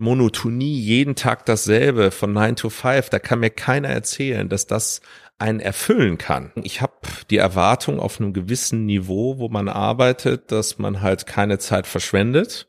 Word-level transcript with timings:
Monotonie, 0.00 0.80
jeden 0.80 1.14
Tag 1.14 1.44
dasselbe 1.44 2.10
von 2.10 2.32
9 2.32 2.56
to 2.56 2.70
5, 2.70 3.10
da 3.10 3.18
kann 3.18 3.40
mir 3.40 3.50
keiner 3.50 3.88
erzählen, 3.88 4.48
dass 4.48 4.66
das 4.66 5.02
einen 5.38 5.60
erfüllen 5.60 6.16
kann. 6.16 6.52
Ich 6.62 6.80
habe 6.80 6.94
die 7.30 7.36
Erwartung 7.36 8.00
auf 8.00 8.18
einem 8.18 8.32
gewissen 8.32 8.86
Niveau, 8.86 9.38
wo 9.38 9.48
man 9.48 9.68
arbeitet, 9.68 10.52
dass 10.52 10.78
man 10.78 11.02
halt 11.02 11.26
keine 11.26 11.58
Zeit 11.58 11.86
verschwendet, 11.86 12.68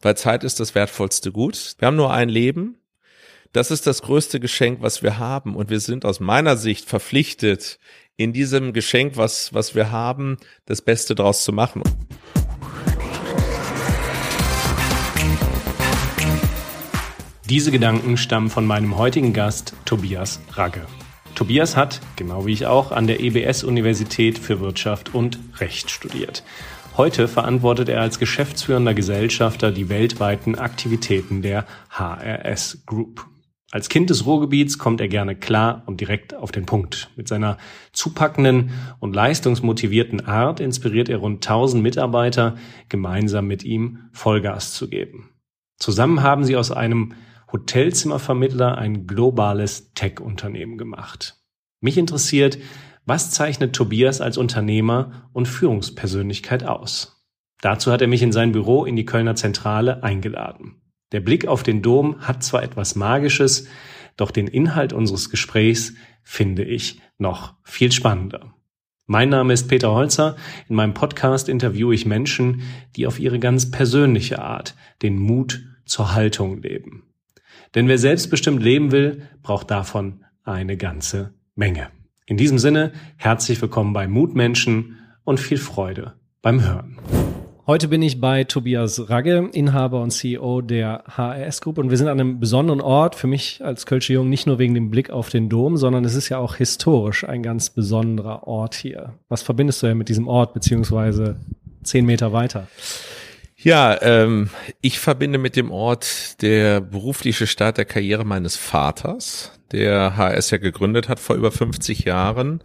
weil 0.00 0.16
Zeit 0.16 0.42
ist 0.42 0.58
das 0.58 0.74
wertvollste 0.74 1.32
Gut. 1.32 1.74
Wir 1.78 1.86
haben 1.86 1.96
nur 1.96 2.12
ein 2.12 2.30
Leben. 2.30 2.78
Das 3.52 3.70
ist 3.70 3.86
das 3.86 4.00
größte 4.00 4.40
Geschenk, 4.40 4.80
was 4.80 5.02
wir 5.02 5.18
haben. 5.18 5.56
Und 5.56 5.68
wir 5.68 5.80
sind 5.80 6.06
aus 6.06 6.18
meiner 6.18 6.56
Sicht 6.56 6.88
verpflichtet, 6.88 7.78
in 8.16 8.32
diesem 8.32 8.72
Geschenk, 8.72 9.16
was, 9.16 9.52
was 9.52 9.74
wir 9.74 9.90
haben, 9.90 10.38
das 10.66 10.82
Beste 10.82 11.14
draus 11.14 11.44
zu 11.44 11.52
machen. 11.52 11.82
Diese 17.50 17.72
Gedanken 17.72 18.16
stammen 18.16 18.48
von 18.48 18.64
meinem 18.64 18.96
heutigen 18.96 19.32
Gast 19.32 19.74
Tobias 19.84 20.40
Ragge. 20.52 20.82
Tobias 21.34 21.76
hat, 21.76 22.00
genau 22.14 22.46
wie 22.46 22.52
ich 22.52 22.66
auch, 22.66 22.92
an 22.92 23.08
der 23.08 23.18
EBS-Universität 23.18 24.38
für 24.38 24.60
Wirtschaft 24.60 25.16
und 25.16 25.40
Recht 25.58 25.90
studiert. 25.90 26.44
Heute 26.96 27.26
verantwortet 27.26 27.88
er 27.88 28.02
als 28.02 28.20
geschäftsführender 28.20 28.94
Gesellschafter 28.94 29.72
die 29.72 29.88
weltweiten 29.88 30.54
Aktivitäten 30.54 31.42
der 31.42 31.66
HRS 31.88 32.84
Group. 32.86 33.26
Als 33.72 33.88
Kind 33.88 34.10
des 34.10 34.26
Ruhrgebiets 34.26 34.78
kommt 34.78 35.00
er 35.00 35.08
gerne 35.08 35.34
klar 35.34 35.82
und 35.86 36.00
direkt 36.00 36.34
auf 36.34 36.52
den 36.52 36.66
Punkt. 36.66 37.10
Mit 37.16 37.26
seiner 37.26 37.58
zupackenden 37.92 38.70
und 39.00 39.16
leistungsmotivierten 39.16 40.24
Art 40.24 40.60
inspiriert 40.60 41.08
er 41.08 41.16
rund 41.16 41.44
1000 41.44 41.82
Mitarbeiter, 41.82 42.54
gemeinsam 42.88 43.48
mit 43.48 43.64
ihm 43.64 44.08
Vollgas 44.12 44.72
zu 44.72 44.88
geben. 44.88 45.30
Zusammen 45.78 46.22
haben 46.22 46.44
sie 46.44 46.54
aus 46.54 46.70
einem 46.70 47.14
Hotelzimmervermittler 47.52 48.78
ein 48.78 49.06
globales 49.06 49.92
Tech-Unternehmen 49.94 50.78
gemacht. 50.78 51.36
Mich 51.80 51.98
interessiert, 51.98 52.58
was 53.06 53.30
zeichnet 53.30 53.74
Tobias 53.74 54.20
als 54.20 54.38
Unternehmer 54.38 55.28
und 55.32 55.48
Führungspersönlichkeit 55.48 56.64
aus? 56.64 57.26
Dazu 57.60 57.92
hat 57.92 58.02
er 58.02 58.08
mich 58.08 58.22
in 58.22 58.32
sein 58.32 58.52
Büro 58.52 58.84
in 58.84 58.96
die 58.96 59.04
Kölner 59.04 59.34
Zentrale 59.34 60.02
eingeladen. 60.02 60.80
Der 61.12 61.20
Blick 61.20 61.46
auf 61.46 61.62
den 61.62 61.82
Dom 61.82 62.20
hat 62.20 62.42
zwar 62.42 62.62
etwas 62.62 62.94
Magisches, 62.94 63.66
doch 64.16 64.30
den 64.30 64.46
Inhalt 64.46 64.92
unseres 64.92 65.30
Gesprächs 65.30 65.94
finde 66.22 66.64
ich 66.64 67.00
noch 67.18 67.54
viel 67.64 67.90
spannender. 67.90 68.54
Mein 69.06 69.28
Name 69.28 69.52
ist 69.52 69.66
Peter 69.66 69.90
Holzer. 69.90 70.36
In 70.68 70.76
meinem 70.76 70.94
Podcast 70.94 71.48
interviewe 71.48 71.92
ich 71.94 72.06
Menschen, 72.06 72.62
die 72.94 73.08
auf 73.08 73.18
ihre 73.18 73.40
ganz 73.40 73.70
persönliche 73.72 74.40
Art 74.40 74.76
den 75.02 75.18
Mut 75.18 75.64
zur 75.84 76.14
Haltung 76.14 76.62
leben. 76.62 77.09
Denn 77.74 77.86
wer 77.86 77.98
selbstbestimmt 77.98 78.62
leben 78.62 78.90
will, 78.90 79.22
braucht 79.42 79.70
davon 79.70 80.24
eine 80.42 80.76
ganze 80.76 81.34
Menge. 81.54 81.88
In 82.26 82.36
diesem 82.36 82.58
Sinne, 82.58 82.92
herzlich 83.16 83.62
willkommen 83.62 83.92
bei 83.92 84.08
Mutmenschen 84.08 84.98
und 85.22 85.38
viel 85.38 85.58
Freude 85.58 86.14
beim 86.42 86.62
Hören. 86.62 86.98
Heute 87.68 87.86
bin 87.86 88.02
ich 88.02 88.20
bei 88.20 88.42
Tobias 88.42 89.08
Ragge, 89.08 89.48
Inhaber 89.52 90.02
und 90.02 90.10
CEO 90.10 90.62
der 90.62 91.04
HRS 91.16 91.60
Group 91.60 91.78
und 91.78 91.90
wir 91.90 91.96
sind 91.96 92.08
an 92.08 92.18
einem 92.18 92.40
besonderen 92.40 92.80
Ort, 92.80 93.14
für 93.14 93.28
mich 93.28 93.64
als 93.64 93.86
Kölsche 93.86 94.14
Jung 94.14 94.28
nicht 94.28 94.48
nur 94.48 94.58
wegen 94.58 94.74
dem 94.74 94.90
Blick 94.90 95.10
auf 95.10 95.28
den 95.28 95.48
Dom, 95.48 95.76
sondern 95.76 96.04
es 96.04 96.16
ist 96.16 96.28
ja 96.28 96.38
auch 96.38 96.56
historisch 96.56 97.22
ein 97.22 97.44
ganz 97.44 97.70
besonderer 97.70 98.48
Ort 98.48 98.74
hier. 98.74 99.14
Was 99.28 99.42
verbindest 99.42 99.80
du 99.80 99.86
ja 99.86 99.94
mit 99.94 100.08
diesem 100.08 100.26
Ort, 100.26 100.54
beziehungsweise 100.54 101.36
zehn 101.84 102.04
Meter 102.04 102.32
weiter? 102.32 102.66
Ja, 103.62 104.00
ähm, 104.00 104.48
ich 104.80 105.00
verbinde 105.00 105.36
mit 105.36 105.54
dem 105.54 105.70
Ort 105.70 106.40
der 106.40 106.80
berufliche 106.80 107.46
Start 107.46 107.76
der 107.76 107.84
Karriere 107.84 108.24
meines 108.24 108.56
Vaters, 108.56 109.52
der 109.70 110.16
HS 110.16 110.50
ja 110.50 110.56
gegründet 110.56 111.10
hat 111.10 111.20
vor 111.20 111.36
über 111.36 111.52
50 111.52 112.04
Jahren 112.04 112.62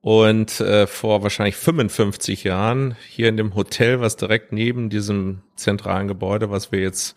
und 0.00 0.60
äh, 0.60 0.88
vor 0.88 1.22
wahrscheinlich 1.22 1.54
55 1.54 2.42
Jahren 2.42 2.96
hier 3.08 3.28
in 3.28 3.36
dem 3.36 3.54
Hotel, 3.54 4.00
was 4.00 4.16
direkt 4.16 4.50
neben 4.50 4.90
diesem 4.90 5.42
zentralen 5.54 6.08
Gebäude, 6.08 6.50
was 6.50 6.72
wir 6.72 6.80
jetzt 6.80 7.16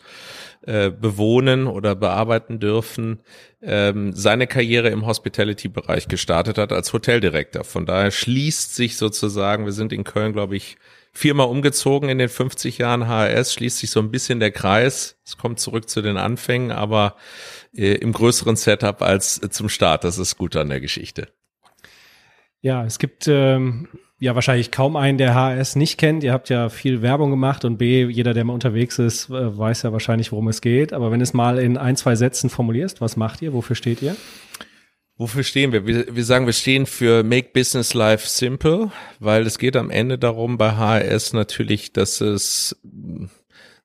äh, 0.67 0.91
bewohnen 0.91 1.65
oder 1.65 1.95
bearbeiten 1.95 2.59
dürfen, 2.59 3.21
ähm, 3.63 4.13
seine 4.13 4.45
Karriere 4.45 4.89
im 4.89 5.07
Hospitality-Bereich 5.07 6.07
gestartet 6.09 6.59
hat 6.59 6.71
als 6.71 6.93
Hoteldirektor. 6.93 7.63
Von 7.63 7.87
daher 7.87 8.11
schließt 8.11 8.75
sich 8.75 8.97
sozusagen, 8.97 9.65
wir 9.65 9.73
sind 9.73 9.91
in 9.93 10.03
Köln, 10.03 10.33
glaube 10.33 10.55
ich, 10.57 10.77
viermal 11.15 11.47
umgezogen 11.47 12.09
in 12.09 12.17
den 12.17 12.27
50 12.27 12.77
Jahren 12.77 13.07
HRS, 13.07 13.53
schließt 13.53 13.79
sich 13.79 13.89
so 13.89 14.01
ein 14.01 14.11
bisschen 14.11 14.41
der 14.41 14.51
Kreis. 14.51 15.17
Es 15.25 15.37
kommt 15.37 15.61
zurück 15.61 15.89
zu 15.89 16.01
den 16.01 16.17
Anfängen, 16.17 16.71
aber 16.71 17.15
äh, 17.73 17.93
im 17.93 18.11
größeren 18.11 18.57
Setup 18.57 19.01
als 19.01 19.41
äh, 19.41 19.49
zum 19.49 19.69
Start. 19.69 20.03
Das 20.03 20.17
ist 20.17 20.37
gut 20.37 20.57
an 20.57 20.67
der 20.67 20.81
Geschichte. 20.81 21.29
Ja, 22.59 22.83
es 22.83 22.99
gibt 22.99 23.29
ähm, 23.29 23.87
ja 24.19 24.35
wahrscheinlich 24.35 24.71
kaum 24.71 24.97
einen, 24.97 25.17
der 25.17 25.33
HRS 25.33 25.77
nicht 25.77 25.97
kennt. 25.97 26.21
Ihr 26.25 26.33
habt 26.33 26.49
ja 26.49 26.67
viel 26.67 27.01
Werbung 27.01 27.31
gemacht 27.31 27.63
und 27.63 27.77
B, 27.77 28.05
jeder, 28.05 28.33
der 28.33 28.43
mal 28.43 28.53
unterwegs 28.53 28.99
ist, 28.99 29.29
äh, 29.29 29.57
weiß 29.57 29.83
ja 29.83 29.93
wahrscheinlich, 29.93 30.33
worum 30.33 30.49
es 30.49 30.59
geht. 30.59 30.91
Aber 30.91 31.11
wenn 31.11 31.21
es 31.21 31.33
mal 31.33 31.59
in 31.59 31.77
ein, 31.77 31.95
zwei 31.95 32.17
Sätzen 32.17 32.49
formulierst, 32.49 32.99
was 32.99 33.15
macht 33.15 33.41
ihr? 33.41 33.53
Wofür 33.53 33.77
steht 33.77 34.01
ihr? 34.01 34.17
Wofür 35.17 35.43
stehen 35.43 35.71
wir? 35.71 35.87
wir? 35.87 36.13
Wir 36.13 36.25
sagen, 36.25 36.45
wir 36.45 36.53
stehen 36.53 36.85
für 36.85 37.23
Make 37.23 37.49
Business 37.53 37.93
Life 37.93 38.27
Simple, 38.27 38.91
weil 39.19 39.45
es 39.45 39.57
geht 39.59 39.77
am 39.77 39.89
Ende 39.89 40.17
darum 40.17 40.57
bei 40.57 40.75
HRS 40.75 41.31
natürlich, 41.31 41.93
dass 41.93 42.19
es 42.19 42.75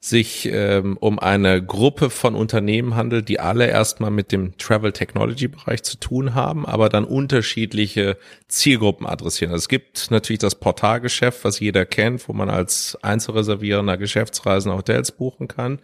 sich 0.03 0.49
ähm, 0.51 0.97
um 0.97 1.19
eine 1.19 1.63
Gruppe 1.63 2.09
von 2.09 2.35
Unternehmen 2.35 2.97
handelt, 2.97 3.29
die 3.29 3.39
alle 3.39 3.67
erstmal 3.67 4.11
mit 4.11 4.33
dem 4.33 4.57
Travel 4.57 4.93
Technology 4.93 5.47
Bereich 5.47 5.83
zu 5.83 6.01
tun 6.01 6.35
haben, 6.35 6.65
aber 6.65 6.89
dann 6.89 7.05
unterschiedliche 7.05 8.17
Zielgruppen 8.49 9.07
adressieren. 9.07 9.53
Also 9.53 9.65
es 9.65 9.69
gibt 9.69 10.11
natürlich 10.11 10.39
das 10.39 10.55
Portalgeschäft, 10.55 11.45
was 11.45 11.61
jeder 11.61 11.85
kennt, 11.85 12.27
wo 12.29 12.33
man 12.33 12.49
als 12.49 12.97
Einzelreservierender 13.03 13.99
Geschäftsreisen 13.99 14.73
Hotels 14.73 15.13
buchen 15.13 15.49
kann. 15.49 15.81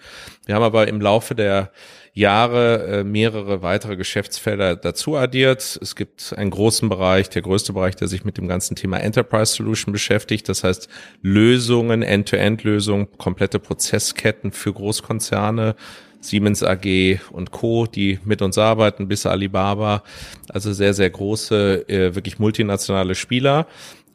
Wir 0.46 0.54
haben 0.54 0.62
aber 0.62 0.88
im 0.88 1.02
Laufe 1.02 1.34
der 1.34 1.70
Jahre 2.16 2.86
äh, 2.86 3.04
mehrere 3.04 3.60
weitere 3.60 3.94
Geschäftsfelder 3.94 4.74
dazu 4.74 5.16
addiert. 5.16 5.78
Es 5.82 5.94
gibt 5.94 6.32
einen 6.34 6.48
großen 6.48 6.88
Bereich, 6.88 7.28
der 7.28 7.42
größte 7.42 7.74
Bereich, 7.74 7.94
der 7.94 8.08
sich 8.08 8.24
mit 8.24 8.38
dem 8.38 8.48
ganzen 8.48 8.74
Thema 8.74 8.96
Enterprise 8.96 9.54
Solution 9.54 9.92
beschäftigt. 9.92 10.48
Das 10.48 10.64
heißt 10.64 10.88
Lösungen, 11.20 12.02
End-to-End-Lösungen, 12.02 13.08
komplette 13.18 13.58
Prozessketten 13.58 14.50
für 14.50 14.72
Großkonzerne. 14.72 15.76
Siemens 16.20 16.62
AG 16.62 17.20
und 17.30 17.52
Co., 17.52 17.86
die 17.86 18.18
mit 18.24 18.40
uns 18.40 18.56
arbeiten, 18.56 19.06
bis 19.06 19.26
Alibaba, 19.26 20.02
also 20.48 20.72
sehr, 20.72 20.94
sehr 20.94 21.10
große, 21.10 21.88
äh, 21.88 22.14
wirklich 22.14 22.38
multinationale 22.38 23.14
Spieler 23.14 23.66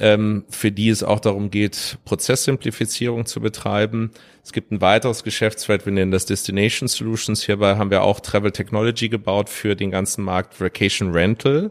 ähm, 0.02 0.44
für 0.50 0.72
die 0.72 0.90
es 0.90 1.04
auch 1.04 1.20
darum 1.20 1.52
geht, 1.52 2.00
Prozesssimplifizierung 2.06 3.28
zu 3.28 3.40
betreiben. 3.40 4.10
Es 4.44 4.52
gibt 4.52 4.72
ein 4.72 4.82
weiteres 4.82 5.24
Geschäftsfeld, 5.24 5.86
wir 5.86 5.94
nennen 5.94 6.12
das 6.12 6.26
Destination 6.26 6.88
Solutions. 6.88 7.44
Hierbei 7.44 7.78
haben 7.78 7.92
wir 7.92 8.02
auch 8.02 8.20
Travel 8.20 8.52
Technology 8.52 9.10
gebaut 9.10 9.48
für 9.48 9.76
den 9.76 9.92
ganzen 9.92 10.24
Markt 10.24 10.60
Vacation 10.60 11.12
Rental. 11.12 11.70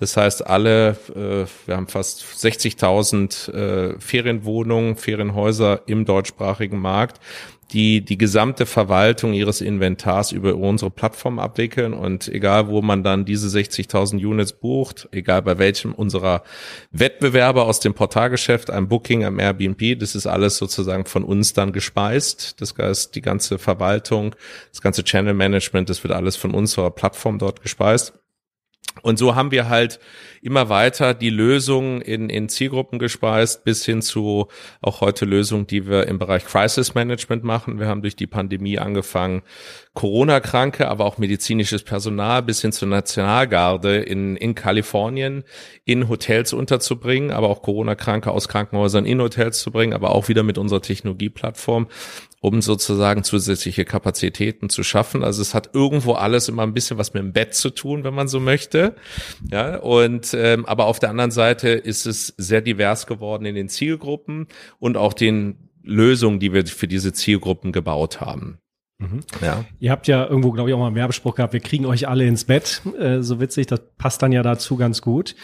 Das 0.00 0.16
heißt, 0.16 0.46
alle, 0.46 0.96
äh, 1.14 1.46
wir 1.66 1.76
haben 1.76 1.86
fast 1.86 2.22
60.000 2.22 3.52
äh, 3.52 4.00
Ferienwohnungen, 4.00 4.96
Ferienhäuser 4.96 5.82
im 5.86 6.06
deutschsprachigen 6.06 6.78
Markt 6.78 7.20
die 7.72 8.04
die 8.04 8.18
gesamte 8.18 8.64
Verwaltung 8.64 9.32
ihres 9.32 9.60
Inventars 9.60 10.32
über 10.32 10.54
unsere 10.54 10.90
Plattform 10.90 11.38
abwickeln 11.38 11.92
und 11.94 12.28
egal 12.28 12.68
wo 12.68 12.80
man 12.82 13.02
dann 13.02 13.24
diese 13.24 13.48
60.000 13.48 14.24
Units 14.24 14.52
bucht, 14.52 15.08
egal 15.12 15.42
bei 15.42 15.58
welchem 15.58 15.92
unserer 15.92 16.42
Wettbewerber 16.92 17.64
aus 17.64 17.80
dem 17.80 17.94
Portalgeschäft, 17.94 18.70
einem 18.70 18.88
Booking, 18.88 19.24
einem 19.24 19.40
Airbnb, 19.40 19.98
das 19.98 20.14
ist 20.14 20.26
alles 20.26 20.58
sozusagen 20.58 21.06
von 21.06 21.24
uns 21.24 21.52
dann 21.54 21.72
gespeist. 21.72 22.60
Das 22.60 22.74
heißt, 22.76 23.14
die 23.14 23.22
ganze 23.22 23.58
Verwaltung, 23.58 24.36
das 24.70 24.80
ganze 24.80 25.02
Channel 25.02 25.34
Management, 25.34 25.90
das 25.90 26.02
wird 26.04 26.14
alles 26.14 26.36
von 26.36 26.52
unserer 26.52 26.90
Plattform 26.90 27.38
dort 27.38 27.62
gespeist. 27.62 28.14
Und 29.02 29.18
so 29.18 29.34
haben 29.34 29.50
wir 29.50 29.68
halt 29.68 30.00
immer 30.42 30.68
weiter 30.68 31.12
die 31.12 31.30
Lösungen 31.30 32.00
in, 32.00 32.30
in 32.30 32.48
Zielgruppen 32.48 32.98
gespeist, 32.98 33.64
bis 33.64 33.84
hin 33.84 34.00
zu 34.00 34.48
auch 34.80 35.00
heute 35.00 35.24
Lösungen, 35.24 35.66
die 35.66 35.86
wir 35.86 36.06
im 36.06 36.18
Bereich 36.18 36.44
Crisis 36.44 36.94
Management 36.94 37.44
machen. 37.44 37.78
Wir 37.78 37.88
haben 37.88 38.02
durch 38.02 38.16
die 38.16 38.26
Pandemie 38.26 38.78
angefangen, 38.78 39.42
Corona-Kranke, 39.94 40.88
aber 40.88 41.04
auch 41.04 41.18
medizinisches 41.18 41.82
Personal 41.82 42.42
bis 42.42 42.60
hin 42.60 42.70
zur 42.70 42.88
Nationalgarde 42.88 43.96
in, 43.96 44.36
in 44.36 44.54
Kalifornien 44.54 45.42
in 45.84 46.08
Hotels 46.08 46.52
unterzubringen, 46.52 47.30
aber 47.30 47.48
auch 47.48 47.62
Corona-Kranke 47.62 48.30
aus 48.30 48.48
Krankenhäusern 48.48 49.04
in 49.04 49.20
Hotels 49.20 49.60
zu 49.60 49.70
bringen, 49.72 49.94
aber 49.94 50.12
auch 50.12 50.28
wieder 50.28 50.42
mit 50.42 50.58
unserer 50.58 50.82
Technologieplattform, 50.82 51.88
um 52.40 52.62
sozusagen 52.62 53.24
zusätzliche 53.24 53.84
Kapazitäten 53.84 54.68
zu 54.68 54.82
schaffen. 54.82 55.24
Also 55.24 55.42
es 55.42 55.54
hat 55.54 55.70
irgendwo 55.72 56.12
alles 56.12 56.48
immer 56.48 56.62
ein 56.62 56.74
bisschen 56.74 56.98
was 56.98 57.14
mit 57.14 57.22
dem 57.22 57.32
Bett 57.32 57.54
zu 57.54 57.70
tun, 57.70 58.04
wenn 58.04 58.14
man 58.14 58.28
so 58.28 58.38
möchte. 58.38 58.85
Ja, 59.50 59.76
und 59.76 60.34
ähm, 60.38 60.66
aber 60.66 60.86
auf 60.86 60.98
der 60.98 61.10
anderen 61.10 61.30
Seite 61.30 61.70
ist 61.70 62.06
es 62.06 62.34
sehr 62.36 62.60
divers 62.60 63.06
geworden 63.06 63.44
in 63.44 63.54
den 63.54 63.68
Zielgruppen 63.68 64.46
und 64.78 64.96
auch 64.96 65.12
den 65.12 65.70
Lösungen, 65.82 66.40
die 66.40 66.52
wir 66.52 66.66
für 66.66 66.88
diese 66.88 67.12
Zielgruppen 67.12 67.72
gebaut 67.72 68.20
haben. 68.20 68.58
Mhm. 68.98 69.20
Ja. 69.42 69.64
Ihr 69.78 69.90
habt 69.90 70.08
ja 70.08 70.26
irgendwo, 70.26 70.52
glaube 70.52 70.70
ich, 70.70 70.74
auch 70.74 70.78
mal 70.78 70.86
einen 70.86 70.96
Werbespruch 70.96 71.34
gehabt, 71.34 71.52
wir 71.52 71.60
kriegen 71.60 71.84
euch 71.86 72.08
alle 72.08 72.26
ins 72.26 72.44
Bett. 72.44 72.82
Äh, 72.98 73.22
so 73.22 73.40
witzig, 73.40 73.66
das 73.66 73.80
passt 73.98 74.22
dann 74.22 74.32
ja 74.32 74.42
dazu 74.42 74.76
ganz 74.76 75.02
gut. 75.02 75.36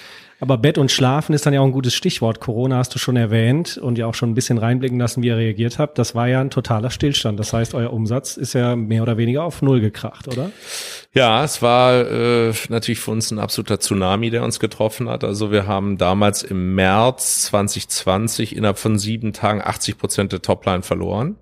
Aber 0.43 0.59
Bett 0.59 0.77
und 0.77 0.91
Schlafen 0.91 1.35
ist 1.37 1.47
dann 1.47 1.55
ja 1.55 1.61
auch 1.61 1.67
ein 1.67 1.71
gutes 1.71 1.95
Stichwort. 1.95 2.41
Corona 2.41 2.79
hast 2.79 2.93
du 2.93 2.99
schon 2.99 3.15
erwähnt 3.15 3.79
und 3.79 3.97
ja 3.97 4.07
auch 4.07 4.15
schon 4.15 4.33
ein 4.33 4.35
bisschen 4.35 4.59
reinblicken 4.59 4.99
lassen, 4.99 5.23
wie 5.23 5.29
ihr 5.29 5.37
reagiert 5.37 5.79
habt. 5.79 6.01
Das 6.01 6.17
war 6.17 6.27
ja 6.27 6.41
ein 6.41 6.51
totaler 6.51 6.91
Stillstand. 6.91 7.39
Das 7.39 7.53
heißt, 7.53 7.75
euer 7.75 7.93
Umsatz 7.93 8.37
ist 8.37 8.55
ja 8.55 8.75
mehr 8.75 9.05
oder 9.05 9.17
weniger 9.17 9.45
auf 9.45 9.63
Null 9.63 9.81
gekracht, 9.81 10.27
oder? 10.27 10.51
Ja, 11.15 11.45
es 11.45 11.63
war 11.63 11.95
äh, 12.11 12.53
natürlich 12.71 12.99
für 12.99 13.13
uns 13.13 13.31
ein 13.31 13.39
absoluter 13.39 13.79
Tsunami, 13.79 14.31
der 14.31 14.43
uns 14.43 14.59
getroffen 14.59 15.09
hat. 15.09 15.23
Also 15.23 15.53
wir 15.53 15.69
haben 15.69 15.97
damals 15.97 16.43
im 16.43 16.75
März 16.75 17.43
2020 17.43 18.57
innerhalb 18.57 18.79
von 18.79 18.99
sieben 18.99 19.33
Tagen 19.33 19.63
80 19.63 19.97
Prozent 19.97 20.33
der 20.33 20.43
Topline 20.43 20.83
verloren. 20.83 21.37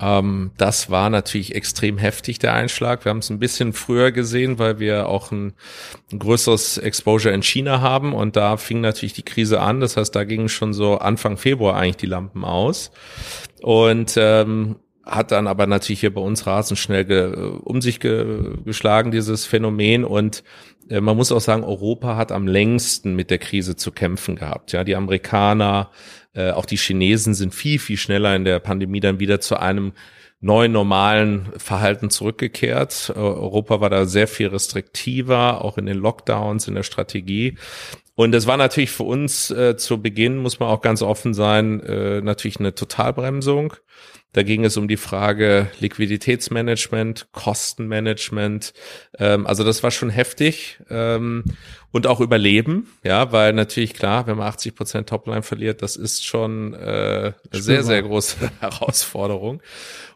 Ähm, 0.00 0.50
das 0.56 0.90
war 0.90 1.08
natürlich 1.10 1.54
extrem 1.54 1.98
heftig, 1.98 2.38
der 2.38 2.54
Einschlag. 2.54 3.04
Wir 3.04 3.10
haben 3.10 3.18
es 3.18 3.30
ein 3.30 3.38
bisschen 3.38 3.72
früher 3.72 4.12
gesehen, 4.12 4.58
weil 4.58 4.78
wir 4.78 5.08
auch 5.08 5.30
ein, 5.30 5.54
ein, 6.12 6.18
größeres 6.18 6.78
Exposure 6.78 7.32
in 7.32 7.42
China 7.42 7.80
haben 7.80 8.12
und 8.12 8.36
da 8.36 8.56
fing 8.56 8.80
natürlich 8.80 9.12
die 9.12 9.22
Krise 9.22 9.60
an. 9.60 9.80
Das 9.80 9.96
heißt, 9.96 10.14
da 10.14 10.24
gingen 10.24 10.48
schon 10.48 10.72
so 10.72 10.98
Anfang 10.98 11.36
Februar 11.36 11.76
eigentlich 11.76 11.96
die 11.96 12.06
Lampen 12.06 12.44
aus. 12.44 12.90
Und 13.62 14.14
ähm, 14.16 14.76
hat 15.06 15.32
dann 15.32 15.46
aber 15.46 15.66
natürlich 15.66 16.00
hier 16.00 16.14
bei 16.14 16.20
uns 16.20 16.46
rasend 16.46 16.78
schnell 16.78 17.04
ge, 17.04 17.32
um 17.62 17.82
sich 17.82 18.00
ge, 18.00 18.56
geschlagen, 18.64 19.10
dieses 19.10 19.44
Phänomen. 19.44 20.04
Und 20.04 20.42
man 20.88 21.16
muss 21.16 21.32
auch 21.32 21.40
sagen, 21.40 21.64
Europa 21.64 22.16
hat 22.16 22.32
am 22.32 22.46
längsten 22.46 23.14
mit 23.14 23.30
der 23.30 23.38
Krise 23.38 23.76
zu 23.76 23.92
kämpfen 23.92 24.36
gehabt. 24.36 24.72
Ja, 24.72 24.84
die 24.84 24.96
Amerikaner, 24.96 25.90
äh, 26.34 26.50
auch 26.50 26.66
die 26.66 26.76
Chinesen 26.76 27.34
sind 27.34 27.54
viel, 27.54 27.78
viel 27.78 27.96
schneller 27.96 28.34
in 28.36 28.44
der 28.44 28.58
Pandemie 28.58 29.00
dann 29.00 29.20
wieder 29.20 29.40
zu 29.40 29.56
einem 29.58 29.92
neuen 30.40 30.72
normalen 30.72 31.48
Verhalten 31.56 32.10
zurückgekehrt. 32.10 33.12
Äh, 33.14 33.18
Europa 33.18 33.80
war 33.80 33.90
da 33.90 34.04
sehr 34.04 34.28
viel 34.28 34.48
restriktiver, 34.48 35.64
auch 35.64 35.78
in 35.78 35.86
den 35.86 35.96
Lockdowns, 35.96 36.68
in 36.68 36.74
der 36.74 36.82
Strategie. 36.82 37.56
Und 38.14 38.32
das 38.32 38.46
war 38.46 38.56
natürlich 38.56 38.90
für 38.90 39.04
uns 39.04 39.50
äh, 39.50 39.76
zu 39.76 40.00
Beginn, 40.00 40.36
muss 40.36 40.60
man 40.60 40.68
auch 40.68 40.82
ganz 40.82 41.02
offen 41.02 41.34
sein, 41.34 41.80
äh, 41.80 42.20
natürlich 42.20 42.60
eine 42.60 42.74
Totalbremsung. 42.74 43.74
Da 44.34 44.42
ging 44.42 44.64
es 44.64 44.76
um 44.76 44.88
die 44.88 44.96
Frage 44.96 45.68
Liquiditätsmanagement, 45.78 47.28
Kostenmanagement. 47.32 48.74
Ähm, 49.18 49.46
also 49.46 49.64
das 49.64 49.82
war 49.82 49.92
schon 49.92 50.10
heftig 50.10 50.80
ähm, 50.90 51.44
und 51.92 52.08
auch 52.08 52.20
Überleben, 52.20 52.88
ja, 53.04 53.30
weil 53.30 53.52
natürlich 53.52 53.94
klar, 53.94 54.26
wenn 54.26 54.36
man 54.36 54.48
80 54.48 54.74
Prozent 54.74 55.08
Topline 55.08 55.42
verliert, 55.42 55.82
das 55.82 55.94
ist 55.94 56.26
schon 56.26 56.74
äh, 56.74 57.32
eine 57.52 57.62
sehr 57.62 57.84
sehr 57.84 58.02
große 58.02 58.50
Herausforderung. 58.60 59.62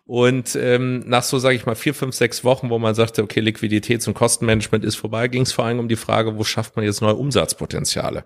Und 0.04 0.56
ähm, 0.56 1.00
nach 1.06 1.22
so, 1.22 1.38
sage 1.38 1.54
ich 1.54 1.66
mal, 1.66 1.76
vier, 1.76 1.94
fünf, 1.94 2.14
sechs 2.14 2.42
Wochen, 2.42 2.70
wo 2.70 2.78
man 2.78 2.94
sagte, 2.94 3.22
okay, 3.22 3.40
Liquiditäts- 3.40 4.08
und 4.08 4.14
Kostenmanagement 4.14 4.82
ist 4.82 4.96
vorbei, 4.96 5.28
ging 5.28 5.42
es 5.42 5.52
vor 5.52 5.66
allem 5.66 5.78
um 5.78 5.88
die 5.88 5.96
Frage, 5.96 6.38
wo 6.38 6.44
schafft 6.44 6.76
man 6.76 6.84
jetzt 6.86 7.02
neue 7.02 7.14
Umsatzpotenziale? 7.14 8.24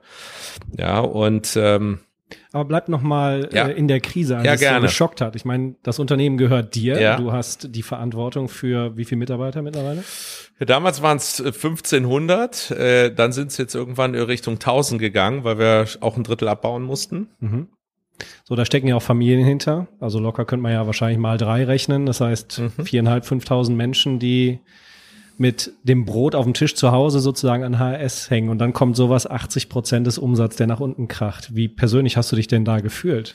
Ja, 0.79 1.01
und 1.01 1.55
ähm, 1.57 1.99
aber 2.53 2.65
bleib 2.65 2.89
noch 2.89 3.03
mal 3.03 3.49
ja. 3.53 3.69
äh, 3.69 3.73
in 3.73 3.89
der 3.89 4.01
Krise, 4.01 4.37
als 4.37 4.61
ja, 4.61 4.71
es 4.71 4.77
so 4.77 4.81
geschockt 4.83 5.21
hat. 5.21 5.37
Ich 5.37 5.45
meine, 5.45 5.75
das 5.83 5.99
Unternehmen 5.99 6.37
gehört 6.37 6.75
dir. 6.75 7.01
Ja. 7.01 7.17
Du 7.17 7.33
hast 7.33 7.75
die 7.75 7.83
Verantwortung 7.83 8.49
für 8.49 8.97
wie 8.97 9.05
viele 9.05 9.19
Mitarbeiter 9.19 9.63
mittlerweile? 9.63 10.05
Ja, 10.59 10.67
damals 10.67 11.03
waren 11.03 11.17
es 11.17 11.41
1500. 11.41 12.71
Äh, 12.71 13.15
dann 13.15 13.33
sind 13.33 13.49
es 13.49 13.57
jetzt 13.57 13.75
irgendwann 13.75 14.15
in 14.15 14.23
Richtung 14.23 14.55
1000 14.55 15.01
gegangen, 15.01 15.45
weil 15.45 15.59
wir 15.59 15.87
auch 16.01 16.17
ein 16.17 16.25
Drittel 16.25 16.49
abbauen 16.49 16.83
mussten. 16.83 17.29
Mhm. 17.41 17.69
So, 18.45 18.55
da 18.55 18.65
stecken 18.65 18.87
ja 18.87 18.97
auch 18.97 19.03
Familien 19.03 19.45
hinter. 19.45 19.89
Also 19.99 20.19
locker 20.19 20.45
könnte 20.45 20.63
man 20.63 20.73
ja 20.73 20.87
wahrscheinlich 20.87 21.19
mal 21.19 21.39
drei 21.39 21.65
rechnen. 21.65 22.07
Das 22.07 22.21
heißt, 22.21 22.61
mhm. 22.61 22.85
viereinhalb, 22.85 23.25
fünftausend 23.25 23.77
Menschen, 23.77 24.19
die 24.19 24.61
mit 25.43 25.73
dem 25.83 26.05
Brot 26.05 26.37
auf 26.37 26.45
dem 26.45 26.55
Tisch 26.55 26.77
zu 26.77 26.93
Hause 26.93 27.19
sozusagen 27.19 27.65
an 27.65 27.81
HRS 27.81 28.31
hängen 28.31 28.49
und 28.49 28.59
dann 28.59 28.73
kommt 28.73 28.95
sowas 28.95 29.27
80 29.27 29.69
Prozent 29.69 30.07
des 30.07 30.17
Umsatzes, 30.17 30.57
der 30.57 30.69
nach 30.69 30.79
unten 30.79 31.09
kracht. 31.09 31.57
Wie 31.57 31.69
persönlich 31.69 32.17
hast 32.17 32.31
du 32.31 32.37
dich 32.37 32.47
denn 32.47 32.65
da 32.65 32.79
gefühlt? 32.79 33.35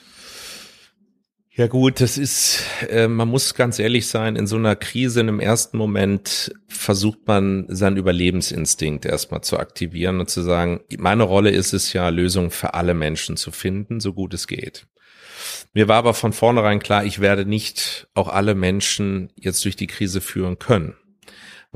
Ja 1.51 1.67
gut, 1.67 1.99
das 1.99 2.17
ist, 2.17 2.63
äh, 2.87 3.09
man 3.09 3.27
muss 3.27 3.55
ganz 3.55 3.77
ehrlich 3.77 4.07
sein, 4.07 4.37
in 4.37 4.47
so 4.47 4.55
einer 4.55 4.77
Krise 4.77 5.19
in 5.19 5.27
einem 5.27 5.41
ersten 5.41 5.77
Moment 5.77 6.53
versucht 6.67 7.27
man 7.27 7.65
seinen 7.67 7.97
Überlebensinstinkt 7.97 9.05
erstmal 9.05 9.41
zu 9.41 9.57
aktivieren 9.57 10.21
und 10.21 10.29
zu 10.29 10.43
sagen, 10.43 10.79
meine 10.97 11.23
Rolle 11.23 11.49
ist 11.49 11.73
es 11.73 11.91
ja, 11.91 12.07
Lösungen 12.07 12.51
für 12.51 12.73
alle 12.73 12.93
Menschen 12.93 13.35
zu 13.35 13.51
finden, 13.51 13.99
so 13.99 14.13
gut 14.13 14.33
es 14.33 14.47
geht. 14.47 14.87
Mir 15.73 15.89
war 15.89 15.97
aber 15.97 16.13
von 16.13 16.31
vornherein 16.31 16.79
klar, 16.79 17.03
ich 17.03 17.19
werde 17.19 17.45
nicht 17.45 18.07
auch 18.13 18.29
alle 18.29 18.55
Menschen 18.55 19.33
jetzt 19.35 19.65
durch 19.65 19.75
die 19.75 19.87
Krise 19.87 20.21
führen 20.21 20.57
können 20.57 20.95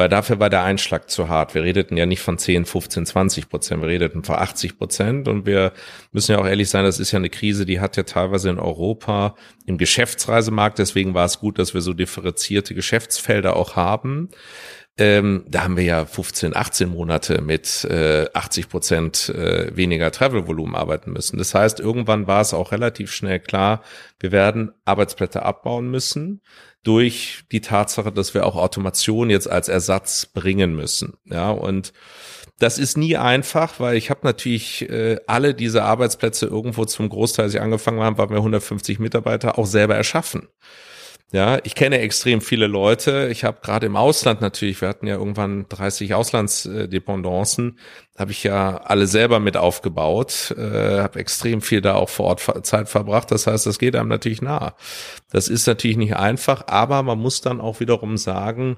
weil 0.02 0.10
dafür 0.10 0.40
war 0.40 0.50
der 0.50 0.64
Einschlag 0.64 1.12
zu 1.12 1.30
hart. 1.30 1.54
Wir 1.54 1.62
redeten 1.62 1.96
ja 1.96 2.08
nicht 2.08 2.22
von 2.22 2.40
10, 2.40 2.66
15, 2.66 3.06
20 3.06 3.50
Prozent, 3.50 3.84
wir 3.84 3.88
redeten 3.88 4.24
von 4.24 4.36
80 4.36 4.80
Prozent 4.80 5.28
und 5.28 5.46
wir 5.46 5.74
müssen 6.12 6.32
ja 6.32 6.40
auch 6.40 6.48
ehrlich 6.48 6.72
sein, 6.72 6.84
das 6.86 7.00
ist 7.00 7.12
ja 7.12 7.20
eine 7.20 7.30
Krise, 7.30 7.68
die 7.68 7.80
hat 7.80 7.98
ja 7.98 8.02
teilweise 8.02 8.50
in 8.50 8.58
Europa 8.58 9.36
im 9.68 9.78
Geschäftsreisemarkt, 9.78 10.80
deswegen 10.80 11.14
war 11.14 11.26
es 11.26 11.38
gut, 11.38 11.60
dass 11.60 11.76
wir 11.76 11.82
so 11.82 11.94
differenzierte 11.94 12.74
Geschäftsfelder 12.74 13.56
auch 13.56 13.76
haben. 13.76 14.30
Ähm, 14.98 15.46
da 15.48 15.64
haben 15.64 15.78
wir 15.78 15.84
ja 15.84 16.06
15, 16.06 16.56
18 16.56 16.90
Monate 16.90 17.42
mit 17.42 17.86
äh, 17.86 18.28
80 18.34 18.70
Prozent 18.70 19.30
äh, 19.30 19.76
weniger 19.76 20.12
Travel-Volumen 20.12 20.76
arbeiten 20.76 21.12
müssen. 21.14 21.38
Das 21.38 21.56
heißt, 21.56 21.80
irgendwann 21.80 22.28
war 22.28 22.42
es 22.42 22.54
auch 22.54 22.72
relativ 22.72 23.12
schnell 23.12 23.40
klar, 23.40 23.84
wir 24.20 24.32
werden 24.32 24.72
Arbeitsplätze 24.84 25.44
abbauen 25.44 25.90
müssen 25.90 26.42
durch 26.84 27.44
die 27.52 27.62
Tatsache, 27.62 28.12
dass 28.12 28.34
wir 28.34 28.46
auch 28.46 28.56
Automation 28.56 29.30
jetzt 29.30 29.50
als 29.50 29.70
Ersatz 29.70 30.26
bringen 30.26 30.76
müssen. 30.76 31.14
Ja, 31.26 31.52
und 31.52 31.94
das 32.60 32.78
ist 32.78 32.98
nie 32.98 33.18
einfach, 33.18 33.80
weil 33.80 33.98
ich 33.98 34.10
habe 34.10 34.22
natürlich 34.24 34.88
äh, 34.90 35.18
alle 35.26 35.54
diese 35.54 35.84
Arbeitsplätze 35.84 36.46
irgendwo 36.46 36.86
zum 36.86 37.10
Großteil, 37.10 37.46
als 37.46 37.54
ich 37.56 37.62
angefangen 37.62 38.02
habe, 38.02 38.18
waren 38.18 38.30
wir 38.30 38.38
150 38.38 39.00
Mitarbeiter, 39.00 39.58
auch 39.58 39.66
selber 39.66 39.96
erschaffen. 39.96 40.48
Ja, 41.34 41.60
ich 41.64 41.76
kenne 41.76 42.00
extrem 42.00 42.42
viele 42.42 42.68
Leute. 42.68 43.30
Ich 43.32 43.46
habe 43.46 43.60
gerade 43.62 43.86
im 43.86 43.96
Ausland 43.96 44.42
natürlich, 44.42 44.82
wir 44.82 44.90
hatten 44.90 45.08
ja 45.08 45.16
irgendwann 45.16 45.66
30 45.70 46.14
Auslandsdependancen, 46.14 47.80
habe 48.18 48.32
ich 48.32 48.44
ja 48.44 48.78
alle 48.84 49.08
selber 49.08 49.40
mit 49.40 49.56
aufgebaut, 49.56 50.54
äh, 50.58 51.00
habe 51.00 51.20
extrem 51.20 51.62
viel 51.62 51.80
da 51.80 51.96
auch 51.96 52.10
vor 52.10 52.26
Ort 52.26 52.66
Zeit 52.68 52.90
verbracht. 52.90 53.32
Das 53.32 53.48
heißt, 53.48 53.66
das 53.66 53.80
geht 53.80 53.96
einem 53.96 54.10
natürlich 54.10 54.42
nah. 54.42 54.76
Das 55.32 55.48
ist 55.48 55.68
natürlich 55.68 55.96
nicht 55.96 56.18
einfach, 56.18 56.68
aber 56.68 57.02
man 57.02 57.18
muss 57.20 57.40
dann 57.40 57.62
auch 57.62 57.80
wiederum 57.80 58.18
sagen, 58.18 58.76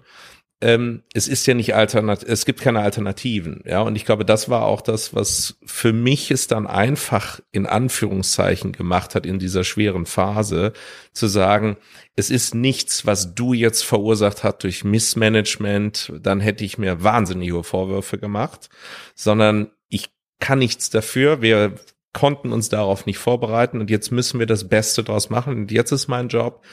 ähm, 0.61 1.03
es 1.13 1.27
ist 1.27 1.45
ja 1.45 1.53
nicht 1.53 1.75
alternativ, 1.75 2.27
es 2.29 2.45
gibt 2.45 2.61
keine 2.61 2.79
Alternativen, 2.79 3.63
ja, 3.65 3.81
und 3.81 3.95
ich 3.95 4.05
glaube, 4.05 4.23
das 4.23 4.49
war 4.49 4.63
auch 4.63 4.81
das, 4.81 5.13
was 5.13 5.57
für 5.65 5.91
mich 5.91 6.31
es 6.31 6.47
dann 6.47 6.67
einfach 6.67 7.41
in 7.51 7.65
Anführungszeichen 7.65 8.71
gemacht 8.71 9.13
hat 9.13 9.25
in 9.25 9.39
dieser 9.39 9.63
schweren 9.63 10.05
Phase, 10.05 10.73
zu 11.11 11.27
sagen, 11.27 11.77
es 12.15 12.29
ist 12.29 12.55
nichts, 12.55 13.05
was 13.05 13.35
du 13.35 13.53
jetzt 13.53 13.83
verursacht 13.83 14.43
hast 14.43 14.63
durch 14.63 14.83
Missmanagement, 14.83 16.13
dann 16.21 16.39
hätte 16.39 16.63
ich 16.63 16.77
mir 16.77 17.03
wahnsinnig 17.03 17.51
hohe 17.51 17.63
Vorwürfe 17.63 18.17
gemacht, 18.17 18.69
sondern 19.15 19.69
ich 19.89 20.11
kann 20.39 20.59
nichts 20.59 20.89
dafür, 20.89 21.41
wir 21.41 21.75
konnten 22.13 22.53
uns 22.53 22.69
darauf 22.69 23.05
nicht 23.05 23.17
vorbereiten 23.17 23.81
und 23.81 23.89
jetzt 23.89 24.11
müssen 24.11 24.39
wir 24.39 24.45
das 24.45 24.69
Beste 24.69 25.03
draus 25.03 25.29
machen 25.29 25.57
und 25.57 25.71
jetzt 25.71 25.91
ist 25.91 26.07
mein 26.07 26.29
Job, 26.29 26.63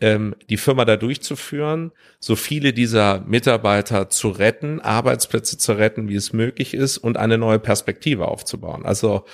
ähm, 0.00 0.34
die 0.48 0.56
Firma 0.56 0.84
da 0.84 0.96
durchzuführen, 0.96 1.92
so 2.20 2.36
viele 2.36 2.72
dieser 2.72 3.20
Mitarbeiter 3.20 4.08
zu 4.10 4.28
retten, 4.28 4.80
Arbeitsplätze 4.80 5.58
zu 5.58 5.72
retten, 5.72 6.08
wie 6.08 6.14
es 6.14 6.32
möglich 6.32 6.74
ist 6.74 6.98
und 6.98 7.16
eine 7.16 7.38
neue 7.38 7.58
Perspektive 7.58 8.28
aufzubauen. 8.28 8.86
Also 8.86 9.24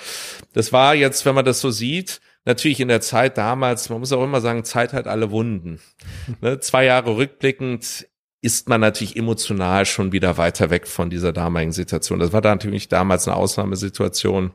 das 0.53 0.73
war 0.73 0.95
jetzt, 0.95 1.25
wenn 1.25 1.35
man 1.35 1.45
das 1.45 1.61
so 1.61 1.69
sieht, 1.69 2.21
natürlich 2.45 2.79
in 2.79 2.87
der 2.87 3.01
Zeit 3.01 3.37
damals, 3.37 3.89
man 3.89 3.99
muss 3.99 4.11
auch 4.11 4.23
immer 4.23 4.41
sagen, 4.41 4.63
Zeit 4.63 4.93
hat 4.93 5.07
alle 5.07 5.31
Wunden. 5.31 5.79
Ne, 6.41 6.59
zwei 6.59 6.85
Jahre 6.85 7.17
rückblickend 7.17 8.07
ist 8.41 8.69
man 8.69 8.81
natürlich 8.81 9.15
emotional 9.15 9.85
schon 9.85 10.11
wieder 10.11 10.37
weiter 10.37 10.69
weg 10.69 10.87
von 10.87 11.09
dieser 11.09 11.33
damaligen 11.33 11.71
Situation. 11.71 12.19
Das 12.19 12.33
war 12.33 12.41
da 12.41 12.49
natürlich 12.49 12.87
damals 12.87 13.27
eine 13.27 13.37
Ausnahmesituation. 13.37 14.53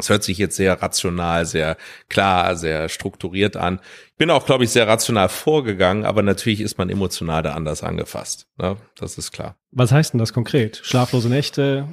Es 0.00 0.08
hört 0.08 0.24
sich 0.24 0.38
jetzt 0.38 0.56
sehr 0.56 0.80
rational, 0.80 1.46
sehr 1.46 1.76
klar, 2.08 2.56
sehr 2.56 2.88
strukturiert 2.88 3.56
an. 3.56 3.80
Ich 4.08 4.16
bin 4.16 4.30
auch, 4.30 4.44
glaube 4.46 4.64
ich, 4.64 4.70
sehr 4.70 4.86
rational 4.86 5.28
vorgegangen, 5.28 6.04
aber 6.04 6.22
natürlich 6.22 6.60
ist 6.60 6.78
man 6.78 6.90
emotional 6.90 7.42
da 7.42 7.52
anders 7.54 7.82
angefasst. 7.82 8.46
Ne? 8.58 8.76
Das 8.96 9.16
ist 9.18 9.32
klar. 9.32 9.56
Was 9.70 9.92
heißt 9.92 10.12
denn 10.12 10.18
das 10.18 10.32
konkret? 10.32 10.80
Schlaflose 10.82 11.28
Nächte? 11.28 11.88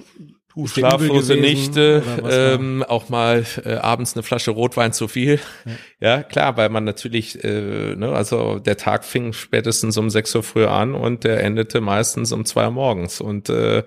Puh, 0.57 0.65
schlaflose 0.65 1.35
Nächte, 1.35 2.01
ähm, 2.27 2.81
auch 2.81 3.09
mal 3.09 3.45
äh, 3.63 3.75
abends 3.75 4.15
eine 4.15 4.23
Flasche 4.23 4.49
Rotwein 4.49 4.91
zu 4.91 5.07
viel. 5.07 5.39
Ja, 5.65 5.73
ja 6.17 6.23
klar, 6.23 6.57
weil 6.57 6.69
man 6.69 6.83
natürlich, 6.83 7.43
äh, 7.43 7.95
ne, 7.95 8.09
also 8.11 8.57
der 8.57 8.75
Tag 8.75 9.05
fing 9.05 9.33
spätestens 9.33 9.97
um 9.97 10.09
sechs 10.09 10.33
Uhr 10.33 10.41
früh 10.41 10.65
an 10.65 10.95
und 10.95 11.25
der 11.25 11.43
endete 11.43 11.79
meistens 11.79 12.31
um 12.31 12.43
zwei 12.43 12.65
Uhr 12.65 12.71
morgens. 12.71 13.21
Und 13.21 13.49
äh, 13.49 13.83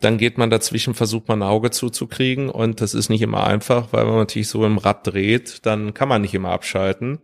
dann 0.00 0.16
geht 0.16 0.38
man 0.38 0.48
dazwischen, 0.48 0.94
versucht 0.94 1.28
man 1.28 1.42
ein 1.42 1.48
Auge 1.48 1.70
zuzukriegen 1.70 2.48
und 2.48 2.80
das 2.80 2.94
ist 2.94 3.10
nicht 3.10 3.20
immer 3.20 3.46
einfach, 3.46 3.88
weil 3.90 4.06
man 4.06 4.16
natürlich 4.16 4.48
so 4.48 4.64
im 4.64 4.78
Rad 4.78 5.06
dreht, 5.06 5.66
dann 5.66 5.92
kann 5.92 6.08
man 6.08 6.22
nicht 6.22 6.32
immer 6.32 6.52
abschalten. 6.52 7.18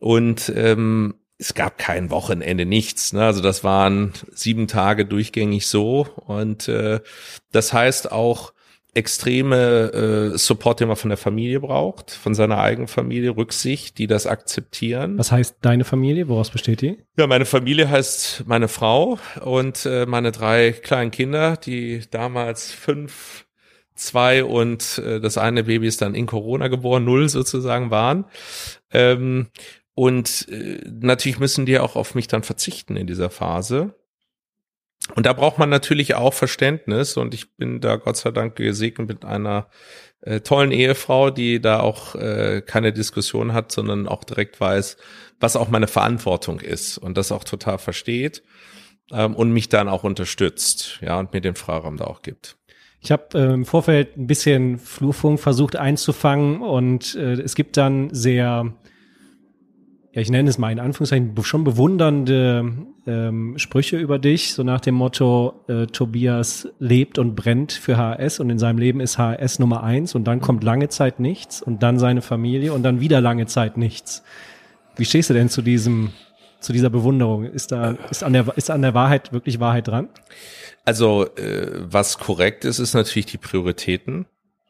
Und 0.00 0.52
ähm, 0.56 1.14
es 1.38 1.54
gab 1.54 1.78
kein 1.78 2.10
Wochenende, 2.10 2.64
nichts. 2.64 3.12
Ne? 3.12 3.24
Also 3.24 3.42
das 3.42 3.62
waren 3.62 4.12
sieben 4.32 4.68
Tage 4.68 5.04
durchgängig 5.04 5.66
so. 5.66 6.06
Und 6.26 6.68
äh, 6.68 7.00
das 7.52 7.72
heißt 7.72 8.10
auch 8.10 8.52
extreme 8.94 10.32
äh, 10.34 10.38
Support, 10.38 10.80
den 10.80 10.88
man 10.88 10.96
von 10.96 11.10
der 11.10 11.18
Familie 11.18 11.60
braucht, 11.60 12.10
von 12.10 12.34
seiner 12.34 12.58
eigenen 12.58 12.88
Familie, 12.88 13.36
Rücksicht, 13.36 13.98
die 13.98 14.06
das 14.06 14.26
akzeptieren. 14.26 15.18
Was 15.18 15.30
heißt 15.30 15.56
deine 15.60 15.84
Familie? 15.84 16.28
Woraus 16.28 16.50
besteht 16.50 16.80
die? 16.80 16.98
Ja, 17.18 17.26
meine 17.26 17.44
Familie 17.44 17.90
heißt 17.90 18.44
meine 18.46 18.68
Frau 18.68 19.18
und 19.42 19.84
äh, 19.84 20.06
meine 20.06 20.32
drei 20.32 20.72
kleinen 20.72 21.10
Kinder, 21.10 21.58
die 21.58 22.04
damals 22.10 22.72
fünf, 22.72 23.44
zwei 23.94 24.42
und 24.42 24.98
äh, 24.98 25.20
das 25.20 25.36
eine 25.36 25.64
Baby 25.64 25.88
ist 25.88 26.00
dann 26.00 26.14
in 26.14 26.24
Corona 26.24 26.68
geboren, 26.68 27.04
null 27.04 27.28
sozusagen 27.28 27.90
waren. 27.90 28.24
Ähm, 28.90 29.48
und 29.96 30.46
äh, 30.50 30.82
natürlich 31.00 31.38
müssen 31.38 31.64
die 31.64 31.78
auch 31.78 31.96
auf 31.96 32.14
mich 32.14 32.28
dann 32.28 32.42
verzichten 32.42 32.98
in 32.98 33.06
dieser 33.06 33.30
Phase. 33.30 33.94
Und 35.14 35.24
da 35.24 35.32
braucht 35.32 35.58
man 35.58 35.70
natürlich 35.70 36.14
auch 36.14 36.34
Verständnis. 36.34 37.16
Und 37.16 37.32
ich 37.32 37.56
bin 37.56 37.80
da 37.80 37.96
Gott 37.96 38.18
sei 38.18 38.30
Dank 38.30 38.56
gesegnet 38.56 39.08
mit 39.08 39.24
einer 39.24 39.68
äh, 40.20 40.40
tollen 40.40 40.70
Ehefrau, 40.70 41.30
die 41.30 41.62
da 41.62 41.80
auch 41.80 42.14
äh, 42.14 42.60
keine 42.60 42.92
Diskussion 42.92 43.54
hat, 43.54 43.72
sondern 43.72 44.06
auch 44.06 44.22
direkt 44.24 44.60
weiß, 44.60 44.98
was 45.40 45.56
auch 45.56 45.70
meine 45.70 45.86
Verantwortung 45.86 46.60
ist 46.60 46.98
und 46.98 47.16
das 47.16 47.32
auch 47.32 47.44
total 47.44 47.78
versteht 47.78 48.42
ähm, 49.10 49.34
und 49.34 49.50
mich 49.50 49.70
dann 49.70 49.88
auch 49.88 50.04
unterstützt, 50.04 50.98
ja, 51.00 51.18
und 51.18 51.32
mir 51.32 51.40
den 51.40 51.54
Freiraum 51.54 51.96
da 51.96 52.04
auch 52.04 52.20
gibt. 52.20 52.58
Ich 53.00 53.10
habe 53.10 53.38
äh, 53.38 53.54
im 53.54 53.64
Vorfeld 53.64 54.18
ein 54.18 54.26
bisschen 54.26 54.78
Flurfunk 54.78 55.40
versucht 55.40 55.74
einzufangen 55.76 56.60
und 56.60 57.14
äh, 57.14 57.40
es 57.40 57.54
gibt 57.54 57.78
dann 57.78 58.12
sehr 58.12 58.74
ja, 60.16 60.22
ich 60.22 60.30
nenne 60.30 60.48
es 60.48 60.56
mal 60.56 60.72
in 60.72 60.80
Anführungszeichen, 60.80 61.34
schon 61.42 61.62
bewundernde 61.62 62.72
ähm, 63.06 63.58
Sprüche 63.58 63.98
über 63.98 64.18
dich, 64.18 64.54
so 64.54 64.62
nach 64.62 64.80
dem 64.80 64.94
Motto, 64.94 65.62
äh, 65.68 65.84
Tobias 65.88 66.68
lebt 66.78 67.18
und 67.18 67.34
brennt 67.34 67.72
für 67.72 67.98
HRS 67.98 68.40
und 68.40 68.48
in 68.48 68.58
seinem 68.58 68.78
Leben 68.78 69.00
ist 69.00 69.18
HRS 69.18 69.58
Nummer 69.58 69.82
eins 69.82 70.14
und 70.14 70.24
dann 70.24 70.40
kommt 70.40 70.64
lange 70.64 70.88
Zeit 70.88 71.20
nichts 71.20 71.60
und 71.60 71.82
dann 71.82 71.98
seine 71.98 72.22
Familie 72.22 72.72
und 72.72 72.82
dann 72.82 72.98
wieder 72.98 73.20
lange 73.20 73.44
Zeit 73.44 73.76
nichts. 73.76 74.22
Wie 74.96 75.04
stehst 75.04 75.28
du 75.28 75.34
denn 75.34 75.50
zu 75.50 75.60
diesem, 75.60 76.12
zu 76.60 76.72
dieser 76.72 76.88
Bewunderung? 76.88 77.44
Ist 77.44 77.72
da, 77.72 77.90
ist 78.10 78.24
an 78.24 78.32
der, 78.32 78.56
ist 78.56 78.70
an 78.70 78.80
der 78.80 78.94
Wahrheit 78.94 79.34
wirklich 79.34 79.60
Wahrheit 79.60 79.86
dran? 79.86 80.08
Also, 80.86 81.26
äh, 81.36 81.72
was 81.90 82.16
korrekt 82.16 82.64
ist, 82.64 82.78
ist 82.78 82.94
natürlich 82.94 83.26
die 83.26 83.36
Prioritäten. 83.36 84.24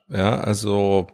Ja, 0.08 0.40
also 0.40 1.06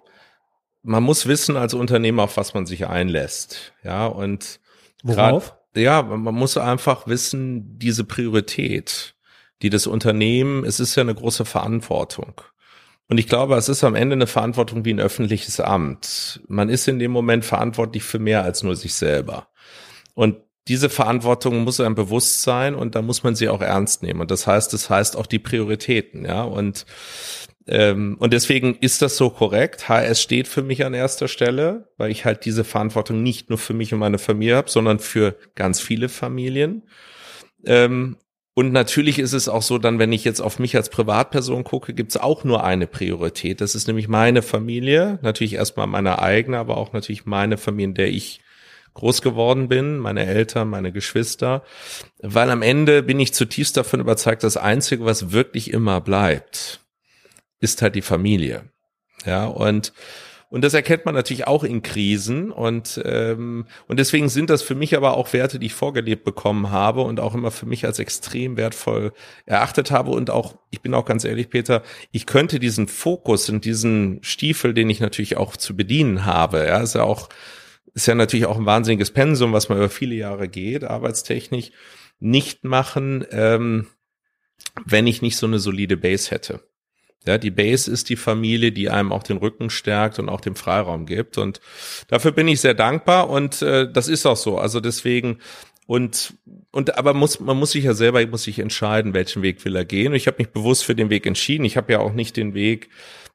man 0.82 1.02
muss 1.02 1.26
wissen 1.26 1.56
als 1.56 1.74
Unternehmer, 1.74 2.24
auf 2.24 2.36
was 2.36 2.54
man 2.54 2.66
sich 2.66 2.86
einlässt. 2.86 3.72
Ja, 3.84 4.06
und 4.06 4.60
worauf? 5.02 5.50
Grad, 5.50 5.58
ja, 5.76 6.02
man 6.02 6.34
muss 6.34 6.56
einfach 6.56 7.06
wissen, 7.06 7.78
diese 7.78 8.04
Priorität, 8.04 9.14
die 9.62 9.70
das 9.70 9.86
Unternehmen, 9.86 10.64
es 10.64 10.80
ist 10.80 10.96
ja 10.96 11.02
eine 11.02 11.14
große 11.14 11.44
Verantwortung. 11.44 12.40
Und 13.08 13.18
ich 13.18 13.28
glaube, 13.28 13.56
es 13.56 13.68
ist 13.68 13.84
am 13.84 13.94
Ende 13.94 14.14
eine 14.14 14.26
Verantwortung 14.26 14.84
wie 14.84 14.92
ein 14.92 15.00
öffentliches 15.00 15.60
Amt. 15.60 16.40
Man 16.48 16.68
ist 16.68 16.88
in 16.88 16.98
dem 16.98 17.10
Moment 17.10 17.44
verantwortlich 17.44 18.02
für 18.02 18.18
mehr 18.18 18.42
als 18.42 18.62
nur 18.62 18.76
sich 18.76 18.94
selber. 18.94 19.48
Und 20.14 20.36
diese 20.68 20.88
Verantwortung 20.88 21.64
muss 21.64 21.80
einem 21.80 21.94
bewusst 21.94 22.42
sein 22.42 22.74
und 22.74 22.94
da 22.94 23.02
muss 23.02 23.22
man 23.24 23.34
sie 23.34 23.48
auch 23.48 23.60
ernst 23.60 24.02
nehmen. 24.02 24.20
Und 24.20 24.30
das 24.30 24.46
heißt, 24.46 24.72
das 24.72 24.88
heißt 24.88 25.16
auch 25.16 25.26
die 25.26 25.40
Prioritäten, 25.40 26.24
ja. 26.24 26.42
Und 26.42 26.86
ähm, 27.66 28.16
und 28.18 28.32
deswegen 28.32 28.74
ist 28.76 29.02
das 29.02 29.16
so 29.16 29.30
korrekt. 29.30 29.88
HS 29.88 30.20
steht 30.20 30.48
für 30.48 30.62
mich 30.62 30.84
an 30.84 30.94
erster 30.94 31.28
Stelle, 31.28 31.88
weil 31.96 32.10
ich 32.10 32.24
halt 32.24 32.44
diese 32.44 32.64
Verantwortung 32.64 33.22
nicht 33.22 33.50
nur 33.50 33.58
für 33.58 33.74
mich 33.74 33.92
und 33.92 34.00
meine 34.00 34.18
Familie 34.18 34.56
habe, 34.56 34.70
sondern 34.70 34.98
für 34.98 35.36
ganz 35.54 35.80
viele 35.80 36.08
Familien. 36.08 36.82
Ähm, 37.64 38.16
und 38.54 38.72
natürlich 38.72 39.18
ist 39.18 39.32
es 39.32 39.48
auch 39.48 39.62
so, 39.62 39.78
dann, 39.78 39.98
wenn 39.98 40.12
ich 40.12 40.24
jetzt 40.24 40.40
auf 40.40 40.58
mich 40.58 40.76
als 40.76 40.90
Privatperson 40.90 41.64
gucke, 41.64 41.94
gibt 41.94 42.10
es 42.10 42.20
auch 42.20 42.44
nur 42.44 42.64
eine 42.64 42.86
Priorität. 42.86 43.60
Das 43.62 43.74
ist 43.74 43.86
nämlich 43.86 44.08
meine 44.08 44.42
Familie, 44.42 45.18
natürlich 45.22 45.54
erstmal 45.54 45.86
meine 45.86 46.20
eigene, 46.20 46.58
aber 46.58 46.76
auch 46.76 46.92
natürlich 46.92 47.24
meine 47.24 47.56
Familie, 47.56 47.88
in 47.88 47.94
der 47.94 48.08
ich 48.08 48.40
groß 48.94 49.22
geworden 49.22 49.68
bin, 49.68 49.96
meine 49.96 50.26
Eltern, 50.26 50.68
meine 50.68 50.92
Geschwister, 50.92 51.62
weil 52.20 52.50
am 52.50 52.60
Ende 52.60 53.02
bin 53.02 53.20
ich 53.20 53.32
zutiefst 53.32 53.76
davon 53.78 54.00
überzeugt, 54.00 54.44
das 54.44 54.58
Einzige, 54.58 55.06
was 55.06 55.32
wirklich 55.32 55.72
immer 55.72 56.02
bleibt, 56.02 56.81
ist 57.62 57.80
halt 57.80 57.94
die 57.94 58.02
Familie. 58.02 58.64
Ja, 59.24 59.46
und 59.46 59.92
und 60.50 60.62
das 60.62 60.74
erkennt 60.74 61.06
man 61.06 61.14
natürlich 61.14 61.46
auch 61.46 61.64
in 61.64 61.80
Krisen 61.80 62.52
und 62.52 63.00
ähm, 63.06 63.64
und 63.88 63.98
deswegen 63.98 64.28
sind 64.28 64.50
das 64.50 64.60
für 64.60 64.74
mich 64.74 64.94
aber 64.94 65.16
auch 65.16 65.32
Werte, 65.32 65.58
die 65.58 65.66
ich 65.66 65.72
vorgelebt 65.72 66.24
bekommen 66.24 66.70
habe 66.70 67.00
und 67.00 67.20
auch 67.20 67.34
immer 67.34 67.50
für 67.50 67.64
mich 67.64 67.86
als 67.86 67.98
extrem 67.98 68.58
wertvoll 68.58 69.14
erachtet 69.46 69.90
habe 69.90 70.10
und 70.10 70.28
auch 70.28 70.56
ich 70.70 70.82
bin 70.82 70.92
auch 70.92 71.06
ganz 71.06 71.24
ehrlich, 71.24 71.48
Peter, 71.48 71.82
ich 72.10 72.26
könnte 72.26 72.58
diesen 72.60 72.86
Fokus 72.86 73.48
und 73.48 73.64
diesen 73.64 74.22
Stiefel, 74.22 74.74
den 74.74 74.90
ich 74.90 75.00
natürlich 75.00 75.38
auch 75.38 75.56
zu 75.56 75.74
bedienen 75.74 76.26
habe, 76.26 76.66
ja, 76.66 76.80
ist 76.82 76.96
ja 76.96 77.04
auch 77.04 77.30
ist 77.94 78.06
ja 78.06 78.14
natürlich 78.14 78.44
auch 78.46 78.58
ein 78.58 78.66
wahnsinniges 78.66 79.10
Pensum, 79.10 79.54
was 79.54 79.70
man 79.70 79.78
über 79.78 79.88
viele 79.88 80.16
Jahre 80.16 80.48
geht, 80.48 80.84
arbeitstechnisch, 80.84 81.70
nicht 82.20 82.64
machen, 82.64 83.24
ähm, 83.30 83.86
wenn 84.84 85.06
ich 85.06 85.22
nicht 85.22 85.38
so 85.38 85.46
eine 85.46 85.58
solide 85.58 85.96
Base 85.96 86.30
hätte. 86.30 86.60
Ja, 87.26 87.38
die 87.38 87.50
Base 87.50 87.90
ist 87.90 88.08
die 88.08 88.16
Familie, 88.16 88.72
die 88.72 88.90
einem 88.90 89.12
auch 89.12 89.22
den 89.22 89.36
Rücken 89.36 89.70
stärkt 89.70 90.18
und 90.18 90.28
auch 90.28 90.40
den 90.40 90.56
Freiraum 90.56 91.06
gibt. 91.06 91.38
Und 91.38 91.60
dafür 92.08 92.32
bin 92.32 92.48
ich 92.48 92.60
sehr 92.60 92.74
dankbar 92.74 93.30
und 93.30 93.62
äh, 93.62 93.90
das 93.90 94.08
ist 94.08 94.26
auch 94.26 94.36
so. 94.36 94.58
Also 94.58 94.80
deswegen 94.80 95.38
und 95.86 96.34
und 96.70 96.96
aber 96.96 97.14
muss 97.14 97.38
man 97.38 97.56
muss 97.56 97.72
sich 97.72 97.84
ja 97.84 97.94
selber 97.94 98.26
muss 98.26 98.44
sich 98.44 98.58
entscheiden, 98.58 99.14
welchen 99.14 99.42
Weg 99.42 99.64
will 99.64 99.76
er 99.76 99.84
gehen. 99.84 100.08
Und 100.08 100.16
ich 100.16 100.26
habe 100.26 100.38
mich 100.38 100.50
bewusst 100.50 100.84
für 100.84 100.94
den 100.94 101.10
Weg 101.10 101.26
entschieden. 101.26 101.64
Ich 101.64 101.76
habe 101.76 101.92
ja 101.92 102.00
auch 102.00 102.12
nicht 102.12 102.36
den 102.36 102.54
Weg, 102.54 102.88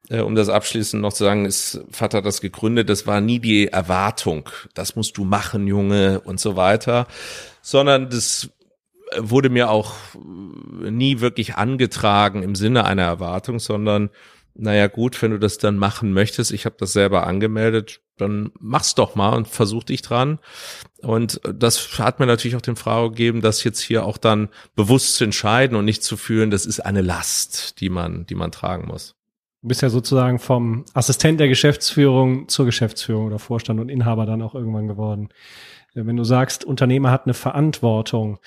äh, 0.09 0.19
um 0.19 0.35
das 0.35 0.49
abschließend 0.49 1.01
noch 1.01 1.13
zu 1.13 1.23
sagen, 1.23 1.45
ist 1.45 1.81
Vater 1.91 2.21
das 2.21 2.41
gegründet. 2.41 2.89
Das 2.89 3.07
war 3.07 3.21
nie 3.21 3.39
die 3.39 3.67
Erwartung. 3.67 4.49
Das 4.73 4.95
musst 4.95 5.17
du 5.17 5.23
machen, 5.23 5.67
Junge 5.67 6.21
und 6.21 6.39
so 6.39 6.55
weiter, 6.55 7.07
sondern 7.61 8.09
das 8.09 8.49
wurde 9.17 9.49
mir 9.49 9.69
auch 9.69 9.93
nie 10.15 11.19
wirklich 11.19 11.55
angetragen 11.55 12.43
im 12.43 12.55
Sinne 12.55 12.85
einer 12.85 13.03
Erwartung, 13.03 13.59
sondern 13.59 14.09
naja 14.59 14.87
gut, 14.87 15.21
wenn 15.21 15.31
du 15.31 15.39
das 15.39 15.59
dann 15.59 15.77
machen 15.77 16.13
möchtest, 16.13 16.51
ich 16.51 16.65
habe 16.65 16.75
das 16.79 16.91
selber 16.91 17.27
angemeldet, 17.27 18.01
dann 18.17 18.51
mach's 18.59 18.95
doch 18.95 19.13
mal 19.13 19.35
und 19.35 19.47
versuch 19.47 19.83
dich 19.83 20.01
dran. 20.01 20.39
Und 21.01 21.39
das 21.43 21.99
hat 21.99 22.19
mir 22.19 22.25
natürlich 22.25 22.55
auch 22.55 22.61
den 22.61 22.75
Frage 22.75 23.09
gegeben, 23.09 23.41
das 23.41 23.63
jetzt 23.63 23.79
hier 23.79 24.03
auch 24.03 24.17
dann 24.17 24.49
bewusst 24.75 25.15
zu 25.15 25.23
entscheiden 25.23 25.77
und 25.77 25.85
nicht 25.85 26.03
zu 26.03 26.17
fühlen, 26.17 26.49
das 26.49 26.65
ist 26.65 26.79
eine 26.79 27.01
Last, 27.01 27.79
die 27.79 27.89
man, 27.89 28.25
die 28.25 28.35
man 28.35 28.51
tragen 28.51 28.87
muss. 28.87 29.15
Du 29.61 29.67
bist 29.67 29.81
ja 29.83 29.89
sozusagen 29.89 30.39
vom 30.39 30.85
Assistent 30.93 31.39
der 31.39 31.49
Geschäftsführung 31.49 32.47
zur 32.47 32.65
Geschäftsführung 32.65 33.27
oder 33.27 33.39
Vorstand 33.39 33.79
und 33.79 33.89
Inhaber 33.89 34.25
dann 34.25 34.41
auch 34.41 34.55
irgendwann 34.55 34.87
geworden. 34.87 35.29
Wenn 35.93 36.17
du 36.17 36.23
sagst, 36.23 36.63
Unternehmer 36.63 37.11
hat 37.11 37.25
eine 37.25 37.33
Verantwortung, 37.33 38.39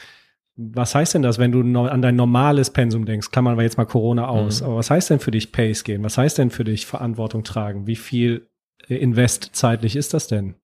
was 0.60 0.94
heißt 0.94 1.14
denn 1.14 1.22
das, 1.22 1.38
wenn 1.38 1.52
du 1.52 1.60
an 1.80 2.02
dein 2.02 2.16
normales 2.16 2.70
Pensum 2.70 3.06
denkst? 3.06 3.30
Klammern 3.30 3.56
wir 3.56 3.62
jetzt 3.62 3.78
mal 3.78 3.86
Corona 3.86 4.28
aus. 4.28 4.60
Mhm. 4.60 4.66
Aber 4.66 4.76
was 4.76 4.90
heißt 4.90 5.10
denn 5.10 5.20
für 5.20 5.30
dich 5.30 5.52
Pace 5.52 5.84
gehen? 5.84 6.04
Was 6.04 6.18
heißt 6.18 6.38
denn 6.38 6.50
für 6.50 6.64
dich 6.64 6.86
Verantwortung 6.86 7.44
tragen? 7.44 7.86
Wie 7.86 7.96
viel 7.96 8.48
äh, 8.88 8.96
Invest 8.96 9.50
zeitlich 9.52 9.96
ist 9.96 10.12
das 10.12 10.26
denn? 10.26 10.54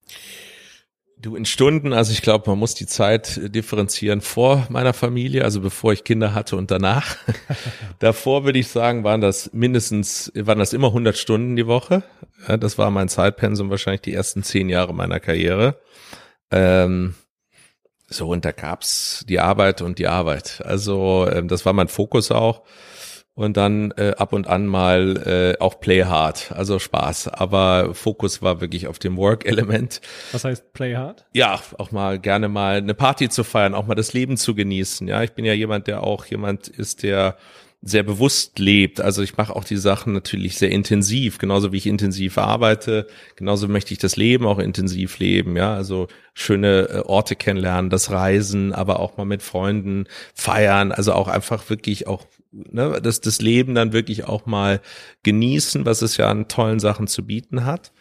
Du 1.19 1.35
in 1.35 1.47
Stunden, 1.47 1.95
also 1.95 2.13
ich 2.13 2.21
glaube, 2.21 2.51
man 2.51 2.59
muss 2.59 2.75
die 2.75 2.87
Zeit 2.87 3.41
differenzieren 3.55 4.21
vor 4.21 4.67
meiner 4.69 4.93
Familie, 4.93 5.45
also 5.45 5.63
bevor 5.63 5.95
ich 5.95 6.05
Kinder 6.05 6.35
hatte 6.35 6.57
und 6.57 6.71
danach. 6.71 7.17
Davor 8.01 8.45
würde 8.45 8.59
ich 8.59 8.69
sagen, 8.69 9.03
waren 9.03 9.23
das 9.23 9.51
mindestens, 9.55 10.31
waren 10.35 10.59
das 10.59 10.75
immer 10.75 10.89
100 10.89 11.17
Stunden 11.17 11.57
die 11.57 11.67
Woche. 11.67 12.03
Das 12.61 12.77
war 12.77 12.91
mein 12.91 13.09
Zeitpensum 13.09 13.71
wahrscheinlich 13.71 14.03
die 14.03 14.13
ersten 14.13 14.43
zehn 14.43 14.69
Jahre 14.69 14.93
meiner 14.93 15.19
Karriere. 15.19 15.81
Ähm, 16.51 17.15
so, 18.09 18.29
und 18.29 18.45
da 18.45 18.53
gab's 18.53 19.25
die 19.29 19.41
Arbeit 19.41 19.83
und 19.83 19.99
die 19.99 20.07
Arbeit. 20.07 20.63
Also 20.65 21.29
ähm, 21.31 21.49
das 21.49 21.67
war 21.67 21.73
mein 21.73 21.89
Fokus 21.89 22.31
auch. 22.31 22.63
Und 23.35 23.59
dann 23.59 23.91
äh, 23.99 24.15
ab 24.17 24.33
und 24.33 24.47
an 24.47 24.67
mal 24.67 25.57
äh, 25.59 25.63
auch 25.63 25.79
Play 25.79 26.05
Hard, 26.05 26.53
also 26.53 26.79
Spaß. 26.79 27.29
Aber 27.29 27.95
Fokus 27.95 28.41
war 28.41 28.63
wirklich 28.63 28.87
auf 28.87 28.99
dem 28.99 29.19
Work-Element. 29.19 30.01
Was 30.33 30.45
heißt 30.45 30.73
Play 30.73 30.97
Hard? 30.97 31.27
Ja, 31.35 31.61
auch 31.77 31.91
mal 31.91 32.19
gerne 32.19 32.49
mal 32.49 32.79
eine 32.79 32.95
Party 32.95 33.29
zu 33.29 33.45
feiern, 33.45 33.75
auch 33.75 33.87
mal 33.87 33.95
das 33.95 34.15
Leben 34.15 34.39
zu 34.39 34.55
genießen. 34.55 35.07
Ja, 35.07 35.23
ich 35.23 35.33
bin 35.33 35.45
ja 35.45 35.53
jemand, 35.53 35.87
der 35.87 36.03
auch 36.03 36.25
jemand 36.25 36.69
ist, 36.69 37.03
der 37.03 37.37
sehr 37.87 38.03
bewusst 38.03 38.59
lebt. 38.59 39.01
Also 39.01 39.23
ich 39.23 39.37
mache 39.37 39.55
auch 39.55 39.63
die 39.63 39.77
Sachen 39.77 40.13
natürlich 40.13 40.59
sehr 40.59 40.73
intensiv, 40.73 41.39
genauso 41.39 41.73
wie 41.73 41.77
ich 41.77 41.87
intensiv 41.87 42.37
arbeite, 42.37 43.07
genauso 43.37 43.69
möchte 43.69 43.93
ich 43.93 43.99
das 43.99 44.17
Leben 44.17 44.45
auch 44.45 44.59
intensiv 44.59 45.21
leben, 45.21 45.57
ja, 45.57 45.73
also 45.73 46.09
schöne 46.35 46.89
äh, 46.89 46.99
Orte 47.07 47.37
kennenlernen, 47.37 47.89
das 47.89 48.11
Reisen, 48.11 48.73
aber 48.73 48.99
auch 48.99 49.17
mal 49.17 49.25
mit 49.25 49.41
Freunden 49.41 50.07
feiern, 50.35 50.91
also 50.91 51.13
auch 51.13 51.29
einfach 51.29 51.71
wirklich 51.71 52.09
auch 52.09 52.27
ne, 52.51 52.99
das, 53.01 53.21
das 53.21 53.41
Leben 53.41 53.77
dann 53.77 53.93
wirklich 53.93 54.25
auch 54.25 54.47
mal 54.47 54.81
genießen, 55.23 55.87
was 55.87 56.03
es 56.03 56.17
ja 56.17 56.29
an 56.29 56.49
tollen 56.49 56.81
Sachen 56.81 57.07
zu 57.07 57.25
bieten 57.25 57.65
hat. 57.65 57.93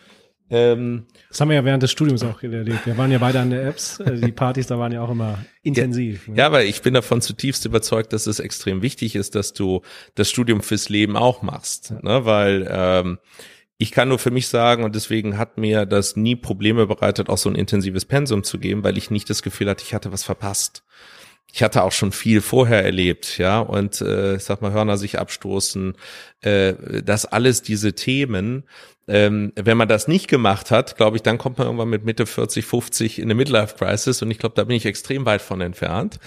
Ähm, 0.49 1.05
das 1.29 1.41
haben 1.41 1.49
wir 1.49 1.55
ja 1.55 1.65
während 1.65 1.81
des 1.81 1.91
Studiums 1.91 2.23
auch 2.23 2.41
erlebt. 2.43 2.85
Wir 2.85 2.97
waren 2.97 3.11
ja 3.11 3.17
beide 3.17 3.39
an 3.39 3.49
der 3.49 3.65
Apps. 3.65 3.97
Die 4.05 4.31
Partys, 4.31 4.67
da 4.67 4.77
waren 4.77 4.91
ja 4.91 5.01
auch 5.01 5.09
immer 5.09 5.43
intensiv. 5.63 6.27
Ja, 6.27 6.33
ne? 6.33 6.39
ja, 6.39 6.45
aber 6.45 6.63
ich 6.65 6.81
bin 6.81 6.93
davon 6.93 7.21
zutiefst 7.21 7.65
überzeugt, 7.65 8.13
dass 8.13 8.27
es 8.27 8.39
extrem 8.39 8.81
wichtig 8.81 9.15
ist, 9.15 9.35
dass 9.35 9.53
du 9.53 9.81
das 10.13 10.29
Studium 10.29 10.61
fürs 10.61 10.89
Leben 10.89 11.17
auch 11.17 11.41
machst. 11.41 11.91
Ja. 11.91 11.99
Ne? 12.01 12.25
Weil 12.25 12.67
ähm, 12.69 13.17
ich 13.77 13.91
kann 13.91 14.07
nur 14.07 14.19
für 14.19 14.31
mich 14.31 14.47
sagen, 14.47 14.83
und 14.83 14.95
deswegen 14.95 15.37
hat 15.37 15.57
mir 15.57 15.85
das 15.85 16.15
nie 16.15 16.35
Probleme 16.35 16.85
bereitet, 16.85 17.29
auch 17.29 17.37
so 17.37 17.49
ein 17.49 17.55
intensives 17.55 18.05
Pensum 18.05 18.43
zu 18.43 18.59
geben, 18.59 18.83
weil 18.83 18.97
ich 18.97 19.09
nicht 19.09 19.29
das 19.29 19.41
Gefühl 19.41 19.69
hatte, 19.69 19.83
ich 19.83 19.93
hatte 19.93 20.11
was 20.11 20.23
verpasst 20.23 20.83
ich 21.55 21.63
hatte 21.63 21.83
auch 21.83 21.93
schon 21.93 22.11
viel 22.11 22.41
vorher 22.41 22.83
erlebt, 22.83 23.37
ja, 23.37 23.61
und 23.61 24.01
äh, 24.01 24.35
ich 24.35 24.43
sag 24.43 24.61
mal, 24.61 24.73
Hörner 24.73 24.97
sich 24.97 25.19
abstoßen, 25.19 25.95
äh, 26.41 26.73
das 27.01 27.25
alles 27.25 27.61
diese 27.61 27.93
Themen, 27.93 28.65
ähm, 29.07 29.53
wenn 29.55 29.77
man 29.77 29.87
das 29.87 30.09
nicht 30.09 30.27
gemacht 30.27 30.69
hat, 30.69 30.97
glaube 30.97 31.15
ich, 31.15 31.23
dann 31.23 31.37
kommt 31.37 31.57
man 31.57 31.67
irgendwann 31.67 31.87
mit 31.87 32.03
Mitte 32.03 32.25
40, 32.25 32.65
50 32.65 33.19
in 33.19 33.25
eine 33.25 33.35
Midlife 33.35 33.77
Crisis 33.77 34.21
und 34.21 34.31
ich 34.31 34.37
glaube, 34.37 34.55
da 34.55 34.65
bin 34.65 34.75
ich 34.75 34.85
extrem 34.85 35.25
weit 35.25 35.41
von 35.41 35.61
entfernt. 35.61 36.19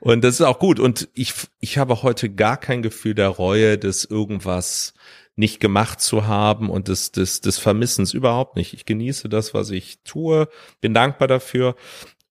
Und 0.00 0.24
das 0.24 0.34
ist 0.34 0.40
auch 0.40 0.58
gut. 0.58 0.80
Und 0.80 1.08
ich, 1.14 1.32
ich 1.60 1.78
habe 1.78 2.02
heute 2.02 2.28
gar 2.28 2.56
kein 2.56 2.82
Gefühl 2.82 3.14
der 3.14 3.28
Reue, 3.28 3.78
des 3.78 4.04
irgendwas 4.04 4.94
nicht 5.36 5.60
gemacht 5.60 6.00
zu 6.00 6.26
haben 6.26 6.68
und 6.68 6.88
des, 6.88 7.12
des, 7.12 7.40
des 7.40 7.58
Vermissens 7.58 8.12
überhaupt 8.12 8.56
nicht. 8.56 8.74
Ich 8.74 8.84
genieße 8.84 9.28
das, 9.28 9.54
was 9.54 9.70
ich 9.70 10.00
tue, 10.02 10.48
bin 10.80 10.92
dankbar 10.92 11.28
dafür 11.28 11.74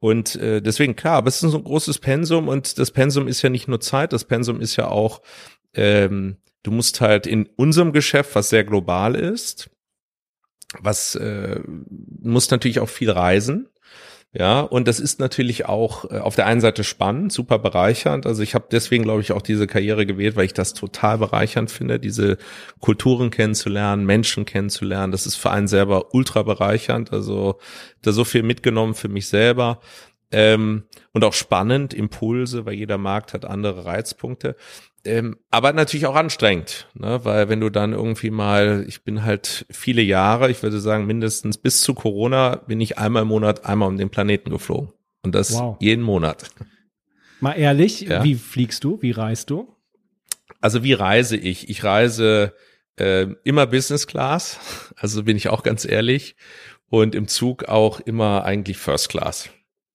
und 0.01 0.35
äh, 0.37 0.63
deswegen, 0.63 0.95
klar, 0.95 1.17
aber 1.17 1.27
es 1.27 1.43
ist 1.43 1.53
ein 1.53 1.63
großes 1.63 1.99
Pensum 1.99 2.47
und 2.47 2.79
das 2.79 2.89
Pensum 2.89 3.27
ist 3.27 3.43
ja 3.43 3.49
nicht 3.49 3.67
nur 3.67 3.79
Zeit, 3.79 4.13
das 4.13 4.25
Pensum 4.25 4.59
ist 4.59 4.75
ja 4.75 4.87
auch, 4.87 5.21
ähm, 5.75 6.37
du 6.63 6.71
musst 6.71 7.01
halt 7.01 7.27
in 7.27 7.45
unserem 7.55 7.93
Geschäft, 7.93 8.33
was 8.33 8.49
sehr 8.49 8.63
global 8.63 9.13
ist, 9.13 9.69
was 10.79 11.13
äh, 11.13 11.61
musst 12.19 12.49
natürlich 12.49 12.79
auch 12.79 12.89
viel 12.89 13.11
reisen. 13.11 13.69
Ja, 14.33 14.61
und 14.61 14.87
das 14.87 15.01
ist 15.01 15.19
natürlich 15.19 15.65
auch 15.65 16.09
äh, 16.09 16.19
auf 16.19 16.35
der 16.35 16.45
einen 16.45 16.61
Seite 16.61 16.85
spannend, 16.85 17.33
super 17.33 17.59
bereichernd. 17.59 18.25
Also 18.25 18.41
ich 18.43 18.55
habe 18.55 18.67
deswegen, 18.71 19.03
glaube 19.03 19.19
ich, 19.19 19.33
auch 19.33 19.41
diese 19.41 19.67
Karriere 19.67 20.05
gewählt, 20.05 20.37
weil 20.37 20.45
ich 20.45 20.53
das 20.53 20.73
total 20.73 21.17
bereichernd 21.17 21.69
finde, 21.69 21.99
diese 21.99 22.37
Kulturen 22.79 23.29
kennenzulernen, 23.29 24.05
Menschen 24.05 24.45
kennenzulernen. 24.45 25.11
Das 25.11 25.25
ist 25.25 25.35
für 25.35 25.51
einen 25.51 25.67
selber 25.67 26.13
ultra 26.13 26.43
bereichernd. 26.43 27.11
Also 27.11 27.59
da 28.01 28.13
so 28.13 28.23
viel 28.23 28.43
mitgenommen 28.43 28.93
für 28.93 29.09
mich 29.09 29.27
selber. 29.27 29.81
Ähm, 30.31 30.83
und 31.11 31.25
auch 31.25 31.33
spannend, 31.33 31.93
Impulse, 31.93 32.65
weil 32.65 32.75
jeder 32.75 32.97
Markt 32.97 33.33
hat 33.33 33.43
andere 33.43 33.83
Reizpunkte. 33.83 34.55
Ähm, 35.03 35.37
aber 35.49 35.73
natürlich 35.73 36.05
auch 36.05 36.15
anstrengend, 36.15 36.87
ne? 36.93 37.23
weil 37.23 37.49
wenn 37.49 37.59
du 37.59 37.69
dann 37.69 37.93
irgendwie 37.93 38.29
mal, 38.29 38.85
ich 38.87 39.03
bin 39.03 39.23
halt 39.23 39.65
viele 39.71 40.01
Jahre, 40.01 40.51
ich 40.51 40.61
würde 40.61 40.79
sagen 40.79 41.07
mindestens 41.07 41.57
bis 41.57 41.81
zu 41.81 41.95
Corona, 41.95 42.57
bin 42.67 42.79
ich 42.79 42.99
einmal 42.99 43.23
im 43.23 43.29
Monat 43.29 43.65
einmal 43.65 43.87
um 43.87 43.97
den 43.97 44.11
Planeten 44.11 44.51
geflogen. 44.51 44.93
Und 45.23 45.33
das 45.33 45.53
wow. 45.53 45.77
jeden 45.79 46.03
Monat. 46.03 46.49
Mal 47.39 47.53
ehrlich, 47.53 48.01
ja. 48.01 48.23
wie 48.23 48.35
fliegst 48.35 48.83
du? 48.83 49.01
Wie 49.01 49.11
reist 49.11 49.49
du? 49.49 49.75
Also 50.59 50.83
wie 50.83 50.93
reise 50.93 51.37
ich? 51.37 51.69
Ich 51.69 51.83
reise 51.83 52.53
äh, 52.97 53.27
immer 53.43 53.65
Business 53.65 54.05
Class, 54.05 54.59
also 54.95 55.23
bin 55.23 55.37
ich 55.37 55.49
auch 55.49 55.63
ganz 55.63 55.85
ehrlich. 55.85 56.35
Und 56.89 57.15
im 57.15 57.27
Zug 57.27 57.65
auch 57.65 58.01
immer 58.01 58.43
eigentlich 58.43 58.77
First 58.77 59.09
Class 59.09 59.49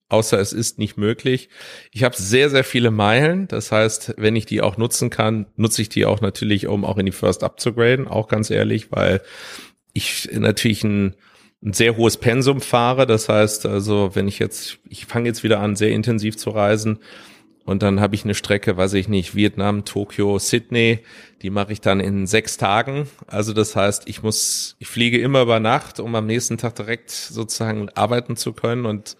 außer 0.09 0.39
es 0.39 0.53
ist 0.53 0.79
nicht 0.79 0.97
möglich. 0.97 1.49
Ich 1.91 2.03
habe 2.03 2.15
sehr, 2.15 2.49
sehr 2.49 2.63
viele 2.63 2.91
Meilen. 2.91 3.47
Das 3.47 3.71
heißt, 3.71 4.15
wenn 4.17 4.35
ich 4.35 4.45
die 4.45 4.61
auch 4.61 4.77
nutzen 4.77 5.09
kann, 5.09 5.47
nutze 5.55 5.81
ich 5.81 5.89
die 5.89 6.05
auch 6.05 6.21
natürlich, 6.21 6.67
um 6.67 6.85
auch 6.85 6.97
in 6.97 7.05
die 7.05 7.11
First 7.11 7.43
abzugraden, 7.43 8.07
auch 8.07 8.27
ganz 8.27 8.49
ehrlich, 8.49 8.91
weil 8.91 9.21
ich 9.93 10.29
natürlich 10.33 10.83
ein, 10.83 11.15
ein 11.63 11.73
sehr 11.73 11.97
hohes 11.97 12.17
Pensum 12.17 12.61
fahre. 12.61 13.05
Das 13.05 13.29
heißt 13.29 13.65
also, 13.65 14.11
wenn 14.13 14.27
ich 14.27 14.39
jetzt, 14.39 14.79
ich 14.89 15.05
fange 15.05 15.27
jetzt 15.27 15.43
wieder 15.43 15.59
an, 15.59 15.75
sehr 15.75 15.91
intensiv 15.91 16.37
zu 16.37 16.51
reisen, 16.51 16.99
und 17.67 17.83
dann 17.83 17.99
habe 17.99 18.15
ich 18.15 18.23
eine 18.23 18.33
Strecke, 18.33 18.77
weiß 18.77 18.93
ich 18.93 19.09
nicht, 19.09 19.35
Vietnam, 19.35 19.83
Tokio, 19.83 20.39
Sydney. 20.39 20.99
Die 21.41 21.49
mache 21.49 21.73
ich 21.73 21.81
dann 21.81 21.99
in 21.99 22.25
sechs 22.25 22.55
Tagen. 22.55 23.09
Also 23.27 23.51
das 23.51 23.75
heißt, 23.75 24.07
ich 24.07 24.23
muss, 24.23 24.77
ich 24.79 24.87
fliege 24.87 25.19
immer 25.19 25.41
über 25.41 25.59
Nacht, 25.59 25.99
um 25.99 26.15
am 26.15 26.25
nächsten 26.25 26.57
Tag 26.57 26.75
direkt 26.75 27.11
sozusagen 27.11 27.89
arbeiten 27.89 28.37
zu 28.37 28.53
können. 28.53 28.85
Und 28.85 29.17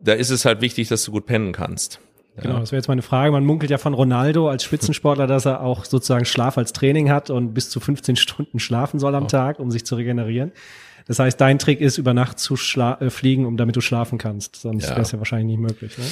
da 0.00 0.12
ist 0.12 0.30
es 0.30 0.44
halt 0.44 0.60
wichtig, 0.60 0.88
dass 0.88 1.04
du 1.04 1.12
gut 1.12 1.26
pennen 1.26 1.52
kannst. 1.52 2.00
Genau, 2.36 2.58
das 2.58 2.72
wäre 2.72 2.78
jetzt 2.78 2.88
meine 2.88 3.02
Frage. 3.02 3.32
Man 3.32 3.44
munkelt 3.44 3.70
ja 3.70 3.78
von 3.78 3.92
Ronaldo 3.92 4.48
als 4.48 4.64
Spitzensportler, 4.64 5.26
dass 5.26 5.44
er 5.44 5.62
auch 5.62 5.84
sozusagen 5.84 6.24
Schlaf 6.24 6.56
als 6.58 6.72
Training 6.72 7.10
hat 7.10 7.28
und 7.28 7.52
bis 7.52 7.70
zu 7.70 7.80
15 7.80 8.16
Stunden 8.16 8.58
schlafen 8.58 8.98
soll 8.98 9.14
am 9.14 9.24
oh. 9.24 9.26
Tag, 9.26 9.58
um 9.58 9.70
sich 9.70 9.84
zu 9.84 9.96
regenerieren. 9.96 10.52
Das 11.06 11.18
heißt, 11.18 11.40
dein 11.40 11.58
Trick 11.58 11.80
ist, 11.80 11.98
über 11.98 12.14
Nacht 12.14 12.38
zu 12.38 12.54
äh, 12.54 13.10
fliegen, 13.10 13.46
um 13.46 13.56
damit 13.56 13.76
du 13.76 13.80
schlafen 13.80 14.16
kannst. 14.16 14.56
Sonst 14.56 14.84
ja. 14.84 14.90
wäre 14.90 15.02
es 15.02 15.12
ja 15.12 15.18
wahrscheinlich 15.18 15.58
nicht 15.58 15.60
möglich. 15.60 15.98
Ne? 15.98 16.04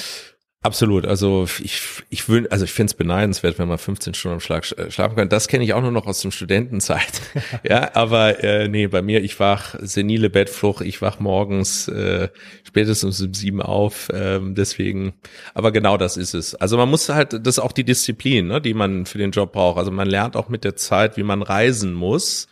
Absolut. 0.69 1.07
Also 1.07 1.47
ich, 1.65 1.81
ich 2.11 2.29
will, 2.29 2.47
also 2.49 2.67
ich 2.67 2.73
finde 2.73 2.91
es 2.91 2.95
beneidenswert, 2.95 3.59
wenn 3.59 3.69
man 3.69 3.79
15 3.79 4.13
Stunden 4.13 4.35
am 4.35 4.41
Schlag 4.41 4.71
äh, 4.73 4.91
schlafen 4.91 5.17
kann. 5.17 5.31
Das 5.31 5.49
kenne 5.49 5.65
ich 5.65 5.73
auch 5.73 5.81
nur 5.81 5.93
noch 5.93 6.07
aus 6.07 6.21
dem 6.21 6.31
Studentenzeit. 6.31 7.23
ja, 7.67 7.95
aber 7.95 8.45
äh, 8.45 8.69
nee, 8.69 8.87
bei 8.87 9.01
mir, 9.01 9.25
ich 9.25 9.41
wach 9.41 9.77
senile 9.81 10.29
Bettflucht, 10.29 10.83
ich 10.83 11.01
wach 11.01 11.21
morgens 11.21 11.89
äh, 11.89 12.29
spätestens 12.65 13.19
um 13.23 13.33
sieben 13.33 13.63
auf. 13.63 14.11
Ähm, 14.13 14.55
deswegen, 14.55 15.15
aber 15.55 15.73
genau 15.73 15.97
das 15.97 16.19
ist 16.19 16.35
es. 16.35 16.55
Also 16.55 16.77
man 16.77 16.91
muss 16.91 17.09
halt, 17.09 17.33
das 17.33 17.57
ist 17.57 17.61
auch 17.61 17.73
die 17.73 17.85
Disziplin, 17.85 18.49
ne, 18.49 18.61
die 18.61 18.75
man 18.75 19.07
für 19.07 19.17
den 19.17 19.31
Job 19.31 19.55
braucht. 19.55 19.79
Also 19.79 19.91
man 19.91 20.07
lernt 20.07 20.37
auch 20.37 20.51
mit 20.51 20.65
der 20.65 20.77
Zeit, 20.77 21.17
wie 21.17 21.23
man 21.23 21.41
reisen 21.41 21.95
muss, 21.95 22.47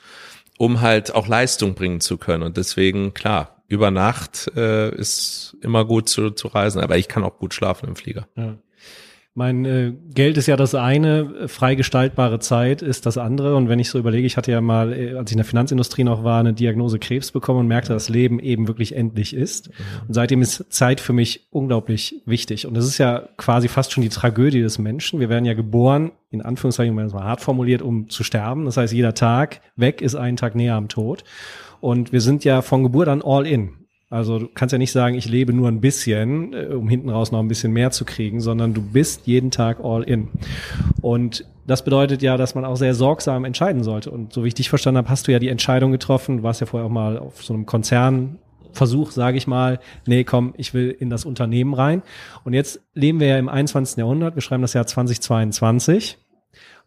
um 0.56 0.80
halt 0.80 1.14
auch 1.14 1.28
Leistung 1.28 1.74
bringen 1.74 2.00
zu 2.00 2.16
können. 2.16 2.44
Und 2.44 2.56
deswegen, 2.56 3.12
klar, 3.12 3.55
über 3.68 3.90
Nacht 3.90 4.50
äh, 4.56 4.94
ist 4.94 5.56
immer 5.62 5.84
gut 5.84 6.08
zu, 6.08 6.30
zu 6.30 6.48
reisen, 6.48 6.80
aber 6.80 6.98
ich 6.98 7.08
kann 7.08 7.24
auch 7.24 7.38
gut 7.38 7.54
schlafen 7.54 7.88
im 7.88 7.96
Flieger. 7.96 8.28
Ja. 8.36 8.56
Mein 9.38 9.66
äh, 9.66 9.92
Geld 10.14 10.38
ist 10.38 10.46
ja 10.46 10.56
das 10.56 10.74
eine, 10.74 11.46
frei 11.46 11.74
gestaltbare 11.74 12.38
Zeit 12.38 12.80
ist 12.80 13.04
das 13.04 13.18
andere. 13.18 13.54
Und 13.54 13.68
wenn 13.68 13.78
ich 13.78 13.90
so 13.90 13.98
überlege, 13.98 14.26
ich 14.26 14.38
hatte 14.38 14.50
ja 14.50 14.62
mal, 14.62 14.94
äh, 14.94 15.14
als 15.14 15.30
ich 15.30 15.34
in 15.34 15.36
der 15.36 15.44
Finanzindustrie 15.44 16.04
noch 16.04 16.24
war, 16.24 16.40
eine 16.40 16.54
Diagnose 16.54 16.98
Krebs 16.98 17.32
bekommen 17.32 17.60
und 17.60 17.66
merkte, 17.66 17.92
dass 17.92 18.08
Leben 18.08 18.40
eben 18.40 18.66
wirklich 18.66 18.96
endlich 18.96 19.36
ist. 19.36 19.68
Und 20.08 20.14
seitdem 20.14 20.40
ist 20.40 20.64
Zeit 20.70 21.00
für 21.00 21.12
mich 21.12 21.48
unglaublich 21.50 22.22
wichtig. 22.24 22.66
Und 22.66 22.78
das 22.78 22.86
ist 22.86 22.96
ja 22.96 23.28
quasi 23.36 23.68
fast 23.68 23.92
schon 23.92 24.02
die 24.02 24.08
Tragödie 24.08 24.62
des 24.62 24.78
Menschen. 24.78 25.20
Wir 25.20 25.28
werden 25.28 25.44
ja 25.44 25.52
geboren, 25.52 26.12
in 26.30 26.40
Anführungszeichen, 26.40 26.92
wenn 26.92 27.02
man 27.02 27.06
es 27.06 27.12
mal 27.12 27.24
hart 27.24 27.42
formuliert, 27.42 27.82
um 27.82 28.08
zu 28.08 28.24
sterben. 28.24 28.64
Das 28.64 28.78
heißt, 28.78 28.94
jeder 28.94 29.12
Tag 29.12 29.60
weg 29.76 30.00
ist 30.00 30.14
einen 30.14 30.38
Tag 30.38 30.54
näher 30.54 30.76
am 30.76 30.88
Tod. 30.88 31.24
Und 31.80 32.12
wir 32.12 32.20
sind 32.20 32.44
ja 32.44 32.62
von 32.62 32.82
Geburt 32.82 33.08
an 33.08 33.22
all 33.22 33.46
in. 33.46 33.86
Also 34.08 34.38
du 34.38 34.48
kannst 34.48 34.72
ja 34.72 34.78
nicht 34.78 34.92
sagen, 34.92 35.16
ich 35.16 35.28
lebe 35.28 35.52
nur 35.52 35.68
ein 35.68 35.80
bisschen, 35.80 36.52
äh, 36.52 36.66
um 36.66 36.88
hinten 36.88 37.10
raus 37.10 37.32
noch 37.32 37.40
ein 37.40 37.48
bisschen 37.48 37.72
mehr 37.72 37.90
zu 37.90 38.04
kriegen, 38.04 38.40
sondern 38.40 38.72
du 38.72 38.80
bist 38.80 39.26
jeden 39.26 39.50
Tag 39.50 39.78
all 39.82 40.04
in. 40.04 40.28
Und 41.02 41.44
das 41.66 41.84
bedeutet 41.84 42.22
ja, 42.22 42.36
dass 42.36 42.54
man 42.54 42.64
auch 42.64 42.76
sehr 42.76 42.94
sorgsam 42.94 43.44
entscheiden 43.44 43.82
sollte. 43.82 44.12
Und 44.12 44.32
so 44.32 44.44
wie 44.44 44.48
ich 44.48 44.54
dich 44.54 44.68
verstanden 44.68 44.98
habe, 44.98 45.08
hast 45.08 45.26
du 45.26 45.32
ja 45.32 45.40
die 45.40 45.48
Entscheidung 45.48 45.90
getroffen, 45.90 46.38
du 46.38 46.42
warst 46.44 46.60
ja 46.60 46.66
vorher 46.66 46.86
auch 46.86 46.92
mal 46.92 47.18
auf 47.18 47.42
so 47.42 47.52
einem 47.52 47.66
Konzernversuch, 47.66 49.10
sage 49.10 49.38
ich 49.38 49.48
mal, 49.48 49.80
nee, 50.06 50.22
komm, 50.22 50.54
ich 50.56 50.72
will 50.72 50.96
in 50.96 51.10
das 51.10 51.24
Unternehmen 51.24 51.74
rein. 51.74 52.02
Und 52.44 52.52
jetzt 52.52 52.80
leben 52.94 53.18
wir 53.18 53.26
ja 53.26 53.38
im 53.38 53.48
21. 53.48 53.96
Jahrhundert, 53.96 54.36
wir 54.36 54.42
schreiben 54.42 54.62
das 54.62 54.74
Jahr 54.74 54.86
2022. 54.86 56.18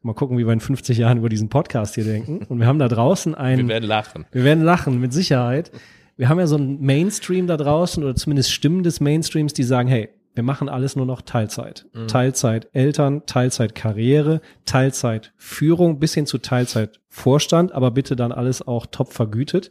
Mal 0.02 0.14
gucken, 0.14 0.38
wie 0.38 0.46
wir 0.46 0.54
in 0.54 0.62
50 0.62 0.98
Jahren 0.98 1.18
über 1.18 1.30
diesen 1.30 1.50
Podcast 1.50 1.96
hier 1.96 2.06
denken. 2.06 2.46
Und 2.48 2.60
wir 2.60 2.68
haben 2.68 2.80
da 2.80 2.88
draußen 2.88 3.36
ein. 3.36 3.58
Wir 3.58 3.68
werden 3.68 3.88
lachen. 3.88 4.26
Wir 4.32 4.44
werden 4.44 4.64
lachen, 4.64 5.00
mit 5.00 5.12
Sicherheit. 5.12 5.72
Wir 6.16 6.30
haben 6.30 6.40
ja 6.40 6.48
so 6.48 6.56
einen 6.56 6.82
Mainstream 6.82 7.48
da 7.48 7.58
draußen 7.58 8.04
oder 8.04 8.16
zumindest 8.16 8.52
Stimmen 8.52 8.84
des 8.84 9.00
Mainstreams, 9.02 9.54
die 9.54 9.64
sagen, 9.64 9.90
hey, 9.90 10.10
wir 10.36 10.44
machen 10.44 10.70
alles 10.70 10.96
nur 10.96 11.06
noch 11.06 11.22
Teilzeit. 11.22 11.86
Mhm. 11.94 12.08
Teilzeit 12.08 12.70
Eltern, 12.74 13.26
Teilzeit 13.26 13.76
Karriere, 13.76 14.42
Teilzeit 14.66 15.34
Führung 15.36 16.00
bis 16.00 16.14
hin 16.14 16.26
zu 16.26 16.38
Teilzeit 16.38 17.02
Vorstand, 17.10 17.74
aber 17.74 17.92
bitte 17.92 18.16
dann 18.16 18.32
alles 18.32 18.66
auch 18.66 18.86
top 18.86 19.12
vergütet. 19.12 19.70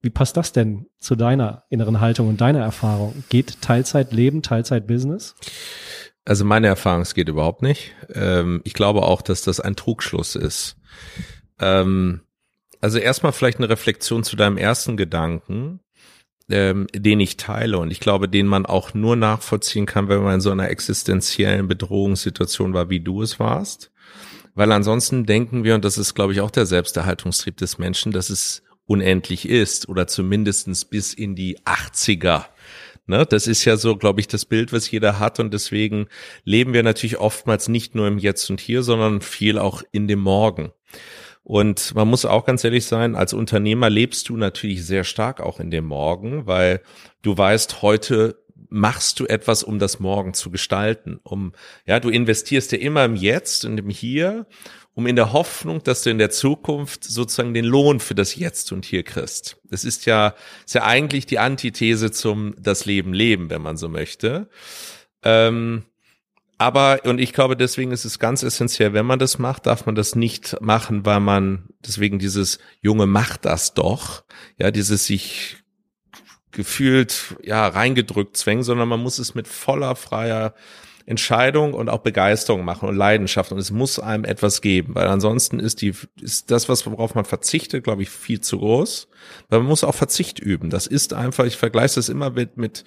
Wie 0.00 0.10
passt 0.10 0.36
das 0.36 0.52
denn 0.52 0.86
zu 0.98 1.16
deiner 1.16 1.64
inneren 1.70 2.00
Haltung 2.00 2.28
und 2.28 2.40
deiner 2.40 2.60
Erfahrung? 2.60 3.24
Geht 3.30 3.62
Teilzeit 3.62 4.12
Leben, 4.12 4.42
Teilzeit 4.42 4.86
Business? 4.86 5.34
Also 6.28 6.44
meine 6.44 6.66
Erfahrung, 6.66 7.00
es 7.00 7.14
geht 7.14 7.30
überhaupt 7.30 7.62
nicht. 7.62 7.94
Ähm, 8.12 8.60
ich 8.64 8.74
glaube 8.74 9.02
auch, 9.04 9.22
dass 9.22 9.40
das 9.40 9.60
ein 9.60 9.76
Trugschluss 9.76 10.36
ist. 10.36 10.76
Ähm, 11.58 12.20
also 12.82 12.98
erstmal 12.98 13.32
vielleicht 13.32 13.56
eine 13.56 13.70
Reflexion 13.70 14.22
zu 14.24 14.36
deinem 14.36 14.58
ersten 14.58 14.98
Gedanken, 14.98 15.80
ähm, 16.50 16.86
den 16.94 17.18
ich 17.20 17.38
teile 17.38 17.78
und 17.78 17.90
ich 17.90 17.98
glaube, 17.98 18.28
den 18.28 18.46
man 18.46 18.66
auch 18.66 18.92
nur 18.92 19.16
nachvollziehen 19.16 19.86
kann, 19.86 20.10
wenn 20.10 20.22
man 20.22 20.34
in 20.34 20.40
so 20.42 20.50
einer 20.50 20.68
existenziellen 20.68 21.66
Bedrohungssituation 21.66 22.74
war, 22.74 22.90
wie 22.90 23.00
du 23.00 23.22
es 23.22 23.40
warst. 23.40 23.90
Weil 24.54 24.70
ansonsten 24.72 25.24
denken 25.24 25.64
wir, 25.64 25.76
und 25.76 25.84
das 25.86 25.96
ist, 25.96 26.12
glaube 26.12 26.34
ich, 26.34 26.42
auch 26.42 26.50
der 26.50 26.66
Selbsterhaltungstrieb 26.66 27.56
des 27.56 27.78
Menschen, 27.78 28.12
dass 28.12 28.28
es 28.28 28.64
unendlich 28.84 29.48
ist 29.48 29.88
oder 29.88 30.06
zumindestens 30.06 30.84
bis 30.84 31.14
in 31.14 31.34
die 31.34 31.58
80er 31.60 32.44
Ne, 33.08 33.24
das 33.24 33.46
ist 33.46 33.64
ja 33.64 33.78
so, 33.78 33.96
glaube 33.96 34.20
ich, 34.20 34.28
das 34.28 34.44
Bild, 34.44 34.70
was 34.70 34.90
jeder 34.90 35.18
hat 35.18 35.40
und 35.40 35.54
deswegen 35.54 36.08
leben 36.44 36.74
wir 36.74 36.82
natürlich 36.82 37.16
oftmals 37.16 37.66
nicht 37.68 37.94
nur 37.94 38.06
im 38.06 38.18
Jetzt 38.18 38.50
und 38.50 38.60
Hier, 38.60 38.82
sondern 38.82 39.22
viel 39.22 39.58
auch 39.58 39.82
in 39.92 40.08
dem 40.08 40.18
Morgen. 40.18 40.72
Und 41.42 41.94
man 41.94 42.06
muss 42.06 42.26
auch 42.26 42.44
ganz 42.44 42.62
ehrlich 42.64 42.84
sein, 42.84 43.14
als 43.14 43.32
Unternehmer 43.32 43.88
lebst 43.88 44.28
du 44.28 44.36
natürlich 44.36 44.84
sehr 44.84 45.04
stark 45.04 45.40
auch 45.40 45.58
in 45.58 45.70
dem 45.70 45.86
Morgen, 45.86 46.46
weil 46.46 46.82
du 47.22 47.38
weißt, 47.38 47.80
heute 47.80 48.36
machst 48.68 49.18
du 49.20 49.24
etwas, 49.24 49.62
um 49.62 49.78
das 49.78 50.00
Morgen 50.00 50.34
zu 50.34 50.50
gestalten. 50.50 51.18
Um, 51.22 51.54
ja, 51.86 52.00
du 52.00 52.10
investierst 52.10 52.72
ja 52.72 52.78
immer 52.78 53.06
im 53.06 53.16
Jetzt 53.16 53.64
und 53.64 53.78
im 53.78 53.88
Hier, 53.88 54.46
um 54.98 55.06
in 55.06 55.14
der 55.14 55.32
Hoffnung, 55.32 55.80
dass 55.84 56.02
du 56.02 56.10
in 56.10 56.18
der 56.18 56.30
Zukunft 56.30 57.04
sozusagen 57.04 57.54
den 57.54 57.64
Lohn 57.64 58.00
für 58.00 58.16
das 58.16 58.34
Jetzt 58.34 58.72
und 58.72 58.84
Hier 58.84 59.04
kriegst. 59.04 59.56
Das 59.70 59.84
ist 59.84 60.06
ja, 60.06 60.34
ist 60.66 60.74
ja 60.74 60.82
eigentlich 60.82 61.24
die 61.24 61.38
Antithese 61.38 62.10
zum 62.10 62.56
das 62.58 62.84
Leben 62.84 63.12
leben, 63.12 63.48
wenn 63.48 63.62
man 63.62 63.76
so 63.76 63.88
möchte. 63.88 64.48
Ähm, 65.22 65.84
aber, 66.58 66.98
und 67.04 67.20
ich 67.20 67.32
glaube, 67.32 67.56
deswegen 67.56 67.92
ist 67.92 68.04
es 68.04 68.18
ganz 68.18 68.42
essentiell, 68.42 68.92
wenn 68.92 69.06
man 69.06 69.20
das 69.20 69.38
macht, 69.38 69.66
darf 69.66 69.86
man 69.86 69.94
das 69.94 70.16
nicht 70.16 70.60
machen, 70.60 71.06
weil 71.06 71.20
man, 71.20 71.68
deswegen 71.86 72.18
dieses 72.18 72.58
Junge 72.80 73.06
macht 73.06 73.44
das 73.44 73.74
doch, 73.74 74.24
ja, 74.56 74.72
dieses 74.72 75.06
sich 75.06 75.58
gefühlt, 76.50 77.36
ja, 77.44 77.68
reingedrückt 77.68 78.36
zwängen, 78.36 78.64
sondern 78.64 78.88
man 78.88 78.98
muss 78.98 79.20
es 79.20 79.36
mit 79.36 79.46
voller 79.46 79.94
freier 79.94 80.54
Entscheidung 81.08 81.74
und 81.74 81.88
auch 81.88 81.98
Begeisterung 81.98 82.64
machen 82.64 82.88
und 82.88 82.96
Leidenschaft 82.96 83.50
und 83.52 83.58
es 83.58 83.70
muss 83.70 83.98
einem 83.98 84.24
etwas 84.24 84.60
geben, 84.60 84.94
weil 84.94 85.08
ansonsten 85.08 85.58
ist 85.58 85.80
die 85.80 85.94
ist 86.20 86.50
das 86.50 86.68
was 86.68 86.86
worauf 86.86 87.14
man 87.14 87.24
verzichtet, 87.24 87.84
glaube 87.84 88.02
ich, 88.02 88.10
viel 88.10 88.40
zu 88.40 88.58
groß. 88.58 89.08
Weil 89.48 89.60
man 89.60 89.68
muss 89.68 89.84
auch 89.84 89.94
Verzicht 89.94 90.38
üben. 90.38 90.70
Das 90.70 90.86
ist 90.86 91.12
einfach, 91.12 91.44
ich 91.44 91.56
vergleiche 91.56 91.96
das 91.96 92.08
immer 92.08 92.30
mit 92.30 92.56
mit 92.56 92.84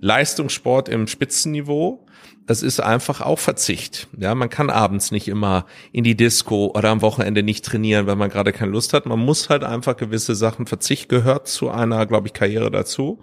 Leistungssport 0.00 0.88
im 0.88 1.06
Spitzenniveau 1.06 2.04
das 2.46 2.62
ist 2.62 2.80
einfach 2.80 3.20
auch 3.22 3.38
Verzicht. 3.38 4.08
Ja, 4.18 4.34
man 4.34 4.50
kann 4.50 4.68
abends 4.68 5.10
nicht 5.10 5.28
immer 5.28 5.64
in 5.92 6.04
die 6.04 6.16
Disco 6.16 6.72
oder 6.74 6.90
am 6.90 7.00
Wochenende 7.00 7.42
nicht 7.42 7.64
trainieren, 7.64 8.06
weil 8.06 8.16
man 8.16 8.28
gerade 8.28 8.52
keine 8.52 8.72
Lust 8.72 8.92
hat. 8.92 9.06
Man 9.06 9.18
muss 9.18 9.48
halt 9.48 9.64
einfach 9.64 9.96
gewisse 9.96 10.34
Sachen, 10.34 10.66
Verzicht 10.66 11.08
gehört 11.08 11.48
zu 11.48 11.70
einer, 11.70 12.04
glaube 12.06 12.28
ich, 12.28 12.34
Karriere 12.34 12.70
dazu. 12.70 13.20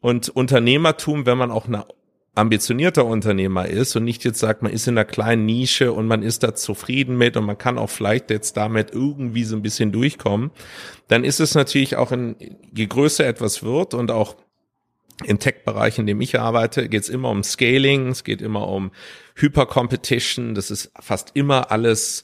Und 0.00 0.28
Unternehmertum, 0.28 1.24
wenn 1.26 1.38
man 1.38 1.50
auch 1.50 1.68
ein 1.68 1.82
ambitionierter 2.38 3.04
Unternehmer 3.04 3.66
ist 3.66 3.96
und 3.96 4.04
nicht 4.04 4.24
jetzt 4.24 4.38
sagt, 4.38 4.62
man 4.62 4.72
ist 4.72 4.86
in 4.86 4.96
einer 4.96 5.04
kleinen 5.04 5.44
Nische 5.44 5.92
und 5.92 6.06
man 6.06 6.22
ist 6.22 6.42
da 6.42 6.54
zufrieden 6.54 7.18
mit 7.18 7.36
und 7.36 7.44
man 7.44 7.58
kann 7.58 7.78
auch 7.78 7.90
vielleicht 7.90 8.30
jetzt 8.30 8.56
damit 8.56 8.92
irgendwie 8.92 9.44
so 9.44 9.56
ein 9.56 9.62
bisschen 9.62 9.92
durchkommen, 9.92 10.50
dann 11.08 11.24
ist 11.24 11.40
es 11.40 11.54
natürlich 11.54 11.96
auch 11.96 12.12
in, 12.12 12.36
je 12.72 12.86
größer 12.86 13.26
etwas 13.26 13.62
wird 13.62 13.92
und 13.94 14.10
auch 14.10 14.36
im 15.24 15.40
Tech-Bereich, 15.40 15.98
in 15.98 16.06
dem 16.06 16.20
ich 16.20 16.38
arbeite, 16.38 16.88
geht 16.88 17.02
es 17.02 17.08
immer 17.08 17.30
um 17.30 17.42
Scaling, 17.42 18.08
es 18.08 18.22
geht 18.22 18.40
immer 18.40 18.68
um 18.68 18.92
Hypercompetition, 19.34 20.54
das 20.54 20.70
ist 20.70 20.92
fast 21.00 21.32
immer 21.34 21.72
alles, 21.72 22.22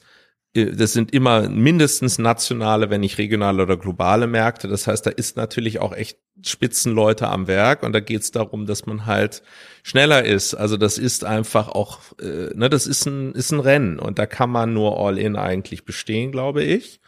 das 0.55 0.93
sind 0.93 1.13
immer 1.13 1.49
mindestens 1.49 2.17
nationale, 2.17 2.89
wenn 2.89 3.01
nicht 3.01 3.17
regionale 3.17 3.63
oder 3.63 3.75
globale 3.75 4.25
Märkte. 4.25 4.69
Das 4.69 4.87
heißt, 4.87 5.05
da 5.05 5.09
ist 5.09 5.35
natürlich 5.35 5.79
auch 5.79 5.93
echt 5.93 6.17
Spitzenleute 6.45 7.27
am 7.27 7.47
Werk 7.47 7.83
und 7.83 7.91
da 7.91 7.99
geht 7.99 8.21
es 8.21 8.31
darum, 8.31 8.65
dass 8.65 8.85
man 8.85 9.05
halt 9.05 9.43
schneller 9.83 10.23
ist. 10.23 10.53
Also 10.53 10.77
das 10.77 10.97
ist 10.97 11.25
einfach 11.25 11.67
auch, 11.67 11.99
äh, 12.21 12.55
ne, 12.55 12.69
das 12.69 12.87
ist 12.87 13.05
ein, 13.05 13.33
ist 13.33 13.51
ein 13.51 13.59
Rennen 13.59 13.99
und 13.99 14.17
da 14.17 14.25
kann 14.25 14.49
man 14.49 14.73
nur 14.73 14.97
All-In 14.97 15.35
eigentlich 15.35 15.83
bestehen, 15.83 16.31
glaube 16.31 16.63
ich. 16.63 17.01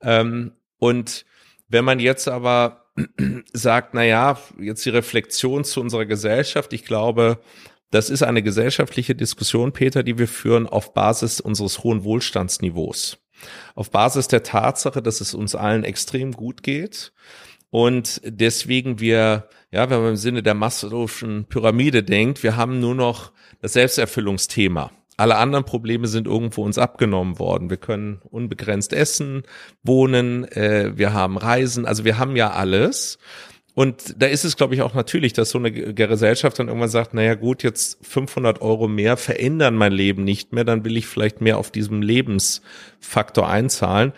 Ähm, 0.00 0.50
und 0.78 1.24
wenn 1.68 1.84
man 1.84 2.00
jetzt 2.00 2.26
aber 2.26 2.82
sagt, 3.52 3.94
na 3.94 4.04
ja, 4.04 4.38
jetzt 4.58 4.84
die 4.84 4.90
Reflexion 4.90 5.64
zu 5.64 5.80
unserer 5.80 6.04
Gesellschaft. 6.04 6.72
Ich 6.72 6.84
glaube, 6.84 7.38
das 7.92 8.10
ist 8.10 8.22
eine 8.22 8.42
gesellschaftliche 8.42 9.14
Diskussion, 9.14 9.72
Peter, 9.72 10.02
die 10.02 10.18
wir 10.18 10.26
führen 10.26 10.66
auf 10.66 10.94
Basis 10.94 11.40
unseres 11.40 11.84
hohen 11.84 12.02
Wohlstandsniveaus. 12.02 13.18
Auf 13.74 13.90
Basis 13.90 14.28
der 14.28 14.42
Tatsache, 14.42 15.02
dass 15.02 15.20
es 15.20 15.34
uns 15.34 15.54
allen 15.54 15.84
extrem 15.84 16.32
gut 16.32 16.62
geht 16.62 17.12
und 17.72 18.20
deswegen 18.24 19.00
wir, 19.00 19.48
ja, 19.70 19.88
wenn 19.88 20.00
man 20.00 20.10
im 20.10 20.16
Sinne 20.16 20.42
der 20.42 20.54
Maslow'schen 20.54 21.44
Pyramide 21.44 22.02
denkt, 22.02 22.42
wir 22.42 22.56
haben 22.56 22.80
nur 22.80 22.94
noch 22.94 23.32
das 23.62 23.72
Selbsterfüllungsthema. 23.72 24.90
Alle 25.16 25.36
anderen 25.36 25.64
Probleme 25.64 26.06
sind 26.06 26.26
irgendwo 26.26 26.64
uns 26.64 26.76
abgenommen 26.76 27.38
worden. 27.38 27.70
Wir 27.70 27.78
können 27.78 28.20
unbegrenzt 28.30 28.92
essen, 28.92 29.44
wohnen, 29.82 30.44
äh, 30.52 30.92
wir 30.96 31.14
haben 31.14 31.38
Reisen, 31.38 31.86
also 31.86 32.04
wir 32.04 32.18
haben 32.18 32.36
ja 32.36 32.50
alles. 32.50 33.18
Und 33.74 34.20
da 34.20 34.26
ist 34.26 34.44
es, 34.44 34.56
glaube 34.56 34.74
ich, 34.74 34.82
auch 34.82 34.94
natürlich, 34.94 35.32
dass 35.32 35.50
so 35.50 35.58
eine 35.58 35.72
Gesellschaft 35.72 36.58
dann 36.58 36.68
irgendwann 36.68 36.90
sagt, 36.90 37.14
naja 37.14 37.34
gut, 37.34 37.62
jetzt 37.62 38.06
500 38.06 38.60
Euro 38.60 38.86
mehr 38.86 39.16
verändern 39.16 39.74
mein 39.74 39.92
Leben 39.92 40.24
nicht 40.24 40.52
mehr, 40.52 40.64
dann 40.64 40.84
will 40.84 40.96
ich 40.96 41.06
vielleicht 41.06 41.40
mehr 41.40 41.58
auf 41.58 41.70
diesem 41.70 42.02
Lebensfaktor 42.02 43.48
einzahlen. 43.48 44.12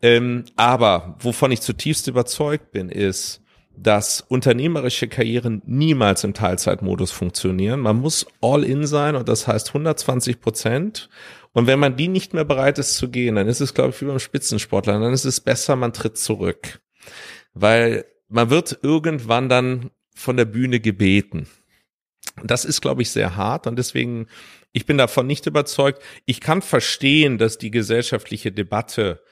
Ähm, 0.00 0.44
aber 0.56 1.16
wovon 1.20 1.52
ich 1.52 1.60
zutiefst 1.60 2.06
überzeugt 2.08 2.72
bin, 2.72 2.88
ist, 2.88 3.42
dass 3.76 4.22
unternehmerische 4.26 5.06
Karrieren 5.06 5.62
niemals 5.66 6.24
im 6.24 6.34
Teilzeitmodus 6.34 7.10
funktionieren. 7.10 7.80
Man 7.80 7.96
muss 7.96 8.26
all 8.40 8.64
in 8.64 8.86
sein 8.86 9.16
und 9.16 9.28
das 9.28 9.46
heißt 9.46 9.68
120 9.68 10.40
Prozent. 10.40 11.08
Und 11.52 11.66
wenn 11.66 11.78
man 11.78 11.96
die 11.96 12.08
nicht 12.08 12.34
mehr 12.34 12.44
bereit 12.44 12.78
ist 12.78 12.96
zu 12.96 13.08
gehen, 13.10 13.36
dann 13.36 13.48
ist 13.48 13.60
es, 13.60 13.74
glaube 13.74 13.90
ich, 13.90 14.00
wie 14.00 14.06
beim 14.06 14.18
Spitzensportler, 14.18 14.98
dann 14.98 15.12
ist 15.12 15.24
es 15.24 15.40
besser, 15.40 15.76
man 15.76 15.92
tritt 15.92 16.16
zurück. 16.18 16.80
Weil 17.54 18.04
man 18.28 18.50
wird 18.50 18.78
irgendwann 18.82 19.48
dann 19.48 19.90
von 20.14 20.36
der 20.36 20.44
Bühne 20.44 20.80
gebeten. 20.80 21.48
Das 22.44 22.64
ist, 22.64 22.80
glaube 22.80 23.02
ich, 23.02 23.10
sehr 23.10 23.36
hart 23.36 23.66
und 23.66 23.76
deswegen, 23.76 24.26
ich 24.72 24.86
bin 24.86 24.98
davon 24.98 25.26
nicht 25.26 25.46
überzeugt. 25.46 26.02
Ich 26.24 26.40
kann 26.40 26.62
verstehen, 26.62 27.38
dass 27.38 27.58
die 27.58 27.70
gesellschaftliche 27.70 28.52
Debatte 28.52 29.22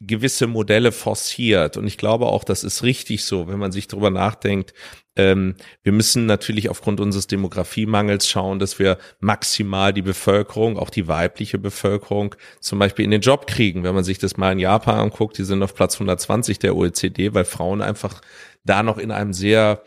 gewisse 0.00 0.46
Modelle 0.46 0.92
forciert. 0.92 1.76
Und 1.76 1.86
ich 1.86 1.98
glaube 1.98 2.26
auch, 2.26 2.44
das 2.44 2.64
ist 2.64 2.82
richtig 2.82 3.24
so, 3.24 3.48
wenn 3.48 3.58
man 3.58 3.72
sich 3.72 3.86
darüber 3.86 4.10
nachdenkt. 4.10 4.72
Ähm, 5.20 5.54
wir 5.82 5.92
müssen 5.92 6.24
natürlich 6.26 6.70
aufgrund 6.70 6.98
unseres 6.98 7.26
Demografiemangels 7.26 8.28
schauen, 8.28 8.58
dass 8.58 8.78
wir 8.78 8.96
maximal 9.20 9.92
die 9.92 10.02
Bevölkerung, 10.02 10.78
auch 10.78 10.90
die 10.90 11.08
weibliche 11.08 11.58
Bevölkerung, 11.58 12.34
zum 12.60 12.78
Beispiel 12.78 13.04
in 13.04 13.10
den 13.10 13.20
Job 13.20 13.46
kriegen. 13.46 13.84
Wenn 13.84 13.94
man 13.94 14.04
sich 14.04 14.18
das 14.18 14.38
mal 14.38 14.52
in 14.52 14.58
Japan 14.58 14.98
anguckt, 14.98 15.36
die 15.36 15.44
sind 15.44 15.62
auf 15.62 15.74
Platz 15.74 15.96
120 15.96 16.58
der 16.58 16.74
OECD, 16.74 17.34
weil 17.34 17.44
Frauen 17.44 17.82
einfach 17.82 18.22
da 18.64 18.82
noch 18.82 18.96
in 18.96 19.10
einem 19.10 19.34
sehr, 19.34 19.82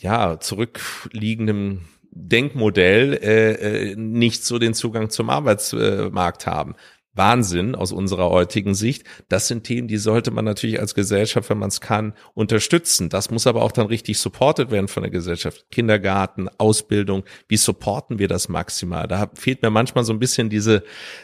ja, 0.00 0.38
zurückliegenden 0.38 1.88
Denkmodell 2.10 3.14
äh, 3.14 3.92
äh 3.92 3.96
nicht 3.96 4.44
so 4.44 4.58
den 4.58 4.74
Zugang 4.74 5.10
zum 5.10 5.30
Arbeitsmarkt 5.30 6.46
haben. 6.46 6.74
Wahnsinn 7.14 7.74
aus 7.74 7.92
unserer 7.92 8.30
heutigen 8.30 8.74
Sicht. 8.74 9.04
Das 9.28 9.48
sind 9.48 9.64
Themen, 9.64 9.88
die 9.88 9.96
sollte 9.96 10.30
man 10.30 10.44
natürlich 10.44 10.80
als 10.80 10.94
Gesellschaft, 10.94 11.48
wenn 11.48 11.58
man 11.58 11.68
es 11.68 11.80
kann, 11.80 12.14
unterstützen. 12.34 13.08
Das 13.08 13.30
muss 13.30 13.46
aber 13.46 13.62
auch 13.62 13.72
dann 13.72 13.86
richtig 13.86 14.18
supported 14.18 14.70
werden 14.70 14.88
von 14.88 15.02
der 15.02 15.10
Gesellschaft. 15.10 15.66
Kindergarten, 15.70 16.48
Ausbildung, 16.58 17.24
wie 17.48 17.56
supporten 17.56 18.18
wir 18.18 18.28
das 18.28 18.48
maximal? 18.48 19.06
Da 19.06 19.30
fehlt 19.34 19.62
mir 19.62 19.70
manchmal 19.70 20.04
so 20.04 20.12
ein 20.12 20.18
bisschen 20.18 20.50
diese, 20.50 20.82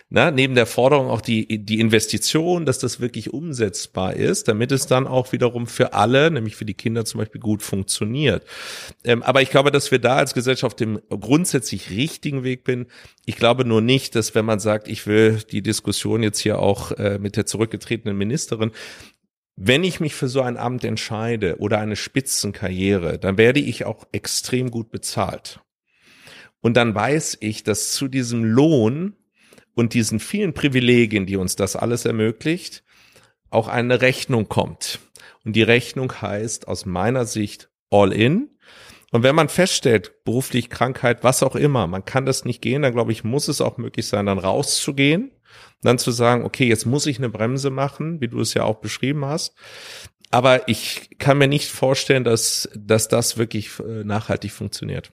na, 0.09 0.31
neben 0.31 0.55
der 0.55 0.66
Forderung 0.66 1.09
auch 1.09 1.20
die, 1.20 1.64
die 1.64 1.81
Investition, 1.81 2.64
dass 2.64 2.79
das 2.79 3.00
wirklich 3.00 3.33
umsetzbar 3.33 4.14
ist, 4.14 4.48
damit 4.48 4.72
es 4.72 4.87
dann 4.87 5.07
auch 5.07 5.33
wiederum 5.33 5.66
für 5.66 5.92
alle, 5.92 6.31
nämlich 6.31 6.57
für 6.57 6.64
die 6.64 6.74
Kinder 6.74 7.05
zum 7.05 7.18
Beispiel, 7.18 7.40
gut 7.40 7.62
funktioniert. 7.62 8.44
Ähm, 9.05 9.22
aber 9.22 9.42
ich 9.42 9.50
glaube, 9.50 9.70
dass 9.70 9.90
wir 9.90 9.98
da 9.98 10.16
als 10.16 10.35
Gesellschaft 10.35 10.79
dem 10.81 11.00
grundsätzlich 11.09 11.90
richtigen 11.90 12.44
Weg 12.44 12.64
bin. 12.64 12.87
Ich 13.26 13.37
glaube 13.37 13.64
nur 13.64 13.81
nicht, 13.81 14.14
dass 14.14 14.35
wenn 14.35 14.44
man 14.44 14.61
sagt, 14.61 14.88
ich 14.88 15.07
will 15.07 15.38
die 15.50 15.62
Diskussion 15.62 15.80
jetzt 16.23 16.38
hier 16.38 16.59
auch 16.59 16.93
äh, 16.93 17.19
mit 17.19 17.37
der 17.37 17.47
zurückgetretenen 17.47 18.16
Ministerin. 18.16 18.73
Wenn 19.57 19.85
ich 19.85 20.01
mich 20.01 20.14
für 20.14 20.29
so 20.29 20.40
ein 20.40 20.57
Amt 20.57 20.85
entscheide 20.85 21.59
oder 21.59 21.79
eine 21.79 21.97
Spitzenkarriere, 21.97 23.19
dann 23.19 23.37
werde 23.37 23.61
ich 23.61 23.85
auch 23.85 24.07
extrem 24.12 24.71
gut 24.71 24.90
bezahlt. 24.90 25.61
Und 26.61 26.77
dann 26.77 26.95
weiß 26.95 27.38
ich, 27.40 27.62
dass 27.62 27.93
zu 27.93 28.09
diesem 28.09 28.45
Lohn 28.45 29.16
und 29.75 29.95
diesen 29.95 30.21
vielen 30.21 30.55
Privilegien, 30.55 31.27
die 31.27 31.37
uns 31.37 31.57
das 31.57 31.77
alles 31.77 32.05
ermöglicht, 32.05 32.85
auch 33.51 33.69
eine 33.69 34.01
Rechnung 34.01 34.49
kommt. 34.49 35.01
Und 35.45 35.57
die 35.57 35.62
Rechnung 35.62 36.12
heißt 36.21 36.69
aus 36.69 36.87
meiner 36.87 37.25
Sicht 37.25 37.71
all 37.90 38.12
in. 38.12 38.51
Und 39.11 39.23
wenn 39.23 39.35
man 39.35 39.49
feststellt, 39.49 40.25
beruflich 40.25 40.71
Krankheit, 40.71 41.25
was 41.25 41.43
auch 41.43 41.57
immer, 41.57 41.87
man 41.87 42.05
kann 42.05 42.27
das 42.27 42.45
nicht 42.45 42.62
gehen, 42.62 42.83
dann 42.83 42.93
glaube 42.93 43.12
ich, 43.12 43.25
muss 43.25 43.49
es 43.49 43.61
auch 43.61 43.77
möglich 43.77 44.07
sein, 44.07 44.27
dann 44.27 44.38
rauszugehen 44.38 45.33
dann 45.83 45.99
zu 45.99 46.11
sagen, 46.11 46.45
okay, 46.45 46.67
jetzt 46.67 46.87
muss 46.87 47.07
ich 47.07 47.19
eine 47.19 47.29
Bremse 47.29 47.71
machen, 47.71 48.21
wie 48.21 48.29
du 48.29 48.41
es 48.41 48.55
ja 48.55 48.65
auch 48.65 48.77
beschrieben 48.77 49.25
hast. 49.25 49.55
Aber 50.31 50.69
ich 50.69 51.19
kann 51.19 51.39
mir 51.39 51.49
nicht 51.49 51.69
vorstellen, 51.69 52.25
dass, 52.25 52.69
dass 52.75 53.09
das 53.09 53.37
wirklich 53.37 53.71
äh, 53.81 54.05
nachhaltig 54.05 54.53
funktioniert. 54.53 55.13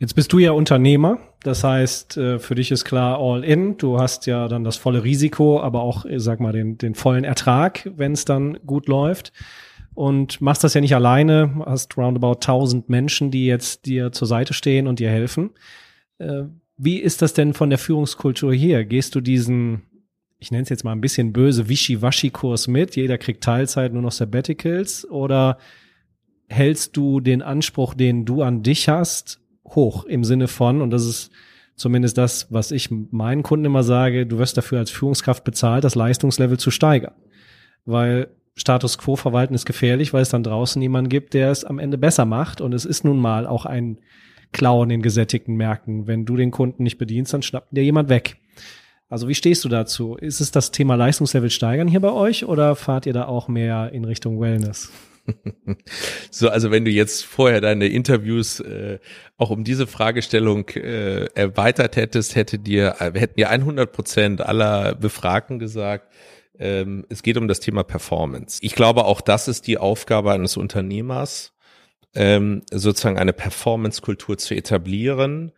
Jetzt 0.00 0.14
bist 0.14 0.32
du 0.32 0.38
ja 0.38 0.52
Unternehmer, 0.52 1.18
das 1.42 1.64
heißt, 1.64 2.16
äh, 2.18 2.38
für 2.38 2.54
dich 2.54 2.70
ist 2.70 2.84
klar 2.84 3.18
all 3.18 3.42
in. 3.42 3.78
Du 3.78 3.98
hast 3.98 4.26
ja 4.26 4.46
dann 4.46 4.64
das 4.64 4.76
volle 4.76 5.02
Risiko, 5.02 5.60
aber 5.60 5.82
auch, 5.82 6.04
sag 6.16 6.40
mal, 6.40 6.52
den, 6.52 6.78
den 6.78 6.94
vollen 6.94 7.24
Ertrag, 7.24 7.90
wenn 7.96 8.12
es 8.12 8.24
dann 8.24 8.58
gut 8.64 8.86
läuft. 8.86 9.32
Und 9.94 10.40
machst 10.40 10.62
das 10.62 10.74
ja 10.74 10.80
nicht 10.80 10.94
alleine, 10.94 11.64
hast 11.66 11.96
roundabout 11.96 12.34
1000 12.34 12.88
Menschen, 12.88 13.32
die 13.32 13.46
jetzt 13.46 13.86
dir 13.86 14.12
zur 14.12 14.28
Seite 14.28 14.54
stehen 14.54 14.86
und 14.86 15.00
dir 15.00 15.10
helfen. 15.10 15.50
Wie 16.78 16.98
ist 16.98 17.20
das 17.22 17.34
denn 17.34 17.54
von 17.54 17.70
der 17.70 17.78
Führungskultur 17.78 18.54
hier? 18.54 18.84
Gehst 18.84 19.14
du 19.14 19.20
diesen 19.20 19.82
ich 20.38 20.50
nenne 20.50 20.62
es 20.62 20.68
jetzt 20.68 20.84
mal 20.84 20.92
ein 20.92 21.00
bisschen 21.00 21.32
böse, 21.32 21.68
Wischi-Waschi-Kurs 21.68 22.68
mit, 22.68 22.96
jeder 22.96 23.18
kriegt 23.18 23.42
Teilzeit, 23.42 23.92
nur 23.92 24.02
noch 24.02 24.12
Sabbaticals? 24.12 25.08
Oder 25.10 25.58
hältst 26.48 26.96
du 26.96 27.20
den 27.20 27.42
Anspruch, 27.42 27.94
den 27.94 28.24
du 28.24 28.42
an 28.42 28.62
dich 28.62 28.88
hast, 28.88 29.40
hoch 29.66 30.04
im 30.04 30.24
Sinne 30.24 30.48
von, 30.48 30.80
und 30.80 30.90
das 30.90 31.04
ist 31.04 31.32
zumindest 31.74 32.18
das, 32.18 32.52
was 32.52 32.70
ich 32.70 32.90
meinen 32.90 33.42
Kunden 33.42 33.66
immer 33.66 33.82
sage, 33.82 34.26
du 34.26 34.38
wirst 34.38 34.56
dafür 34.56 34.78
als 34.78 34.90
Führungskraft 34.90 35.44
bezahlt, 35.44 35.84
das 35.84 35.94
Leistungslevel 35.94 36.58
zu 36.58 36.70
steigern. 36.70 37.14
Weil 37.84 38.28
Status 38.54 38.98
quo 38.98 39.16
verwalten 39.16 39.54
ist 39.54 39.66
gefährlich, 39.66 40.12
weil 40.12 40.22
es 40.22 40.30
dann 40.30 40.42
draußen 40.42 40.80
jemanden 40.80 41.08
gibt, 41.08 41.34
der 41.34 41.50
es 41.50 41.64
am 41.64 41.78
Ende 41.78 41.98
besser 41.98 42.24
macht. 42.24 42.60
Und 42.60 42.72
es 42.74 42.84
ist 42.84 43.04
nun 43.04 43.18
mal 43.18 43.46
auch 43.46 43.66
ein 43.66 43.98
Klauen 44.52 44.90
in 44.90 45.02
gesättigten 45.02 45.56
Märkten. 45.56 46.06
Wenn 46.06 46.24
du 46.24 46.36
den 46.36 46.50
Kunden 46.50 46.82
nicht 46.82 46.98
bedienst, 46.98 47.32
dann 47.32 47.42
schnappt 47.42 47.76
dir 47.76 47.84
jemand 47.84 48.08
weg. 48.08 48.36
Also 49.08 49.28
wie 49.28 49.34
stehst 49.34 49.64
du 49.64 49.68
dazu? 49.68 50.16
Ist 50.16 50.40
es 50.40 50.50
das 50.50 50.70
Thema 50.70 50.94
Leistungslevel 50.94 51.50
steigern 51.50 51.88
hier 51.88 52.00
bei 52.00 52.12
euch 52.12 52.44
oder 52.44 52.76
fahrt 52.76 53.06
ihr 53.06 53.14
da 53.14 53.26
auch 53.26 53.48
mehr 53.48 53.90
in 53.92 54.04
Richtung 54.04 54.40
Wellness? 54.40 54.90
So, 56.30 56.48
also 56.48 56.70
wenn 56.70 56.84
du 56.84 56.90
jetzt 56.90 57.24
vorher 57.24 57.60
deine 57.60 57.86
Interviews 57.86 58.60
äh, 58.60 58.98
auch 59.36 59.50
um 59.50 59.64
diese 59.64 59.86
Fragestellung 59.86 60.68
äh, 60.70 61.26
erweitert 61.34 61.96
hättest, 61.96 62.34
hätte 62.34 62.58
dir, 62.58 62.96
äh, 62.98 63.18
hätten 63.18 63.36
dir 63.36 63.50
100 63.50 63.92
Prozent 63.92 64.40
aller 64.40 64.94
Befragten 64.94 65.58
gesagt, 65.58 66.12
ähm, 66.58 67.06
es 67.08 67.22
geht 67.22 67.36
um 67.36 67.48
das 67.48 67.60
Thema 67.60 67.82
Performance. 67.82 68.58
Ich 68.62 68.74
glaube, 68.74 69.04
auch 69.04 69.20
das 69.20 69.48
ist 69.48 69.66
die 69.66 69.78
Aufgabe 69.78 70.32
eines 70.32 70.56
Unternehmers, 70.56 71.54
ähm, 72.14 72.62
sozusagen 72.70 73.18
eine 73.18 73.32
Performance-Kultur 73.32 74.38
zu 74.38 74.54
etablieren 74.54 75.52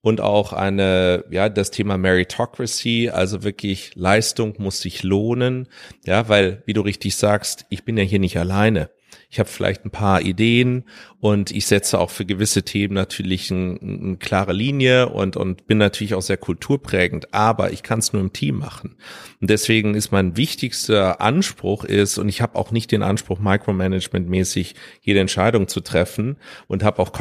und 0.00 0.20
auch 0.20 0.52
eine, 0.52 1.24
ja, 1.30 1.48
das 1.48 1.70
Thema 1.70 1.98
Meritocracy, 1.98 3.10
also 3.12 3.42
wirklich 3.42 3.94
Leistung 3.96 4.54
muss 4.58 4.80
sich 4.80 5.02
lohnen, 5.02 5.68
ja, 6.04 6.28
weil, 6.28 6.62
wie 6.66 6.74
du 6.74 6.80
richtig 6.80 7.16
sagst, 7.16 7.66
ich 7.70 7.84
bin 7.84 7.96
ja 7.96 8.04
hier 8.04 8.20
nicht 8.20 8.38
alleine 8.38 8.90
ich 9.30 9.38
habe 9.40 9.48
vielleicht 9.48 9.84
ein 9.84 9.90
paar 9.90 10.22
Ideen 10.22 10.84
und 11.20 11.50
ich 11.50 11.66
setze 11.66 11.98
auch 11.98 12.10
für 12.10 12.24
gewisse 12.24 12.62
Themen 12.62 12.94
natürlich 12.94 13.50
ein, 13.50 13.78
eine 13.80 14.16
klare 14.16 14.52
Linie 14.52 15.08
und, 15.08 15.36
und 15.36 15.66
bin 15.66 15.78
natürlich 15.78 16.14
auch 16.14 16.22
sehr 16.22 16.36
kulturprägend, 16.36 17.34
aber 17.34 17.72
ich 17.72 17.82
kann 17.82 17.98
es 17.98 18.12
nur 18.12 18.22
im 18.22 18.32
Team 18.32 18.58
machen. 18.58 18.96
Und 19.40 19.50
deswegen 19.50 19.94
ist 19.94 20.12
mein 20.12 20.36
wichtigster 20.36 21.20
Anspruch 21.20 21.84
ist, 21.84 22.18
und 22.18 22.28
ich 22.28 22.40
habe 22.40 22.56
auch 22.56 22.70
nicht 22.70 22.92
den 22.92 23.02
Anspruch, 23.02 23.40
Micromanagement-mäßig 23.40 24.74
jede 25.02 25.20
Entscheidung 25.20 25.68
zu 25.68 25.80
treffen 25.80 26.36
und 26.68 26.84
habe 26.84 27.00
auch 27.00 27.12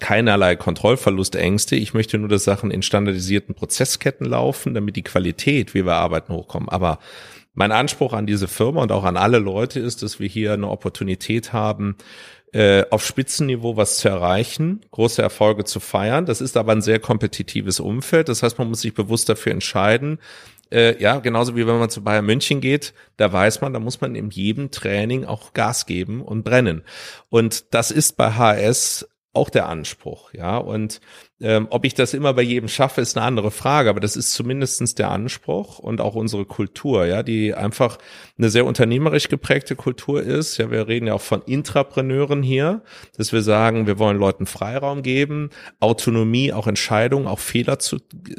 keinerlei 0.00 0.56
Kontrollverlustängste. 0.56 1.76
Ich 1.76 1.94
möchte 1.94 2.18
nur, 2.18 2.28
dass 2.28 2.44
Sachen 2.44 2.70
in 2.70 2.82
standardisierten 2.82 3.54
Prozessketten 3.54 4.26
laufen, 4.26 4.74
damit 4.74 4.96
die 4.96 5.02
Qualität, 5.02 5.74
wie 5.74 5.86
wir 5.86 5.94
arbeiten, 5.94 6.32
hochkommen. 6.32 6.68
Aber 6.68 6.98
mein 7.54 7.72
Anspruch 7.72 8.12
an 8.12 8.26
diese 8.26 8.48
Firma 8.48 8.82
und 8.82 8.92
auch 8.92 9.04
an 9.04 9.16
alle 9.16 9.38
Leute 9.38 9.80
ist, 9.80 10.02
dass 10.02 10.20
wir 10.20 10.28
hier 10.28 10.52
eine 10.52 10.68
Opportunität 10.68 11.52
haben, 11.52 11.96
äh, 12.52 12.84
auf 12.90 13.04
Spitzenniveau 13.04 13.76
was 13.76 13.98
zu 13.98 14.08
erreichen, 14.08 14.84
große 14.92 15.20
Erfolge 15.20 15.64
zu 15.64 15.80
feiern. 15.80 16.26
Das 16.26 16.40
ist 16.40 16.56
aber 16.56 16.72
ein 16.72 16.82
sehr 16.82 17.00
kompetitives 17.00 17.80
Umfeld. 17.80 18.28
Das 18.28 18.42
heißt, 18.42 18.58
man 18.58 18.68
muss 18.68 18.82
sich 18.82 18.94
bewusst 18.94 19.28
dafür 19.28 19.52
entscheiden. 19.52 20.18
Äh, 20.70 21.00
ja, 21.00 21.18
genauso 21.18 21.56
wie 21.56 21.66
wenn 21.66 21.78
man 21.78 21.90
zu 21.90 22.02
Bayern 22.02 22.26
München 22.26 22.60
geht, 22.60 22.94
da 23.16 23.32
weiß 23.32 23.60
man, 23.60 23.72
da 23.72 23.80
muss 23.80 24.00
man 24.00 24.14
in 24.14 24.30
jedem 24.30 24.70
Training 24.70 25.24
auch 25.24 25.52
Gas 25.52 25.86
geben 25.86 26.22
und 26.22 26.44
brennen. 26.44 26.82
Und 27.28 27.74
das 27.74 27.90
ist 27.90 28.16
bei 28.16 28.32
HS 28.32 29.08
auch 29.32 29.50
der 29.50 29.68
Anspruch, 29.68 30.32
ja. 30.32 30.56
Und 30.56 31.00
ähm, 31.40 31.66
ob 31.70 31.84
ich 31.84 31.94
das 31.94 32.14
immer 32.14 32.32
bei 32.32 32.42
jedem 32.42 32.68
schaffe, 32.68 33.00
ist 33.00 33.16
eine 33.16 33.26
andere 33.26 33.50
Frage, 33.50 33.90
aber 33.90 33.98
das 33.98 34.16
ist 34.16 34.32
zumindestens 34.32 34.94
der 34.94 35.10
Anspruch 35.10 35.80
und 35.80 36.00
auch 36.00 36.14
unsere 36.14 36.44
Kultur, 36.44 37.06
ja, 37.06 37.24
die 37.24 37.54
einfach 37.54 37.98
eine 38.38 38.50
sehr 38.50 38.64
unternehmerisch 38.64 39.28
geprägte 39.28 39.74
Kultur 39.74 40.22
ist. 40.22 40.58
Ja, 40.58 40.70
wir 40.70 40.86
reden 40.86 41.08
ja 41.08 41.14
auch 41.14 41.20
von 41.20 41.42
Intrapreneuren 41.42 42.44
hier, 42.44 42.82
dass 43.16 43.32
wir 43.32 43.42
sagen, 43.42 43.88
wir 43.88 43.98
wollen 43.98 44.16
Leuten 44.16 44.46
Freiraum 44.46 45.02
geben, 45.02 45.50
Autonomie, 45.80 46.52
auch 46.52 46.68
Entscheidungen, 46.68 47.26
auch 47.26 47.40
Fehler 47.40 47.80
zu 47.80 47.98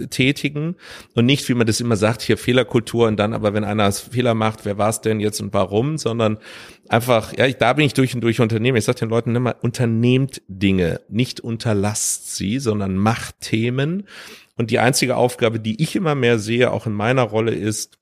tätigen 0.09 0.75
und 1.15 1.25
nicht, 1.25 1.49
wie 1.49 1.53
man 1.53 1.67
das 1.67 1.81
immer 1.81 1.97
sagt, 1.97 2.21
hier 2.21 2.37
Fehlerkultur 2.37 3.07
und 3.07 3.17
dann 3.17 3.33
aber, 3.33 3.53
wenn 3.53 3.65
einer 3.65 3.91
Fehler 3.91 4.35
macht, 4.35 4.63
wer 4.63 4.77
war 4.77 4.89
es 4.89 5.01
denn 5.01 5.19
jetzt 5.19 5.41
und 5.41 5.53
warum, 5.53 5.97
sondern 5.97 6.37
einfach, 6.87 7.33
ja, 7.37 7.49
da 7.51 7.73
bin 7.73 7.85
ich 7.85 7.93
durch 7.93 8.15
und 8.15 8.21
durch 8.21 8.39
Unternehmen. 8.39 8.77
Ich 8.77 8.85
sage 8.85 8.99
den 8.99 9.09
Leuten 9.09 9.35
immer, 9.35 9.55
unternehmt 9.61 10.41
Dinge, 10.47 11.01
nicht 11.09 11.39
unterlasst 11.39 12.35
sie, 12.35 12.59
sondern 12.59 12.84
macht 12.93 13.39
Themen. 13.41 14.07
Und 14.55 14.71
die 14.71 14.79
einzige 14.79 15.15
Aufgabe, 15.15 15.59
die 15.59 15.81
ich 15.81 15.95
immer 15.95 16.15
mehr 16.15 16.39
sehe, 16.39 16.71
auch 16.71 16.85
in 16.85 16.93
meiner 16.93 17.23
Rolle, 17.23 17.53
ist, 17.53 17.97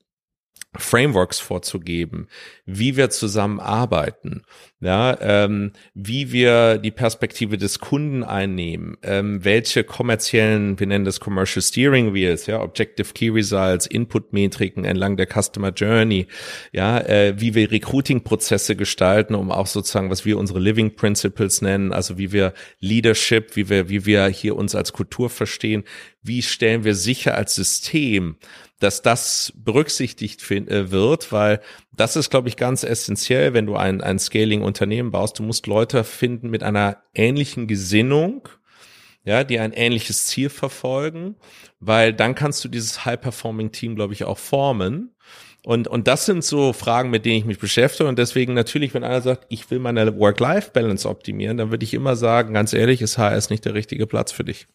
Frameworks 0.75 1.39
vorzugeben, 1.39 2.27
wie 2.65 2.95
wir 2.95 3.09
zusammenarbeiten, 3.09 4.43
ja, 4.83 5.17
ähm, 5.21 5.71
wie 5.93 6.33
wir 6.33 6.77
die 6.77 6.91
Perspektive 6.91 7.57
des 7.57 7.79
Kunden 7.79 8.23
einnehmen, 8.23 8.97
ähm, 9.01 9.43
welche 9.45 9.85
kommerziellen, 9.85 10.77
wir 10.77 10.87
nennen 10.87 11.05
das 11.05 11.21
Commercial 11.21 11.63
Steering 11.63 12.13
Wheels, 12.13 12.47
ja, 12.47 12.61
Objective 12.61 13.13
Key 13.13 13.29
Results, 13.29 13.87
Input-Metriken 13.87 14.83
entlang 14.83 15.15
der 15.15 15.27
Customer 15.27 15.69
Journey, 15.69 16.27
ja, 16.73 16.99
äh, 16.99 17.33
wie 17.37 17.55
wir 17.55 17.71
Recruiting-Prozesse 17.71 18.75
gestalten, 18.75 19.35
um 19.35 19.51
auch 19.51 19.67
sozusagen, 19.67 20.09
was 20.09 20.25
wir 20.25 20.37
unsere 20.37 20.59
Living 20.59 20.95
Principles 20.95 21.61
nennen, 21.61 21.93
also 21.93 22.17
wie 22.17 22.33
wir 22.33 22.53
Leadership, 22.79 23.55
wie 23.55 23.69
wir, 23.69 23.87
wie 23.87 24.05
wir 24.05 24.27
hier 24.27 24.57
uns 24.57 24.75
als 24.75 24.91
Kultur 24.91 25.29
verstehen, 25.29 25.85
wie 26.21 26.41
stellen 26.41 26.83
wir 26.83 26.95
sicher 26.95 27.35
als 27.35 27.55
System, 27.55 28.35
dass 28.83 29.01
das 29.01 29.53
berücksichtigt 29.55 30.49
äh, 30.51 30.91
wird, 30.91 31.31
weil 31.31 31.61
das 31.95 32.15
ist, 32.15 32.29
glaube 32.29 32.49
ich, 32.49 32.57
ganz 32.57 32.83
essentiell, 32.83 33.53
wenn 33.53 33.65
du 33.65 33.75
ein, 33.75 34.01
ein 34.01 34.19
Scaling-Unternehmen 34.73 35.11
baust. 35.11 35.39
Du 35.39 35.43
musst 35.43 35.67
Leute 35.67 36.03
finden 36.03 36.49
mit 36.49 36.63
einer 36.63 36.97
ähnlichen 37.13 37.67
Gesinnung, 37.67 38.49
ja, 39.23 39.43
die 39.43 39.59
ein 39.59 39.71
ähnliches 39.71 40.25
Ziel 40.25 40.49
verfolgen, 40.49 41.35
weil 41.79 42.13
dann 42.13 42.35
kannst 42.35 42.63
du 42.63 42.67
dieses 42.67 43.05
High-Performing-Team, 43.05 43.95
glaube 43.95 44.13
ich, 44.13 44.25
auch 44.25 44.37
formen. 44.37 45.11
Und, 45.65 45.87
und 45.87 46.07
das 46.07 46.25
sind 46.25 46.43
so 46.43 46.73
Fragen, 46.73 47.09
mit 47.09 47.23
denen 47.23 47.37
ich 47.37 47.45
mich 47.45 47.59
beschäftige. 47.59 48.09
Und 48.09 48.19
deswegen 48.19 48.53
natürlich, 48.53 48.93
wenn 48.93 49.05
einer 49.05 49.21
sagt, 49.21 49.45
ich 49.47 49.71
will 49.71 49.79
meine 49.79 50.17
Work-Life-Balance 50.17 51.07
optimieren, 51.07 51.57
dann 51.57 51.71
würde 51.71 51.85
ich 51.85 51.93
immer 51.93 52.17
sagen, 52.17 52.53
ganz 52.53 52.73
ehrlich, 52.73 53.01
ist 53.01 53.17
HS 53.17 53.49
nicht 53.49 53.63
der 53.63 53.73
richtige 53.73 54.07
Platz 54.07 54.33
für 54.33 54.43
dich. 54.43 54.67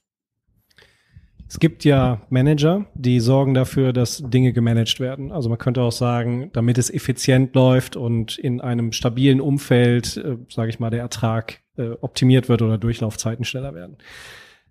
Es 1.48 1.58
gibt 1.58 1.84
ja 1.84 2.20
Manager, 2.28 2.84
die 2.94 3.20
sorgen 3.20 3.54
dafür, 3.54 3.94
dass 3.94 4.22
Dinge 4.22 4.52
gemanagt 4.52 5.00
werden. 5.00 5.32
Also 5.32 5.48
man 5.48 5.56
könnte 5.56 5.80
auch 5.80 5.92
sagen, 5.92 6.50
damit 6.52 6.76
es 6.76 6.90
effizient 6.90 7.54
läuft 7.54 7.96
und 7.96 8.36
in 8.36 8.60
einem 8.60 8.92
stabilen 8.92 9.40
Umfeld, 9.40 10.18
äh, 10.18 10.36
sage 10.50 10.68
ich 10.68 10.78
mal, 10.78 10.90
der 10.90 11.00
Ertrag 11.00 11.60
äh, 11.78 11.90
optimiert 12.02 12.50
wird 12.50 12.60
oder 12.60 12.76
Durchlaufzeiten 12.76 13.46
schneller 13.46 13.74
werden. 13.74 13.96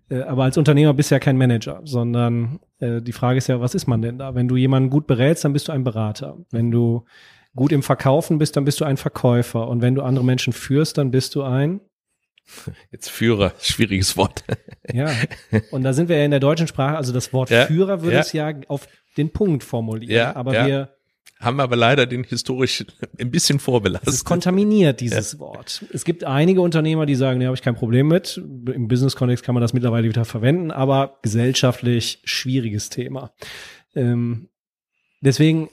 Äh, 0.08 0.20
aber 0.22 0.44
als 0.44 0.56
Unternehmer 0.56 0.94
bist 0.94 1.10
du 1.10 1.16
ja 1.16 1.18
kein 1.18 1.36
Manager, 1.36 1.80
sondern 1.82 2.60
äh, 2.78 3.02
die 3.02 3.12
Frage 3.12 3.38
ist 3.38 3.48
ja, 3.48 3.60
was 3.60 3.74
ist 3.74 3.88
man 3.88 4.00
denn 4.00 4.18
da? 4.18 4.36
Wenn 4.36 4.46
du 4.46 4.54
jemanden 4.54 4.88
gut 4.88 5.08
berätst, 5.08 5.44
dann 5.44 5.52
bist 5.52 5.66
du 5.66 5.72
ein 5.72 5.82
Berater. 5.82 6.36
Wenn 6.52 6.70
du 6.70 7.04
gut 7.56 7.72
im 7.72 7.82
Verkaufen 7.82 8.38
bist, 8.38 8.56
dann 8.56 8.64
bist 8.64 8.80
du 8.80 8.84
ein 8.84 8.96
Verkäufer. 8.96 9.66
Und 9.66 9.82
wenn 9.82 9.96
du 9.96 10.02
andere 10.02 10.24
Menschen 10.24 10.52
führst, 10.52 10.96
dann 10.96 11.10
bist 11.10 11.34
du 11.34 11.42
ein 11.42 11.80
Jetzt 12.92 13.10
Führer, 13.10 13.52
schwieriges 13.60 14.16
Wort. 14.16 14.44
Ja, 14.92 15.10
und 15.70 15.82
da 15.82 15.92
sind 15.92 16.08
wir 16.08 16.16
ja 16.16 16.24
in 16.24 16.30
der 16.30 16.40
deutschen 16.40 16.66
Sprache, 16.66 16.96
also 16.96 17.12
das 17.12 17.32
Wort 17.32 17.50
ja, 17.50 17.66
Führer 17.66 18.02
würde 18.02 18.14
ja. 18.14 18.20
es 18.20 18.32
ja 18.32 18.52
auf 18.68 18.88
den 19.16 19.30
Punkt 19.30 19.64
formulieren, 19.64 20.12
ja, 20.12 20.36
aber 20.36 20.54
ja. 20.54 20.66
wir 20.66 20.98
haben 21.40 21.60
aber 21.60 21.76
leider 21.76 22.06
den 22.06 22.24
historisch 22.24 22.84
ein 23.18 23.30
bisschen 23.30 23.58
vorbelastet. 23.60 24.08
Es 24.08 24.14
ist 24.16 24.24
kontaminiert, 24.24 25.00
dieses 25.00 25.34
ja. 25.34 25.38
Wort. 25.38 25.84
Es 25.92 26.04
gibt 26.04 26.24
einige 26.24 26.60
Unternehmer, 26.60 27.06
die 27.06 27.14
sagen, 27.14 27.38
nee, 27.38 27.46
habe 27.46 27.54
ich 27.54 27.62
kein 27.62 27.76
Problem 27.76 28.08
mit. 28.08 28.38
Im 28.38 28.88
Business-Kontext 28.88 29.44
kann 29.44 29.54
man 29.54 29.62
das 29.62 29.72
mittlerweile 29.72 30.08
wieder 30.08 30.24
verwenden, 30.24 30.70
aber 30.70 31.18
gesellschaftlich 31.22 32.20
schwieriges 32.24 32.90
Thema. 32.90 33.32
Ähm, 33.94 34.48
deswegen 35.20 35.68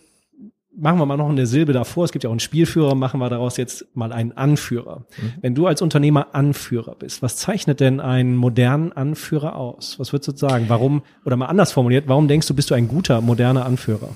machen 0.77 0.99
wir 0.99 1.05
mal 1.05 1.17
noch 1.17 1.29
eine 1.29 1.45
Silbe 1.45 1.73
davor. 1.73 2.05
Es 2.05 2.11
gibt 2.11 2.23
ja 2.23 2.29
auch 2.29 2.33
einen 2.33 2.39
Spielführer, 2.39 2.95
machen 2.95 3.19
wir 3.19 3.29
daraus 3.29 3.57
jetzt 3.57 3.85
mal 3.95 4.11
einen 4.11 4.31
Anführer. 4.33 5.05
Mhm. 5.17 5.33
Wenn 5.41 5.55
du 5.55 5.67
als 5.67 5.81
Unternehmer 5.81 6.33
Anführer 6.33 6.95
bist, 6.95 7.21
was 7.21 7.37
zeichnet 7.37 7.79
denn 7.79 7.99
einen 7.99 8.35
modernen 8.35 8.91
Anführer 8.91 9.55
aus? 9.55 9.99
Was 9.99 10.13
würdest 10.13 10.27
du 10.29 10.47
sagen? 10.47 10.65
Warum, 10.67 11.03
oder 11.25 11.35
mal 11.37 11.47
anders 11.47 11.71
formuliert, 11.71 12.05
warum 12.07 12.27
denkst 12.27 12.47
du, 12.47 12.53
bist 12.53 12.69
du 12.69 12.75
ein 12.75 12.87
guter, 12.87 13.21
moderner 13.21 13.65
Anführer? 13.65 14.15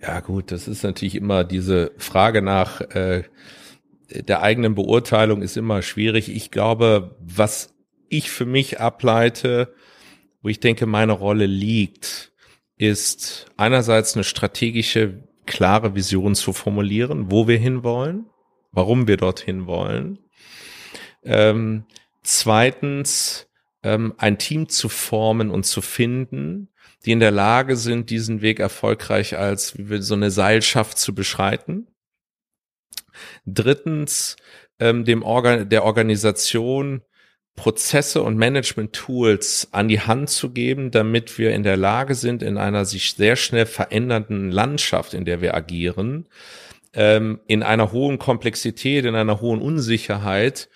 Ja, 0.00 0.20
gut, 0.20 0.52
das 0.52 0.68
ist 0.68 0.84
natürlich 0.84 1.16
immer 1.16 1.42
diese 1.42 1.90
Frage 1.98 2.42
nach 2.42 2.80
äh, 2.80 3.24
der 4.10 4.42
eigenen 4.42 4.74
Beurteilung 4.74 5.42
ist 5.42 5.56
immer 5.56 5.82
schwierig. 5.82 6.34
Ich 6.34 6.50
glaube, 6.50 7.16
was 7.20 7.74
ich 8.08 8.30
für 8.30 8.46
mich 8.46 8.80
ableite, 8.80 9.74
wo 10.40 10.48
ich 10.48 10.60
denke, 10.60 10.86
meine 10.86 11.12
Rolle 11.12 11.46
liegt, 11.46 12.32
ist 12.76 13.46
einerseits 13.56 14.14
eine 14.14 14.24
strategische 14.24 15.27
klare 15.48 15.94
Vision 15.94 16.34
zu 16.34 16.52
formulieren, 16.52 17.30
wo 17.30 17.48
wir 17.48 17.58
hinwollen, 17.58 18.26
warum 18.70 19.08
wir 19.08 19.16
dorthin 19.16 19.66
wollen. 19.66 20.18
Ähm, 21.24 21.84
zweitens 22.22 23.48
ähm, 23.82 24.14
ein 24.18 24.38
Team 24.38 24.68
zu 24.68 24.88
formen 24.88 25.50
und 25.50 25.64
zu 25.64 25.80
finden, 25.80 26.68
die 27.04 27.12
in 27.12 27.20
der 27.20 27.30
Lage 27.30 27.76
sind, 27.76 28.10
diesen 28.10 28.42
Weg 28.42 28.60
erfolgreich 28.60 29.36
als 29.36 29.76
so 29.76 30.14
eine 30.14 30.30
Seilschaft 30.30 30.98
zu 30.98 31.14
beschreiten. 31.14 31.88
Drittens, 33.46 34.36
ähm, 34.78 35.04
dem 35.04 35.22
Organ 35.22 35.68
der 35.68 35.84
Organisation 35.84 37.02
Prozesse 37.58 38.22
und 38.22 38.38
Management-Tools 38.38 39.68
an 39.72 39.88
die 39.88 40.00
Hand 40.00 40.30
zu 40.30 40.50
geben, 40.50 40.90
damit 40.90 41.36
wir 41.38 41.52
in 41.52 41.64
der 41.64 41.76
Lage 41.76 42.14
sind, 42.14 42.42
in 42.42 42.56
einer 42.56 42.84
sich 42.84 43.12
sehr 43.14 43.36
schnell 43.36 43.66
verändernden 43.66 44.50
Landschaft, 44.50 45.12
in 45.12 45.24
der 45.24 45.42
wir 45.42 45.54
agieren, 45.54 46.26
ähm, 46.94 47.40
in 47.46 47.62
einer 47.62 47.92
hohen 47.92 48.18
Komplexität, 48.18 49.04
in 49.04 49.14
einer 49.14 49.40
hohen 49.40 49.60
Unsicherheit, 49.60 50.68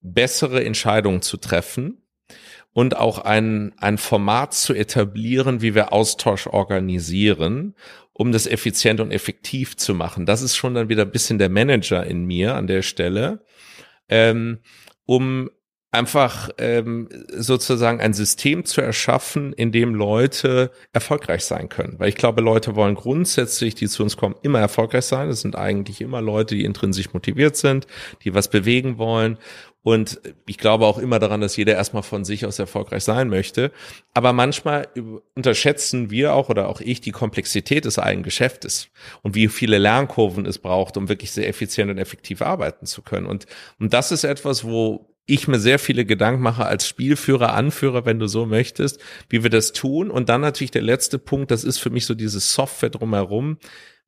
bessere 0.00 0.64
Entscheidungen 0.64 1.22
zu 1.22 1.36
treffen 1.36 2.02
und 2.72 2.96
auch 2.96 3.18
ein, 3.18 3.74
ein 3.76 3.98
Format 3.98 4.54
zu 4.54 4.74
etablieren, 4.74 5.60
wie 5.60 5.74
wir 5.74 5.92
Austausch 5.92 6.46
organisieren, 6.46 7.74
um 8.14 8.32
das 8.32 8.46
effizient 8.46 9.00
und 9.00 9.10
effektiv 9.10 9.76
zu 9.76 9.94
machen. 9.94 10.26
Das 10.26 10.42
ist 10.42 10.56
schon 10.56 10.74
dann 10.74 10.88
wieder 10.88 11.02
ein 11.02 11.12
bisschen 11.12 11.38
der 11.38 11.50
Manager 11.50 12.04
in 12.04 12.24
mir 12.24 12.54
an 12.54 12.66
der 12.66 12.82
Stelle, 12.82 13.44
ähm, 14.08 14.60
um 15.04 15.50
einfach 15.92 16.48
ähm, 16.56 17.08
sozusagen 17.28 18.00
ein 18.00 18.14
System 18.14 18.64
zu 18.64 18.80
erschaffen, 18.80 19.52
in 19.52 19.72
dem 19.72 19.94
Leute 19.94 20.70
erfolgreich 20.94 21.44
sein 21.44 21.68
können. 21.68 21.98
Weil 21.98 22.08
ich 22.08 22.14
glaube, 22.14 22.40
Leute 22.40 22.74
wollen 22.74 22.94
grundsätzlich, 22.94 23.74
die 23.74 23.88
zu 23.88 24.02
uns 24.02 24.16
kommen, 24.16 24.34
immer 24.40 24.58
erfolgreich 24.58 25.04
sein. 25.04 25.28
Das 25.28 25.42
sind 25.42 25.54
eigentlich 25.54 26.00
immer 26.00 26.22
Leute, 26.22 26.54
die 26.54 26.64
intrinsisch 26.64 27.12
motiviert 27.12 27.56
sind, 27.56 27.86
die 28.24 28.34
was 28.34 28.48
bewegen 28.48 28.96
wollen. 28.96 29.36
Und 29.82 30.20
ich 30.46 30.58
glaube 30.58 30.86
auch 30.86 30.96
immer 30.96 31.18
daran, 31.18 31.40
dass 31.40 31.56
jeder 31.56 31.74
erstmal 31.74 32.04
von 32.04 32.24
sich 32.24 32.46
aus 32.46 32.58
erfolgreich 32.58 33.04
sein 33.04 33.28
möchte. 33.28 33.70
Aber 34.14 34.32
manchmal 34.32 34.88
unterschätzen 35.34 36.08
wir 36.08 36.32
auch 36.34 36.48
oder 36.48 36.68
auch 36.68 36.80
ich 36.80 37.00
die 37.02 37.10
Komplexität 37.10 37.84
des 37.84 37.98
eigenen 37.98 38.22
Geschäftes 38.22 38.88
und 39.22 39.34
wie 39.34 39.48
viele 39.48 39.78
Lernkurven 39.78 40.46
es 40.46 40.58
braucht, 40.58 40.96
um 40.96 41.08
wirklich 41.08 41.32
sehr 41.32 41.48
effizient 41.48 41.90
und 41.90 41.98
effektiv 41.98 42.40
arbeiten 42.42 42.86
zu 42.86 43.02
können. 43.02 43.26
Und, 43.26 43.46
und 43.78 43.92
das 43.92 44.12
ist 44.12 44.24
etwas, 44.24 44.64
wo 44.64 45.11
ich 45.26 45.46
mir 45.48 45.58
sehr 45.58 45.78
viele 45.78 46.04
Gedanken 46.04 46.42
mache 46.42 46.66
als 46.66 46.86
Spielführer, 46.86 47.54
Anführer, 47.54 48.04
wenn 48.04 48.18
du 48.18 48.26
so 48.26 48.46
möchtest, 48.46 49.00
wie 49.28 49.42
wir 49.42 49.50
das 49.50 49.72
tun. 49.72 50.10
Und 50.10 50.28
dann 50.28 50.40
natürlich 50.40 50.72
der 50.72 50.82
letzte 50.82 51.18
Punkt, 51.18 51.50
das 51.50 51.64
ist 51.64 51.78
für 51.78 51.90
mich 51.90 52.06
so 52.06 52.14
diese 52.14 52.40
Software 52.40 52.90
drumherum. 52.90 53.58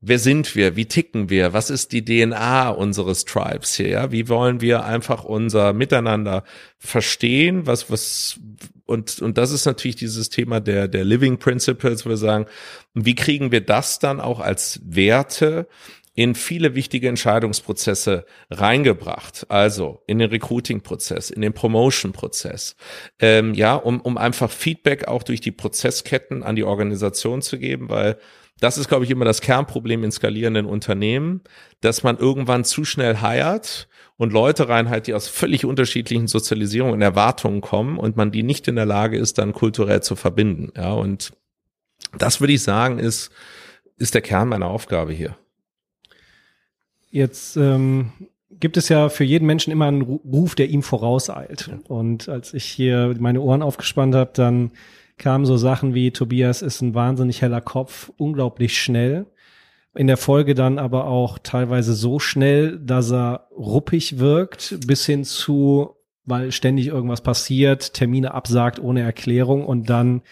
Wer 0.00 0.18
sind 0.18 0.55
wir? 0.55 0.77
Wie 0.77 0.87
ticken 0.87 1.31
wir? 1.31 1.53
Was 1.53 1.70
ist 1.70 1.92
die 1.92 2.05
DNA 2.05 2.68
unseres 2.68 3.24
Tribes 3.24 3.74
hier? 3.74 3.88
Ja? 3.88 4.12
Wie 4.12 4.29
wollen 4.29 4.61
wir 4.61 4.85
einfach 4.85 5.24
unser 5.24 5.72
Miteinander 5.72 6.44
verstehen? 6.79 7.66
Was, 7.66 7.90
was, 7.90 8.38
und, 8.85 9.22
und 9.22 9.38
das 9.38 9.50
ist 9.50 9.64
natürlich 9.64 9.96
dieses 9.96 10.29
Thema 10.29 10.61
der, 10.61 10.88
der 10.88 11.05
Living 11.05 11.38
Principles, 11.38 12.05
wo 12.05 12.11
wir 12.11 12.16
sagen, 12.18 12.46
wie 12.92 13.14
kriegen 13.14 13.50
wir 13.50 13.62
das 13.62 13.98
dann 13.98 14.20
auch 14.20 14.40
als 14.40 14.81
Werte 14.85 15.68
in 16.14 16.37
viele 16.37 16.74
wichtige 16.74 17.09
Entscheidungsprozesse 17.09 18.24
reingebracht. 18.50 19.46
Also 19.48 20.03
in 20.07 20.18
den 20.18 20.31
Recruiting-Prozess, 20.31 21.31
in 21.31 21.42
den 21.42 21.53
Promotion-Prozess. 21.53 22.77
Ähm, 23.18 23.55
ja, 23.55 23.74
um, 23.74 24.00
um 24.00 24.16
einfach 24.16 24.50
Feedback 24.50 25.09
auch 25.09 25.24
durch 25.24 25.40
die 25.40 25.50
Prozessketten 25.50 26.42
an 26.42 26.57
die 26.57 26.64
Organisation 26.64 27.42
zu 27.42 27.59
geben, 27.59 27.88
weil 27.88 28.16
das 28.61 28.79
ist, 28.79 28.88
glaube 28.88 29.05
ich, 29.05 29.11
immer 29.11 29.24
das 29.24 29.40
Kernproblem 29.40 30.05
in 30.05 30.12
skalierenden 30.12 30.66
Unternehmen, 30.66 31.42
dass 31.81 32.05
man 32.05 32.16
irgendwann 32.18 32.64
zu 32.64 32.85
schnell 32.85 33.20
heiert 33.20 33.88
und 34.16 34.33
Leute 34.33 34.68
reinhalt, 34.68 35.09
die 35.09 35.14
aus 35.14 35.27
völlig 35.27 35.64
unterschiedlichen 35.64 36.29
Sozialisierungen 36.29 36.94
und 36.94 37.03
Erwartungen 37.03 37.61
kommen 37.61 37.98
und 37.98 38.16
man 38.16 38.31
die 38.31 38.44
nicht 38.44 38.68
in 38.68 38.77
der 38.77 38.87
Lage 38.87 39.18
ist, 39.18 39.38
dann 39.38 39.53
kulturell 39.53 40.03
zu 40.03 40.14
verbinden. 40.14 40.72
Ja, 40.77 40.92
und 40.92 41.33
das 42.16 42.40
würde 42.40 42.53
ich 42.53 42.62
sagen, 42.62 43.00
ist, 43.00 43.33
ist 43.96 44.14
der 44.14 44.22
Kern 44.22 44.48
meiner 44.48 44.68
Aufgabe 44.68 45.12
hier. 45.12 45.37
Jetzt 47.14 47.57
ähm, 47.57 48.11
gibt 48.50 48.77
es 48.77 48.88
ja 48.88 49.09
für 49.09 49.22
jeden 49.22 49.46
Menschen 49.46 49.70
immer 49.70 49.87
einen 49.87 50.03
Ruf, 50.03 50.57
der 50.57 50.68
ihm 50.68 50.83
vorauseilt. 50.83 51.70
Und 51.87 52.29
als 52.29 52.53
ich 52.53 52.64
hier 52.64 53.14
meine 53.20 53.40
Ohren 53.40 53.62
aufgespannt 53.62 54.16
habe, 54.16 54.33
dann 54.35 54.72
kamen 55.16 55.46
so 55.46 55.57
Sachen 55.57 55.94
wie 55.94 56.11
Tobias 56.11 56.61
ist 56.61 56.81
ein 56.81 56.92
wahnsinnig 56.92 57.40
heller 57.40 57.61
Kopf, 57.61 58.11
unglaublich 58.16 58.83
schnell. 58.83 59.27
In 59.94 60.09
der 60.09 60.16
Folge 60.16 60.55
dann 60.55 60.81
aber 60.81 61.07
auch 61.07 61.38
teilweise 61.38 61.94
so 61.94 62.18
schnell, 62.18 62.81
dass 62.81 63.12
er 63.12 63.46
ruppig 63.57 64.18
wirkt, 64.18 64.77
bis 64.85 65.07
hin 65.07 65.22
zu, 65.22 65.94
weil 66.24 66.50
ständig 66.50 66.88
irgendwas 66.88 67.20
passiert, 67.20 67.94
Termine 67.94 68.35
absagt 68.35 68.81
ohne 68.81 69.03
Erklärung 69.03 69.64
und 69.64 69.88
dann, 69.88 70.22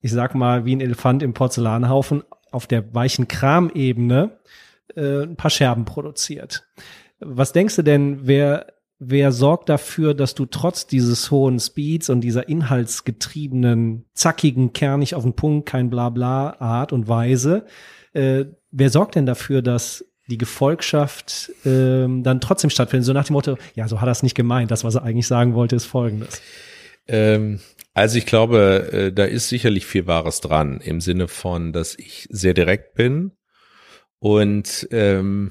ich 0.00 0.10
sag 0.10 0.34
mal, 0.34 0.64
wie 0.64 0.74
ein 0.74 0.80
Elefant 0.80 1.22
im 1.22 1.34
Porzellanhaufen 1.34 2.24
auf 2.50 2.66
der 2.66 2.92
weichen 2.96 3.28
Kramebene 3.28 4.40
äh, 4.96 5.22
ein 5.22 5.36
paar 5.36 5.50
Scherben 5.50 5.84
produziert. 5.84 6.66
Was 7.20 7.52
denkst 7.52 7.76
du 7.76 7.82
denn, 7.82 8.26
wer, 8.26 8.66
wer 8.98 9.32
sorgt 9.32 9.68
dafür, 9.68 10.14
dass 10.14 10.34
du 10.34 10.46
trotz 10.46 10.86
dieses 10.86 11.30
hohen 11.30 11.60
Speeds 11.60 12.10
und 12.10 12.20
dieser 12.20 12.48
inhaltsgetriebenen, 12.48 14.04
zackigen, 14.14 14.72
kernig 14.72 15.14
auf 15.14 15.22
den 15.22 15.34
Punkt, 15.34 15.68
kein 15.68 15.90
Blabla 15.90 16.60
Art 16.60 16.92
und 16.92 17.08
Weise, 17.08 17.64
äh, 18.12 18.44
wer 18.70 18.90
sorgt 18.90 19.14
denn 19.14 19.26
dafür, 19.26 19.62
dass 19.62 20.04
die 20.28 20.38
Gefolgschaft 20.38 21.52
ähm, 21.64 22.22
dann 22.22 22.40
trotzdem 22.40 22.70
stattfindet? 22.70 23.06
So 23.06 23.12
nach 23.12 23.26
dem 23.26 23.34
Motto, 23.34 23.56
ja, 23.74 23.88
so 23.88 24.00
hat 24.00 24.08
er 24.08 24.12
es 24.12 24.22
nicht 24.22 24.36
gemeint. 24.36 24.70
Das, 24.70 24.84
was 24.84 24.94
er 24.94 25.02
eigentlich 25.02 25.26
sagen 25.26 25.54
wollte, 25.54 25.76
ist 25.76 25.84
folgendes. 25.84 26.40
Ähm, 27.08 27.60
also 27.94 28.18
ich 28.18 28.26
glaube, 28.26 28.90
äh, 28.92 29.12
da 29.12 29.24
ist 29.24 29.48
sicherlich 29.48 29.86
viel 29.86 30.06
Wahres 30.06 30.40
dran, 30.40 30.80
im 30.80 31.00
Sinne 31.00 31.28
von, 31.28 31.72
dass 31.72 31.94
ich 31.98 32.28
sehr 32.30 32.54
direkt 32.54 32.94
bin 32.94 33.32
und 34.22 34.86
ähm, 34.92 35.50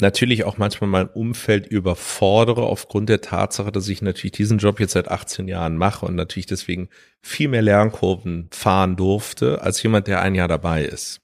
natürlich 0.00 0.44
auch 0.44 0.56
manchmal 0.56 0.88
mein 0.88 1.08
Umfeld 1.10 1.66
überfordere 1.66 2.62
aufgrund 2.62 3.10
der 3.10 3.20
Tatsache, 3.20 3.70
dass 3.70 3.88
ich 3.88 4.00
natürlich 4.00 4.32
diesen 4.32 4.56
Job 4.56 4.80
jetzt 4.80 4.92
seit 4.92 5.10
18 5.10 5.48
Jahren 5.48 5.76
mache 5.76 6.06
und 6.06 6.14
natürlich 6.14 6.46
deswegen 6.46 6.88
viel 7.20 7.48
mehr 7.48 7.60
Lernkurven 7.60 8.48
fahren 8.52 8.96
durfte 8.96 9.60
als 9.60 9.82
jemand, 9.82 10.06
der 10.06 10.22
ein 10.22 10.34
Jahr 10.34 10.48
dabei 10.48 10.86
ist. 10.86 11.20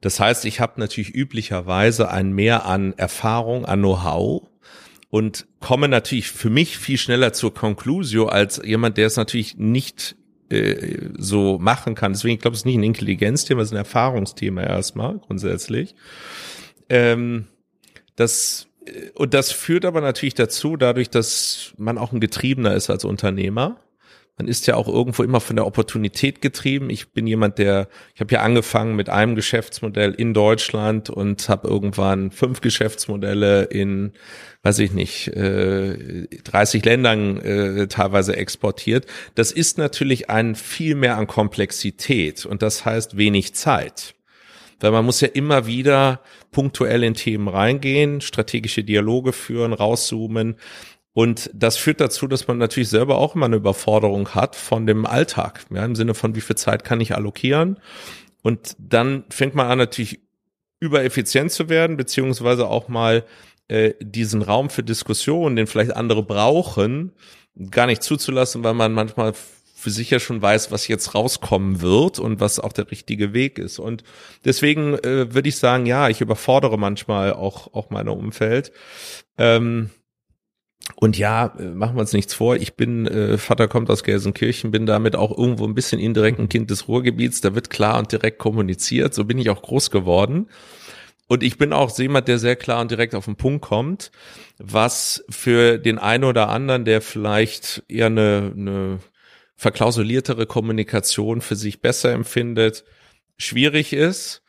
Das 0.00 0.18
heißt, 0.18 0.46
ich 0.46 0.60
habe 0.60 0.80
natürlich 0.80 1.14
üblicherweise 1.14 2.10
ein 2.10 2.32
Mehr 2.32 2.64
an 2.64 2.94
Erfahrung, 2.94 3.66
an 3.66 3.80
Know-how 3.80 4.48
und 5.10 5.46
komme 5.60 5.88
natürlich 5.88 6.30
für 6.30 6.48
mich 6.48 6.78
viel 6.78 6.96
schneller 6.96 7.34
zur 7.34 7.52
Conclusio 7.52 8.28
als 8.28 8.62
jemand, 8.64 8.96
der 8.96 9.08
es 9.08 9.16
natürlich 9.16 9.58
nicht 9.58 10.16
äh, 10.54 11.10
so 11.18 11.58
machen 11.58 11.94
kann. 11.94 12.12
Deswegen, 12.12 12.34
ich 12.34 12.40
glaube, 12.40 12.54
es 12.54 12.60
ist 12.60 12.66
nicht 12.66 12.78
ein 12.78 12.82
Intelligenzthema, 12.82 13.60
es 13.60 13.68
ist 13.68 13.72
ein 13.72 13.78
Erfahrungsthema 13.78 14.62
erstmal 14.62 15.18
grundsätzlich. 15.18 15.94
Ähm, 16.88 17.46
das 18.16 18.68
äh, 18.86 19.10
und 19.14 19.34
das 19.34 19.52
führt 19.52 19.84
aber 19.84 20.00
natürlich 20.00 20.34
dazu, 20.34 20.76
dadurch, 20.76 21.10
dass 21.10 21.72
man 21.76 21.98
auch 21.98 22.12
ein 22.12 22.20
Getriebener 22.20 22.74
ist 22.74 22.90
als 22.90 23.04
Unternehmer, 23.04 23.80
man 24.36 24.48
ist 24.48 24.66
ja 24.66 24.74
auch 24.74 24.88
irgendwo 24.88 25.22
immer 25.22 25.40
von 25.40 25.54
der 25.54 25.66
Opportunität 25.66 26.40
getrieben. 26.40 26.90
Ich 26.90 27.12
bin 27.12 27.26
jemand, 27.26 27.58
der, 27.58 27.88
ich 28.14 28.20
habe 28.20 28.34
ja 28.34 28.42
angefangen 28.42 28.96
mit 28.96 29.08
einem 29.08 29.36
Geschäftsmodell 29.36 30.12
in 30.12 30.34
Deutschland 30.34 31.08
und 31.08 31.48
habe 31.48 31.68
irgendwann 31.68 32.32
fünf 32.32 32.60
Geschäftsmodelle 32.60 33.64
in, 33.64 34.12
weiß 34.64 34.80
ich 34.80 34.92
nicht, 34.92 35.28
äh, 35.28 36.26
30 36.42 36.84
Ländern 36.84 37.40
äh, 37.40 37.86
teilweise 37.86 38.36
exportiert. 38.36 39.06
Das 39.36 39.52
ist 39.52 39.78
natürlich 39.78 40.30
ein 40.30 40.56
viel 40.56 40.96
mehr 40.96 41.16
an 41.16 41.28
Komplexität 41.28 42.44
und 42.44 42.60
das 42.62 42.84
heißt 42.84 43.16
wenig 43.16 43.54
Zeit. 43.54 44.16
Weil 44.80 44.90
man 44.90 45.04
muss 45.04 45.20
ja 45.20 45.28
immer 45.28 45.66
wieder 45.66 46.20
punktuell 46.50 47.04
in 47.04 47.14
Themen 47.14 47.48
reingehen, 47.48 48.20
strategische 48.20 48.84
Dialoge 48.84 49.32
führen, 49.32 49.72
rauszoomen. 49.72 50.56
Und 51.14 51.48
das 51.54 51.76
führt 51.76 52.00
dazu, 52.00 52.26
dass 52.26 52.48
man 52.48 52.58
natürlich 52.58 52.88
selber 52.88 53.18
auch 53.18 53.36
immer 53.36 53.46
eine 53.46 53.56
Überforderung 53.56 54.30
hat 54.30 54.56
von 54.56 54.86
dem 54.86 55.06
Alltag, 55.06 55.64
ja, 55.70 55.84
im 55.84 55.94
Sinne 55.94 56.14
von 56.14 56.34
wie 56.34 56.40
viel 56.40 56.56
Zeit 56.56 56.84
kann 56.84 57.00
ich 57.00 57.14
allokieren. 57.14 57.78
Und 58.42 58.76
dann 58.78 59.24
fängt 59.30 59.54
man 59.54 59.68
an 59.68 59.78
natürlich 59.78 60.20
übereffizient 60.80 61.52
zu 61.52 61.68
werden, 61.68 61.96
beziehungsweise 61.96 62.66
auch 62.68 62.88
mal 62.88 63.24
äh, 63.68 63.94
diesen 64.00 64.42
Raum 64.42 64.68
für 64.70 64.82
Diskussion, 64.82 65.56
den 65.56 65.68
vielleicht 65.68 65.94
andere 65.96 66.22
brauchen, 66.22 67.12
gar 67.70 67.86
nicht 67.86 68.02
zuzulassen, 68.02 68.64
weil 68.64 68.74
man 68.74 68.92
manchmal 68.92 69.32
für 69.74 69.90
sich 69.90 70.10
ja 70.10 70.18
schon 70.18 70.42
weiß, 70.42 70.72
was 70.72 70.88
jetzt 70.88 71.14
rauskommen 71.14 71.80
wird 71.80 72.18
und 72.18 72.40
was 72.40 72.58
auch 72.58 72.72
der 72.72 72.90
richtige 72.90 73.32
Weg 73.34 73.58
ist. 73.58 73.78
Und 73.78 74.02
deswegen 74.44 74.94
äh, 74.94 75.32
würde 75.32 75.48
ich 75.48 75.58
sagen, 75.58 75.86
ja, 75.86 76.08
ich 76.08 76.20
überfordere 76.20 76.76
manchmal 76.76 77.32
auch, 77.34 77.72
auch 77.72 77.90
mein 77.90 78.08
Umfeld. 78.08 78.72
Ähm, 79.38 79.90
und 80.96 81.18
ja, 81.18 81.54
äh, 81.58 81.64
machen 81.64 81.96
wir 81.96 82.00
uns 82.00 82.12
nichts 82.12 82.34
vor. 82.34 82.56
Ich 82.56 82.74
bin, 82.74 83.06
äh, 83.06 83.38
Vater 83.38 83.68
kommt 83.68 83.90
aus 83.90 84.04
Gelsenkirchen, 84.04 84.70
bin 84.70 84.86
damit 84.86 85.16
auch 85.16 85.36
irgendwo 85.36 85.66
ein 85.66 85.74
bisschen 85.74 86.00
indirekt 86.00 86.38
ein 86.38 86.48
Kind 86.48 86.70
des 86.70 86.88
Ruhrgebiets. 86.88 87.40
Da 87.40 87.54
wird 87.54 87.70
klar 87.70 87.98
und 87.98 88.12
direkt 88.12 88.38
kommuniziert. 88.38 89.14
So 89.14 89.24
bin 89.24 89.38
ich 89.38 89.50
auch 89.50 89.62
groß 89.62 89.90
geworden. 89.90 90.48
Und 91.26 91.42
ich 91.42 91.56
bin 91.56 91.72
auch 91.72 91.96
jemand, 91.98 92.28
der 92.28 92.38
sehr 92.38 92.54
klar 92.54 92.82
und 92.82 92.90
direkt 92.90 93.14
auf 93.14 93.24
den 93.24 93.36
Punkt 93.36 93.64
kommt, 93.64 94.10
was 94.58 95.24
für 95.30 95.78
den 95.78 95.98
einen 95.98 96.24
oder 96.24 96.50
anderen, 96.50 96.84
der 96.84 97.00
vielleicht 97.00 97.82
eher 97.88 98.06
eine, 98.06 98.52
eine 98.54 98.98
verklausuliertere 99.56 100.46
Kommunikation 100.46 101.40
für 101.40 101.56
sich 101.56 101.80
besser 101.80 102.12
empfindet, 102.12 102.84
schwierig 103.38 103.94
ist. 103.94 104.42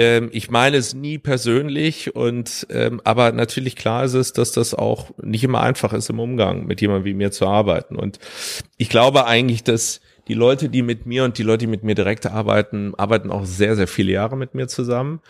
Ähm, 0.00 0.30
ich 0.32 0.50
meine 0.50 0.78
es 0.78 0.94
nie 0.94 1.18
persönlich 1.18 2.16
und 2.16 2.66
ähm, 2.70 3.02
aber 3.04 3.32
natürlich 3.32 3.76
klar 3.76 4.04
ist 4.04 4.14
es, 4.14 4.32
dass 4.32 4.50
das 4.50 4.72
auch 4.72 5.10
nicht 5.22 5.44
immer 5.44 5.60
einfach 5.60 5.92
ist 5.92 6.08
im 6.08 6.20
Umgang 6.20 6.64
mit 6.64 6.80
jemandem 6.80 7.04
wie 7.04 7.12
mir 7.12 7.32
zu 7.32 7.46
arbeiten. 7.46 7.96
Und 7.96 8.18
ich 8.78 8.88
glaube 8.88 9.26
eigentlich, 9.26 9.62
dass 9.62 10.00
die 10.26 10.32
Leute, 10.32 10.70
die 10.70 10.80
mit 10.80 11.04
mir 11.04 11.24
und 11.24 11.36
die 11.36 11.42
Leute, 11.42 11.66
die 11.66 11.70
mit 11.70 11.84
mir 11.84 11.94
direkt 11.94 12.24
arbeiten, 12.24 12.94
arbeiten 12.94 13.30
auch 13.30 13.44
sehr, 13.44 13.76
sehr 13.76 13.88
viele 13.88 14.12
Jahre 14.12 14.38
mit 14.38 14.54
mir 14.54 14.68
zusammen. 14.68 15.20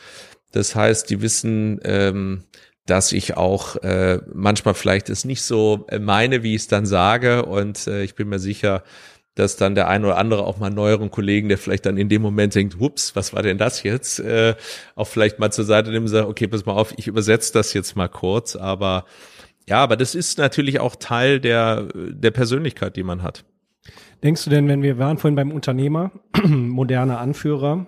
Das 0.52 0.76
heißt, 0.76 1.10
die 1.10 1.20
wissen, 1.20 1.80
ähm, 1.82 2.44
dass 2.86 3.10
ich 3.10 3.36
auch 3.36 3.74
äh, 3.82 4.20
manchmal 4.32 4.74
vielleicht 4.74 5.10
es 5.10 5.24
nicht 5.24 5.42
so 5.42 5.84
meine, 5.98 6.44
wie 6.44 6.54
ich 6.54 6.62
es 6.62 6.68
dann 6.68 6.86
sage. 6.86 7.44
Und 7.44 7.88
äh, 7.88 8.04
ich 8.04 8.14
bin 8.14 8.28
mir 8.28 8.38
sicher, 8.38 8.84
dass 9.40 9.56
dann 9.56 9.74
der 9.74 9.88
ein 9.88 10.04
oder 10.04 10.18
andere 10.18 10.44
auch 10.44 10.58
mal 10.58 10.66
einen 10.66 10.76
neueren 10.76 11.10
Kollegen, 11.10 11.48
der 11.48 11.58
vielleicht 11.58 11.86
dann 11.86 11.96
in 11.96 12.08
dem 12.08 12.22
Moment 12.22 12.54
denkt, 12.54 12.78
hups, 12.78 13.16
was 13.16 13.34
war 13.34 13.42
denn 13.42 13.58
das 13.58 13.82
jetzt, 13.82 14.20
äh, 14.20 14.54
auch 14.94 15.06
vielleicht 15.06 15.38
mal 15.38 15.50
zur 15.50 15.64
Seite 15.64 15.90
nimmt 15.90 16.04
und 16.04 16.08
sagt, 16.08 16.28
okay, 16.28 16.46
pass 16.46 16.66
mal 16.66 16.74
auf, 16.74 16.94
ich 16.96 17.06
übersetze 17.06 17.52
das 17.52 17.72
jetzt 17.72 17.96
mal 17.96 18.08
kurz. 18.08 18.54
Aber 18.54 19.04
ja, 19.66 19.78
aber 19.78 19.96
das 19.96 20.14
ist 20.14 20.38
natürlich 20.38 20.80
auch 20.80 20.96
Teil 20.96 21.40
der, 21.40 21.88
der 21.94 22.30
Persönlichkeit, 22.30 22.96
die 22.96 23.02
man 23.02 23.22
hat. 23.22 23.44
Denkst 24.22 24.44
du 24.44 24.50
denn, 24.50 24.68
wenn 24.68 24.82
wir 24.82 24.98
waren 24.98 25.16
vorhin 25.16 25.36
beim 25.36 25.52
Unternehmer, 25.52 26.12
moderner 26.44 27.18
Anführer, 27.18 27.86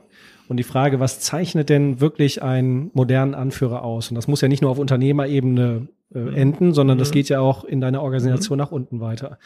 und 0.49 0.57
die 0.59 0.65
Frage, 0.65 1.01
was 1.01 1.21
zeichnet 1.21 1.71
denn 1.71 2.01
wirklich 2.01 2.43
einen 2.43 2.91
modernen 2.93 3.35
Anführer 3.35 3.83
aus? 3.83 4.11
Und 4.11 4.17
das 4.17 4.29
muss 4.29 4.41
ja 4.43 4.49
nicht 4.49 4.61
nur 4.61 4.71
auf 4.71 4.79
Unternehmerebene 4.79 5.89
äh, 6.15 6.19
mhm. 6.19 6.35
enden, 6.35 6.75
sondern 6.75 6.99
das 6.99 7.09
mhm. 7.09 7.13
geht 7.15 7.29
ja 7.31 7.41
auch 7.41 7.65
in 7.65 7.81
deiner 7.81 8.03
Organisation 8.03 8.57
mhm. 8.57 8.65
nach 8.65 8.71
unten 8.71 9.01
weiter. 9.01 9.39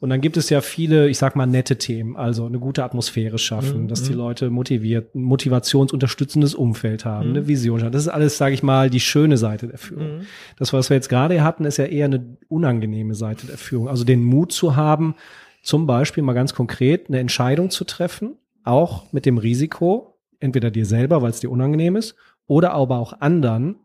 Und 0.00 0.10
dann 0.10 0.20
gibt 0.20 0.36
es 0.36 0.48
ja 0.48 0.60
viele, 0.60 1.08
ich 1.08 1.18
sag 1.18 1.34
mal, 1.34 1.46
nette 1.46 1.76
Themen, 1.76 2.16
also 2.16 2.46
eine 2.46 2.60
gute 2.60 2.84
Atmosphäre 2.84 3.36
schaffen, 3.36 3.82
mhm. 3.82 3.88
dass 3.88 4.04
die 4.04 4.12
Leute 4.12 4.48
motiviert, 4.48 5.14
ein 5.16 5.22
motivationsunterstützendes 5.22 6.54
Umfeld 6.54 7.04
haben, 7.04 7.30
mhm. 7.30 7.36
eine 7.36 7.48
Vision 7.48 7.82
haben. 7.82 7.90
Das 7.90 8.02
ist 8.02 8.08
alles, 8.08 8.38
sage 8.38 8.54
ich 8.54 8.62
mal, 8.62 8.90
die 8.90 9.00
schöne 9.00 9.36
Seite 9.36 9.66
der 9.66 9.78
Führung. 9.78 10.18
Mhm. 10.18 10.26
Das, 10.56 10.72
was 10.72 10.88
wir 10.88 10.96
jetzt 10.96 11.08
gerade 11.08 11.42
hatten, 11.42 11.64
ist 11.64 11.78
ja 11.78 11.86
eher 11.86 12.04
eine 12.04 12.36
unangenehme 12.46 13.16
Seite 13.16 13.48
der 13.48 13.58
Führung. 13.58 13.88
Also 13.88 14.04
den 14.04 14.22
Mut 14.22 14.52
zu 14.52 14.76
haben, 14.76 15.16
zum 15.62 15.86
Beispiel 15.86 16.22
mal 16.22 16.32
ganz 16.32 16.54
konkret 16.54 17.08
eine 17.08 17.18
Entscheidung 17.18 17.70
zu 17.70 17.84
treffen, 17.84 18.36
auch 18.62 19.12
mit 19.12 19.26
dem 19.26 19.36
Risiko, 19.36 20.18
entweder 20.38 20.70
dir 20.70 20.86
selber, 20.86 21.22
weil 21.22 21.30
es 21.30 21.40
dir 21.40 21.50
unangenehm 21.50 21.96
ist, 21.96 22.14
oder 22.46 22.72
aber 22.72 22.98
auch 22.98 23.20
anderen 23.20 23.80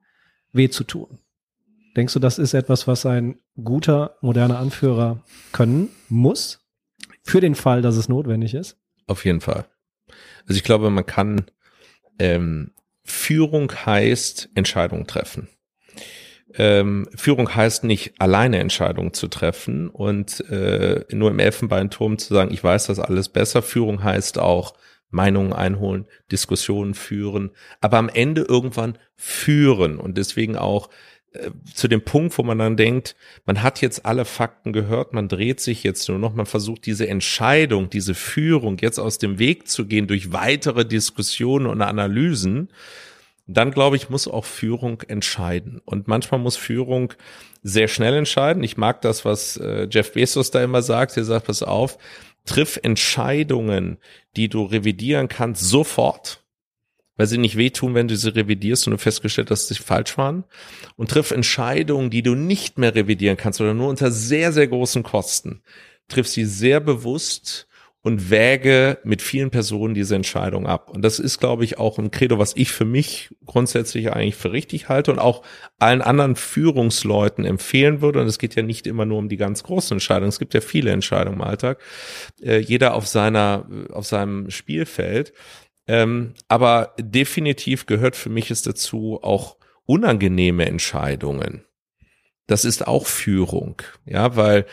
weh 0.52 0.70
zu 0.70 0.84
tun. 0.84 1.18
Denkst 1.96 2.14
du, 2.14 2.20
das 2.20 2.40
ist 2.40 2.54
etwas, 2.54 2.88
was 2.88 3.06
ein 3.06 3.36
guter, 3.64 4.18
moderner 4.22 4.60
Anführer 4.60 5.24
können 5.52 5.90
muss? 6.10 6.60
Für 7.24 7.40
den 7.40 7.56
Fall, 7.56 7.82
dass 7.82 7.96
es 7.96 8.10
notwendig 8.10 8.54
ist? 8.54 8.78
Auf 9.08 9.26
jeden 9.26 9.42
Fall. 9.42 9.66
Also 10.48 10.58
ich 10.58 10.64
glaube, 10.64 10.90
man 10.90 11.06
kann, 11.06 11.46
ähm, 12.20 12.72
Führung 13.04 13.72
heißt 13.72 14.50
Entscheidungen 14.56 15.08
treffen. 15.08 15.48
Ähm, 16.56 17.08
Führung 17.16 17.54
heißt 17.54 17.84
nicht 17.84 18.14
alleine 18.20 18.60
Entscheidungen 18.60 19.14
zu 19.14 19.28
treffen 19.28 19.90
und 19.90 20.40
äh, 20.50 21.04
nur 21.12 21.32
im 21.32 21.40
Elfenbeinturm 21.40 22.18
zu 22.18 22.34
sagen, 22.34 22.54
ich 22.54 22.64
weiß 22.64 22.88
das 22.88 23.00
alles 23.00 23.30
besser. 23.30 23.62
Führung 23.62 24.04
heißt 24.04 24.38
auch 24.38 24.74
Meinungen 25.10 25.54
einholen, 25.54 26.08
Diskussionen 26.32 26.94
führen, 26.94 27.52
aber 27.82 27.98
am 27.98 28.10
Ende 28.10 28.42
irgendwann 28.42 28.98
führen 29.16 30.00
und 30.00 30.18
deswegen 30.18 30.58
auch 30.58 30.90
äh, 31.34 31.52
zu 31.74 31.88
dem 31.88 32.04
Punkt, 32.04 32.38
wo 32.38 32.44
man 32.44 32.60
dann 32.60 32.78
denkt, 32.78 33.16
man 33.46 33.62
hat 33.62 33.82
jetzt 33.82 34.06
alle 34.06 34.26
Fakten 34.26 34.74
gehört, 34.74 35.14
man 35.14 35.28
dreht 35.28 35.60
sich 35.60 35.84
jetzt 35.84 36.08
nur 36.10 36.20
noch, 36.20 36.34
man 36.34 36.46
versucht 36.46 36.86
diese 36.86 37.08
Entscheidung, 37.08 37.90
diese 37.90 38.16
Führung 38.16 38.78
jetzt 38.80 39.00
aus 39.00 39.18
dem 39.18 39.40
Weg 39.40 39.68
zu 39.68 39.86
gehen 39.86 40.08
durch 40.08 40.32
weitere 40.32 40.86
Diskussionen 40.86 41.66
und 41.66 41.82
Analysen, 41.82 42.70
dann 43.48 43.72
glaube 43.72 43.96
ich, 43.96 44.10
muss 44.10 44.28
auch 44.28 44.46
Führung 44.46 45.02
entscheiden. 45.02 45.82
Und 45.84 46.08
manchmal 46.08 46.40
muss 46.40 46.56
Führung 46.56 47.14
sehr 47.62 47.88
schnell 47.88 48.16
entscheiden. 48.16 48.64
Ich 48.64 48.78
mag 48.78 49.02
das, 49.02 49.26
was 49.26 49.58
äh, 49.58 49.88
Jeff 49.90 50.14
Bezos 50.14 50.52
da 50.52 50.64
immer 50.64 50.82
sagt. 50.82 51.18
Er 51.18 51.26
sagt, 51.26 51.48
pass 51.48 51.64
auf, 51.64 51.98
triff 52.46 52.80
Entscheidungen, 52.84 53.98
die 54.36 54.50
du 54.50 54.64
revidieren 54.64 55.28
kannst, 55.28 55.64
sofort, 55.64 56.43
weil 57.16 57.28
sie 57.28 57.38
nicht 57.38 57.58
wehtun, 57.58 57.94
wenn 57.94 58.08
du 58.08 58.16
sie 58.16 58.36
revidierst 58.36 58.88
und 58.88 58.92
du 58.92 58.98
festgestellt 58.98 59.52
hast, 59.52 59.70
dass 59.70 59.78
sie 59.78 59.84
falsch 59.84 60.18
waren. 60.18 60.44
Und 60.96 61.12
triff 61.12 61.32
Entscheidungen, 61.32 62.10
die 62.10 62.24
du 62.24 62.36
nicht 62.36 62.78
mehr 62.78 62.96
revidieren 62.96 63.38
kannst 63.38 63.62
oder 63.62 63.74
nur 63.74 63.90
unter 63.90 64.12
sehr, 64.12 64.52
sehr 64.52 64.68
großen 64.68 65.04
Kosten. 65.04 65.62
Triff 66.08 66.28
sie 66.28 66.46
sehr 66.46 66.80
bewusst 66.80 67.68
und 68.04 68.30
wäge 68.30 69.00
mit 69.06 69.22
vielen 69.22 69.50
Personen 69.50 69.94
diese 69.94 70.16
Entscheidung 70.16 70.68
ab. 70.68 70.90
Und 70.90 71.04
das 71.04 71.20
ist, 71.20 71.40
glaube 71.40 71.64
ich, 71.64 71.80
auch 71.80 71.98
ein 71.98 72.12
Credo, 72.12 72.38
was 72.38 72.54
ich 72.58 72.70
für 72.70 72.84
mich 72.84 73.34
grundsätzlich 73.46 74.12
eigentlich 74.12 74.36
für 74.36 74.52
richtig 74.52 74.90
halte 74.90 75.10
und 75.12 75.20
auch 75.20 75.42
allen 75.80 76.02
anderen 76.02 76.36
Führungsleuten 76.36 77.46
empfehlen 77.46 78.02
würde. 78.02 78.20
Und 78.20 78.28
es 78.28 78.40
geht 78.40 78.56
ja 78.56 78.62
nicht 78.62 78.88
immer 78.88 79.06
nur 79.06 79.20
um 79.20 79.30
die 79.30 79.38
ganz 79.38 79.64
großen 79.64 79.96
Entscheidungen. 79.96 80.30
Es 80.30 80.40
gibt 80.40 80.54
ja 80.54 80.60
viele 80.60 80.92
Entscheidungen 80.92 81.38
im 81.38 81.46
Alltag. 81.46 81.80
Äh, 82.42 82.58
jeder 82.58 82.94
auf 82.94 83.08
seiner, 83.08 83.70
auf 83.94 84.06
seinem 84.06 84.50
Spielfeld. 84.50 85.32
Ähm, 85.88 86.34
aber 86.48 86.94
definitiv 87.00 87.86
gehört 87.86 88.16
für 88.16 88.30
mich 88.30 88.52
es 88.52 88.62
dazu 88.62 89.20
auch 89.22 89.58
unangenehme 89.86 90.66
Entscheidungen. 90.66 91.66
Das 92.48 92.66
ist 92.66 92.88
auch 92.88 93.06
Führung. 93.06 93.82
Ja, 94.06 94.36
weil 94.36 94.66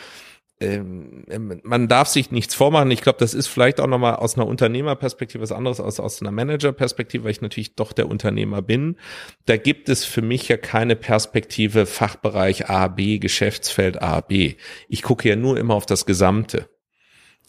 ähm, 0.61 1.25
ähm, 1.27 1.59
man 1.63 1.87
darf 1.87 2.07
sich 2.07 2.29
nichts 2.29 2.53
vormachen. 2.53 2.91
Ich 2.91 3.01
glaube, 3.01 3.17
das 3.19 3.33
ist 3.33 3.47
vielleicht 3.47 3.79
auch 3.79 3.87
nochmal 3.87 4.17
aus 4.17 4.35
einer 4.35 4.45
Unternehmerperspektive 4.45 5.41
was 5.41 5.51
anderes 5.51 5.79
als 5.79 5.99
aus 5.99 6.21
einer 6.21 6.31
Managerperspektive, 6.31 7.23
weil 7.23 7.31
ich 7.31 7.41
natürlich 7.41 7.75
doch 7.75 7.93
der 7.93 8.07
Unternehmer 8.07 8.61
bin. 8.61 8.97
Da 9.45 9.57
gibt 9.57 9.89
es 9.89 10.05
für 10.05 10.21
mich 10.21 10.47
ja 10.49 10.57
keine 10.57 10.95
Perspektive 10.95 11.87
Fachbereich 11.87 12.69
A, 12.69 12.87
B, 12.89 13.17
Geschäftsfeld 13.17 14.01
A, 14.03 14.21
B. 14.21 14.55
Ich 14.87 15.01
gucke 15.01 15.27
ja 15.27 15.35
nur 15.35 15.57
immer 15.57 15.73
auf 15.73 15.87
das 15.87 16.05
Gesamte. 16.05 16.69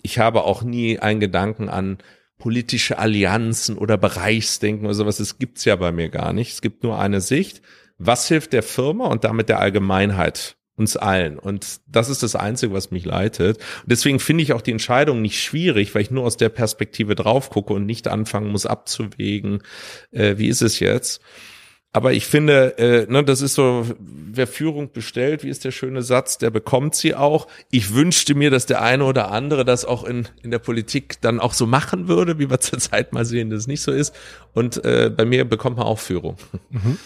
Ich 0.01 0.19
habe 0.19 0.45
auch 0.45 0.63
nie 0.63 0.99
einen 0.99 1.21
Gedanken 1.21 1.69
an 1.69 1.99
politische 2.43 2.99
Allianzen 2.99 3.79
oder 3.79 3.97
Bereichsdenken 3.97 4.85
oder 4.85 4.95
sowas. 4.95 5.19
Das 5.19 5.39
gibt's 5.39 5.65
ja 5.65 5.77
bei 5.77 5.93
mir 5.93 6.09
gar 6.09 6.33
nicht. 6.33 6.55
Es 6.55 6.61
gibt 6.61 6.83
nur 6.83 6.99
eine 6.99 7.21
Sicht. 7.21 7.63
Was 7.99 8.27
hilft 8.27 8.53
der 8.53 8.65
Firma 8.65 9.07
und 9.07 9.23
damit 9.23 9.49
der 9.49 9.61
Allgemeinheit? 9.61 10.57
uns 10.75 10.97
allen. 10.97 11.39
Und 11.39 11.81
das 11.87 12.09
ist 12.09 12.23
das 12.23 12.35
Einzige, 12.35 12.73
was 12.73 12.91
mich 12.91 13.05
leitet. 13.05 13.59
Und 13.59 13.93
deswegen 13.93 14.19
finde 14.19 14.43
ich 14.43 14.55
auch 14.55 14.63
die 14.63 14.73
Entscheidung 14.73 15.21
nicht 15.21 15.41
schwierig, 15.41 15.95
weil 15.95 16.01
ich 16.01 16.11
nur 16.11 16.25
aus 16.25 16.39
der 16.39 16.49
Perspektive 16.49 17.15
drauf 17.15 17.51
gucke 17.51 17.75
und 17.75 17.85
nicht 17.85 18.09
anfangen 18.09 18.51
muss 18.51 18.65
abzuwägen, 18.65 19.63
äh, 20.13 20.39
wie 20.39 20.49
ist 20.49 20.63
es 20.63 20.81
jetzt. 20.81 21.21
Aber 21.95 22.15
ich 22.15 22.27
finde, 22.27 22.79
äh, 22.79 23.07
ne, 23.11 23.23
das 23.23 23.43
ist 23.43 23.55
so, 23.55 23.87
wer 23.99 24.47
Führung 24.47 24.93
bestellt, 24.93 25.45
wie 25.45 25.51
ist 25.51 25.65
der 25.65 25.73
schöne 25.73 26.01
Satz, 26.01 26.39
der 26.39 26.49
bekommt 26.49 26.95
sie 26.95 27.15
auch. 27.15 27.47
Ich 27.71 27.93
wünschte 27.95 28.35
mir, 28.35 28.51
dass 28.51 28.65
der 28.65 28.81
eine 28.81 29.05
oder 29.05 29.31
andere 29.31 29.67
das 29.67 29.85
auch 29.85 30.05
in, 30.05 30.27
in 30.43 30.51
der 30.51 30.59
Politik 30.59 31.21
dann 31.21 31.39
auch 31.39 31.53
so 31.53 31.67
machen 31.67 32.09
würde, 32.09 32.39
wie 32.39 32.49
wir 32.49 32.61
zurzeit 32.61 33.13
mal 33.13 33.27
sehen, 33.27 33.51
dass 33.51 33.61
es 33.61 33.67
nicht 33.67 33.83
so 33.83 33.93
ist. 33.93 34.15
Und 34.55 34.83
äh, 34.85 35.11
bei 35.15 35.27
mir 35.27 35.45
bekommt 35.45 35.77
man 35.77 35.87
auch 35.87 35.99
Führung. 35.99 36.39
Mhm. 36.71 36.99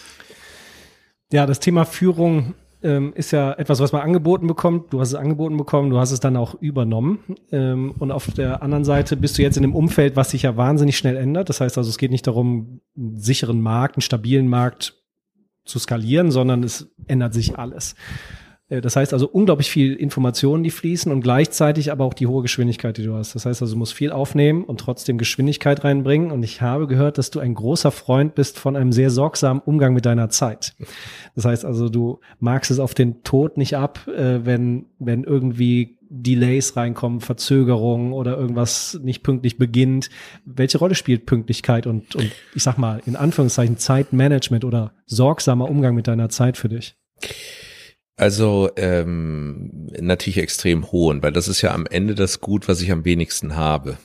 Ja, 1.33 1.47
das 1.47 1.59
Thema 1.59 1.85
Führung 1.85 2.55
ähm, 2.83 3.13
ist 3.15 3.31
ja 3.31 3.53
etwas, 3.53 3.81
was 3.81 3.93
man 3.93 4.03
angeboten 4.03 4.47
bekommt. 4.47 4.93
Du 4.93 5.01
hast 5.01 5.09
es 5.09 5.15
angeboten 5.15 5.57
bekommen, 5.57 5.91
du 5.91 5.99
hast 5.99 6.13
es 6.13 6.21
dann 6.21 6.37
auch 6.37 6.55
übernommen. 6.61 7.19
Ähm, 7.51 7.95
und 7.99 8.11
auf 8.13 8.31
der 8.33 8.63
anderen 8.63 8.85
Seite 8.85 9.17
bist 9.17 9.39
du 9.39 9.43
jetzt 9.43 9.57
in 9.57 9.65
einem 9.65 9.75
Umfeld, 9.75 10.17
was 10.17 10.31
sich 10.31 10.43
ja 10.43 10.57
wahnsinnig 10.57 10.97
schnell 10.97 11.17
ändert. 11.17 11.49
Das 11.49 11.61
heißt 11.61 11.79
also, 11.79 11.89
es 11.89 11.99
geht 11.99 12.11
nicht 12.11 12.27
darum, 12.27 12.81
einen 12.97 13.17
sicheren 13.17 13.61
Markt, 13.61 13.97
einen 13.97 14.03
stabilen 14.03 14.49
Markt 14.49 14.95
zu 15.65 15.79
skalieren, 15.79 16.31
sondern 16.31 16.63
es 16.63 16.89
ändert 17.07 17.35
sich 17.35 17.59
alles. 17.59 17.97
Äh, 18.69 18.81
das 18.81 18.97
heißt 18.97 19.13
also 19.13 19.29
unglaublich 19.29 19.71
viel 19.71 19.95
Informationen, 19.95 20.63
die 20.63 20.71
fließen 20.71 21.11
und 21.13 21.21
gleichzeitig 21.21 21.93
aber 21.93 22.05
auch 22.05 22.15
die 22.15 22.27
hohe 22.27 22.43
Geschwindigkeit, 22.43 22.97
die 22.97 23.05
du 23.05 23.15
hast. 23.15 23.35
Das 23.35 23.47
heißt 23.47 23.63
also, 23.63 23.75
du 23.75 23.79
musst 23.79 23.95
viel 23.95 24.13
aufnehmen 24.13 24.65
und 24.65 24.81
trotzdem 24.81 25.19
Geschwindigkeit 25.19 25.85
reinbringen. 25.85 26.31
Und 26.31 26.43
ich 26.43 26.61
habe 26.61 26.87
gehört, 26.87 27.19
dass 27.19 27.31
du 27.31 27.41
ein 27.41 27.55
großer 27.55 27.91
Freund 27.91 28.35
bist 28.35 28.59
von 28.59 28.77
einem 28.77 28.93
sehr 28.93 29.11
sorgsamen 29.11 29.63
Umgang 29.65 29.95
mit 29.95 30.07
deiner 30.07 30.29
Zeit. 30.29 30.75
Das 31.35 31.45
heißt 31.45 31.65
also, 31.65 31.89
du 31.89 32.21
magst 32.39 32.71
es 32.71 32.79
auf 32.79 32.95
den 32.95 33.23
Tod 33.23 33.57
nicht 33.57 33.77
ab, 33.77 34.07
äh, 34.09 34.45
wenn, 34.45 34.87
wenn 34.99 35.25
irgendwie 35.25 35.97
Delays 36.09 36.77
reinkommen, 36.77 37.21
Verzögerungen 37.21 38.13
oder 38.13 38.37
irgendwas 38.37 38.99
nicht 39.03 39.25
pünktlich 39.25 39.59
beginnt. 39.59 40.09
Welche 40.45 40.79
Rolle 40.79 40.95
spielt 40.95 41.27
Pünktlichkeit 41.27 41.87
und, 41.87 42.15
und 42.15 42.31
ich 42.55 42.63
sag 42.63 42.79
mal, 42.79 43.03
in 43.07 43.17
Anführungszeichen 43.17 43.77
Zeitmanagement 43.77 44.65
oder 44.65 44.93
sorgsamer 45.07 45.69
Umgang 45.69 45.97
mit 45.97 46.07
deiner 46.07 46.29
Zeit 46.29 46.57
für 46.57 46.69
dich? 46.69 46.97
Also 48.17 48.71
ähm, 48.77 49.89
natürlich 50.01 50.39
extrem 50.39 50.91
hohen, 50.91 51.23
weil 51.23 51.33
das 51.33 51.49
ist 51.49 51.61
ja 51.61 51.73
am 51.75 51.87
Ende 51.87 52.15
das 52.15 52.41
Gut, 52.41 52.67
was 52.67 52.81
ich 52.81 52.91
am 52.91 53.05
wenigsten 53.05 53.57
habe. 53.57 53.99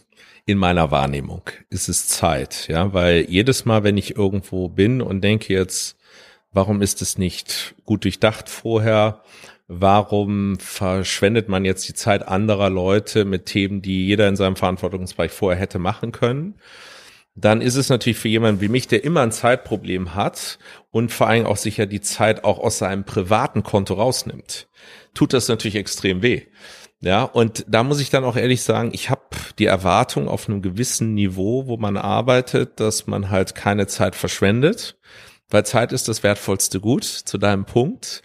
In 0.45 0.57
meiner 0.57 0.91
Wahrnehmung 0.91 1.43
ist 1.69 1.87
es 1.87 2.07
Zeit, 2.07 2.67
ja, 2.67 2.93
weil 2.93 3.25
jedes 3.29 3.63
Mal, 3.63 3.83
wenn 3.83 3.95
ich 3.97 4.17
irgendwo 4.17 4.67
bin 4.67 5.01
und 5.01 5.23
denke 5.23 5.53
jetzt, 5.53 5.97
warum 6.51 6.81
ist 6.81 7.01
es 7.01 7.17
nicht 7.17 7.75
gut 7.85 8.03
durchdacht 8.03 8.49
vorher, 8.49 9.21
warum 9.67 10.59
verschwendet 10.59 11.47
man 11.47 11.63
jetzt 11.63 11.87
die 11.87 11.93
Zeit 11.93 12.27
anderer 12.27 12.69
Leute 12.69 13.23
mit 13.23 13.45
Themen, 13.45 13.81
die 13.81 14.07
jeder 14.07 14.27
in 14.27 14.35
seinem 14.35 14.57
Verantwortungsbereich 14.57 15.31
vorher 15.31 15.59
hätte 15.61 15.79
machen 15.79 16.11
können? 16.11 16.55
Dann 17.35 17.61
ist 17.61 17.75
es 17.75 17.89
natürlich 17.89 18.19
für 18.19 18.27
jemanden 18.27 18.61
wie 18.61 18.67
mich, 18.67 18.87
der 18.87 19.03
immer 19.03 19.21
ein 19.21 19.31
Zeitproblem 19.31 20.15
hat 20.15 20.59
und 20.89 21.11
vor 21.11 21.27
allem 21.27 21.45
auch 21.45 21.57
sicher 21.57 21.85
die 21.85 22.01
Zeit 22.01 22.43
auch 22.43 22.59
aus 22.59 22.77
seinem 22.77 23.05
privaten 23.05 23.63
Konto 23.63 23.93
rausnimmt, 23.93 24.67
tut 25.13 25.33
das 25.33 25.47
natürlich 25.47 25.75
extrem 25.75 26.21
weh. 26.21 26.43
Ja, 26.99 27.23
und 27.23 27.65
da 27.67 27.83
muss 27.83 27.99
ich 27.99 28.11
dann 28.11 28.25
auch 28.25 28.35
ehrlich 28.35 28.61
sagen, 28.61 28.91
ich 28.93 29.09
habe 29.09 29.21
die 29.57 29.65
Erwartung 29.65 30.27
auf 30.27 30.47
einem 30.47 30.61
gewissen 30.61 31.15
Niveau, 31.15 31.65
wo 31.65 31.77
man 31.77 31.97
arbeitet, 31.97 32.79
dass 32.79 33.07
man 33.07 33.31
halt 33.31 33.55
keine 33.55 33.87
Zeit 33.87 34.15
verschwendet, 34.15 34.99
weil 35.49 35.65
Zeit 35.65 35.93
ist 35.93 36.07
das 36.07 36.21
wertvollste 36.21 36.79
Gut 36.79 37.03
zu 37.03 37.39
deinem 37.39 37.65
Punkt. 37.65 38.21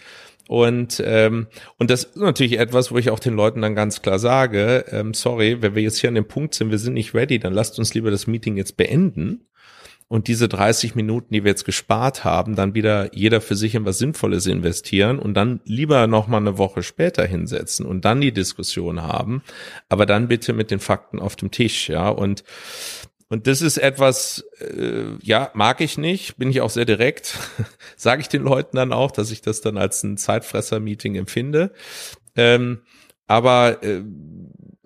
Und, 0.48 1.02
ähm, 1.04 1.48
und 1.78 1.90
das 1.90 2.04
ist 2.04 2.16
natürlich 2.16 2.58
etwas, 2.58 2.92
wo 2.92 2.98
ich 2.98 3.10
auch 3.10 3.18
den 3.18 3.34
Leuten 3.34 3.62
dann 3.62 3.74
ganz 3.74 4.02
klar 4.02 4.18
sage, 4.18 4.84
ähm, 4.90 5.12
sorry, 5.12 5.60
wenn 5.60 5.74
wir 5.74 5.82
jetzt 5.82 5.98
hier 5.98 6.08
an 6.08 6.14
dem 6.14 6.28
Punkt 6.28 6.54
sind, 6.54 6.70
wir 6.70 6.78
sind 6.78 6.94
nicht 6.94 7.14
ready, 7.14 7.38
dann 7.38 7.52
lasst 7.52 7.78
uns 7.78 7.94
lieber 7.94 8.10
das 8.10 8.26
Meeting 8.26 8.56
jetzt 8.56 8.76
beenden. 8.76 9.46
Und 10.08 10.28
diese 10.28 10.46
30 10.46 10.94
Minuten, 10.94 11.34
die 11.34 11.42
wir 11.42 11.50
jetzt 11.50 11.64
gespart 11.64 12.22
haben, 12.22 12.54
dann 12.54 12.74
wieder 12.74 13.12
jeder 13.12 13.40
für 13.40 13.56
sich 13.56 13.74
in 13.74 13.84
was 13.84 13.98
Sinnvolles 13.98 14.46
investieren 14.46 15.18
und 15.18 15.34
dann 15.34 15.60
lieber 15.64 16.06
noch 16.06 16.28
mal 16.28 16.36
eine 16.36 16.58
Woche 16.58 16.84
später 16.84 17.26
hinsetzen 17.26 17.84
und 17.84 18.04
dann 18.04 18.20
die 18.20 18.30
Diskussion 18.30 19.02
haben, 19.02 19.42
aber 19.88 20.06
dann 20.06 20.28
bitte 20.28 20.52
mit 20.52 20.70
den 20.70 20.78
Fakten 20.78 21.18
auf 21.18 21.34
dem 21.34 21.50
Tisch, 21.50 21.88
ja. 21.88 22.08
Und 22.08 22.44
und 23.28 23.46
das 23.46 23.60
ist 23.60 23.78
etwas, 23.78 24.44
äh, 24.60 25.16
ja, 25.22 25.50
mag 25.54 25.80
ich 25.80 25.98
nicht, 25.98 26.36
bin 26.36 26.50
ich 26.50 26.60
auch 26.60 26.70
sehr 26.70 26.84
direkt, 26.84 27.38
sage 27.96 28.20
ich 28.20 28.28
den 28.28 28.42
Leuten 28.42 28.76
dann 28.76 28.92
auch, 28.92 29.10
dass 29.10 29.30
ich 29.30 29.42
das 29.42 29.60
dann 29.60 29.76
als 29.76 30.02
ein 30.02 30.16
Zeitfresser-Meeting 30.16 31.16
empfinde. 31.16 31.72
Ähm, 32.36 32.82
aber 33.26 33.82
äh, 33.82 34.02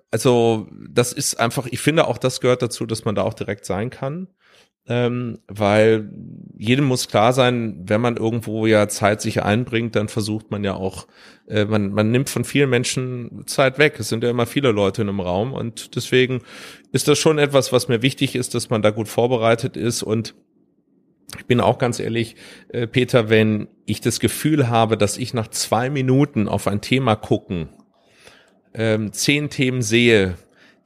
also 0.09 0.67
das 0.89 1.13
ist 1.13 1.39
einfach, 1.39 1.67
ich 1.67 1.79
finde 1.79 2.07
auch, 2.07 2.17
das 2.17 2.41
gehört 2.41 2.61
dazu, 2.61 2.85
dass 2.85 3.05
man 3.05 3.15
da 3.15 3.21
auch 3.21 3.33
direkt 3.33 3.65
sein 3.65 3.89
kann 3.89 4.27
ähm, 4.93 5.39
weil 5.47 6.09
jedem 6.57 6.83
muss 6.83 7.07
klar 7.07 7.31
sein, 7.31 7.81
wenn 7.85 8.01
man 8.01 8.17
irgendwo 8.17 8.65
ja 8.65 8.89
Zeit 8.89 9.21
sich 9.21 9.41
einbringt, 9.41 9.95
dann 9.95 10.09
versucht 10.09 10.51
man 10.51 10.65
ja 10.65 10.73
auch, 10.73 11.07
äh, 11.47 11.63
man, 11.63 11.93
man 11.93 12.11
nimmt 12.11 12.29
von 12.29 12.43
vielen 12.43 12.69
Menschen 12.69 13.43
Zeit 13.45 13.79
weg. 13.79 13.95
Es 13.99 14.09
sind 14.09 14.21
ja 14.21 14.29
immer 14.29 14.45
viele 14.45 14.71
Leute 14.71 15.01
in 15.03 15.07
einem 15.07 15.21
Raum 15.21 15.53
und 15.53 15.95
deswegen 15.95 16.41
ist 16.91 17.07
das 17.07 17.19
schon 17.19 17.37
etwas, 17.37 17.71
was 17.71 17.87
mir 17.87 18.01
wichtig 18.01 18.35
ist, 18.35 18.53
dass 18.53 18.69
man 18.69 18.81
da 18.81 18.89
gut 18.89 19.07
vorbereitet 19.07 19.77
ist 19.77 20.03
und 20.03 20.35
ich 21.37 21.45
bin 21.45 21.61
auch 21.61 21.77
ganz 21.77 22.01
ehrlich, 22.01 22.35
äh, 22.67 22.85
Peter, 22.85 23.29
wenn 23.29 23.69
ich 23.85 24.01
das 24.01 24.19
Gefühl 24.19 24.67
habe, 24.67 24.97
dass 24.97 25.17
ich 25.17 25.33
nach 25.33 25.47
zwei 25.47 25.89
Minuten 25.89 26.49
auf 26.49 26.67
ein 26.67 26.81
Thema 26.81 27.15
gucken, 27.15 27.69
ähm, 28.73 29.13
zehn 29.13 29.49
Themen 29.49 29.83
sehe, 29.83 30.35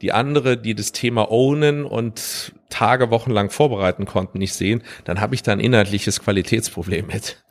die 0.02 0.12
andere, 0.12 0.58
die 0.58 0.76
das 0.76 0.92
Thema 0.92 1.32
ownen 1.32 1.86
und 1.86 2.54
Tage, 2.70 3.10
Wochen 3.12 3.32
lang 3.32 3.50
vorbereiten 3.50 4.06
konnten, 4.06 4.40
nicht 4.40 4.54
sehen, 4.54 4.84
dann 5.06 5.22
habe 5.22 5.36
ich 5.36 5.44
da 5.44 5.52
ein 5.52 5.60
inhaltliches 5.60 6.20
Qualitätsproblem 6.20 7.08
mit. 7.08 7.44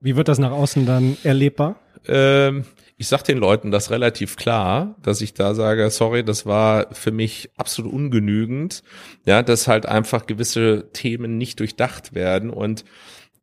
Wie 0.00 0.16
wird 0.16 0.28
das 0.28 0.38
nach 0.38 0.50
außen 0.50 0.86
dann 0.86 1.16
erlebbar? 1.22 1.76
Ähm, 2.06 2.64
ich 2.96 3.08
sage 3.08 3.24
den 3.24 3.38
Leuten 3.38 3.70
das 3.70 3.90
relativ 3.90 4.36
klar, 4.36 4.96
dass 5.02 5.20
ich 5.20 5.34
da 5.34 5.54
sage, 5.54 5.90
sorry, 5.90 6.24
das 6.24 6.46
war 6.46 6.86
für 6.92 7.10
mich 7.10 7.50
absolut 7.56 7.92
ungenügend, 7.92 8.82
ja, 9.26 9.42
dass 9.42 9.66
halt 9.66 9.86
einfach 9.86 10.26
gewisse 10.26 10.90
Themen 10.92 11.38
nicht 11.38 11.60
durchdacht 11.60 12.14
werden 12.14 12.50
und 12.50 12.84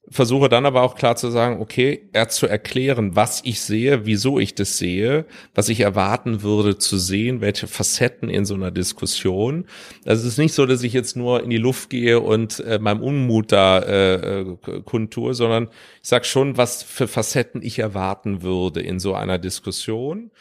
versuche 0.09 0.49
dann 0.49 0.65
aber 0.65 0.81
auch 0.81 0.95
klar 0.95 1.15
zu 1.15 1.29
sagen, 1.29 1.61
okay, 1.61 2.09
er 2.11 2.27
zu 2.27 2.47
erklären, 2.47 3.15
was 3.15 3.41
ich 3.45 3.61
sehe, 3.61 4.05
wieso 4.05 4.39
ich 4.39 4.55
das 4.55 4.77
sehe, 4.77 5.25
was 5.53 5.69
ich 5.69 5.79
erwarten 5.81 6.41
würde 6.41 6.77
zu 6.77 6.97
sehen, 6.97 7.39
welche 7.39 7.67
Facetten 7.67 8.27
in 8.27 8.43
so 8.43 8.55
einer 8.55 8.71
Diskussion. 8.71 9.65
Also 10.05 10.23
es 10.23 10.33
ist 10.33 10.37
nicht 10.37 10.53
so, 10.53 10.65
dass 10.65 10.83
ich 10.83 10.93
jetzt 10.93 11.15
nur 11.15 11.43
in 11.43 11.49
die 11.49 11.57
Luft 11.57 11.89
gehe 11.89 12.19
und 12.19 12.59
äh, 12.61 12.79
meinem 12.79 13.01
Unmut 13.01 13.51
da 13.51 13.79
äh, 13.79 14.41
äh, 14.41 14.57
kundtue, 14.83 15.33
sondern 15.33 15.69
ich 16.01 16.09
sage 16.09 16.25
schon, 16.25 16.57
was 16.57 16.83
für 16.83 17.07
Facetten 17.07 17.61
ich 17.61 17.79
erwarten 17.79 18.41
würde 18.41 18.81
in 18.81 18.99
so 18.99 19.13
einer 19.13 19.37
Diskussion. 19.37 20.31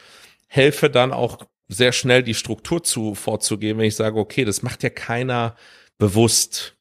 Helfe 0.47 0.89
dann 0.89 1.13
auch 1.13 1.45
sehr 1.69 1.93
schnell 1.93 2.23
die 2.23 2.33
Struktur 2.33 2.83
zu 2.83 3.15
vorzugeben, 3.15 3.79
wenn 3.79 3.87
ich 3.87 3.95
sage, 3.95 4.19
okay, 4.19 4.43
das 4.43 4.63
macht 4.63 4.83
ja 4.83 4.89
keiner 4.89 5.55
bewusst 5.97 6.75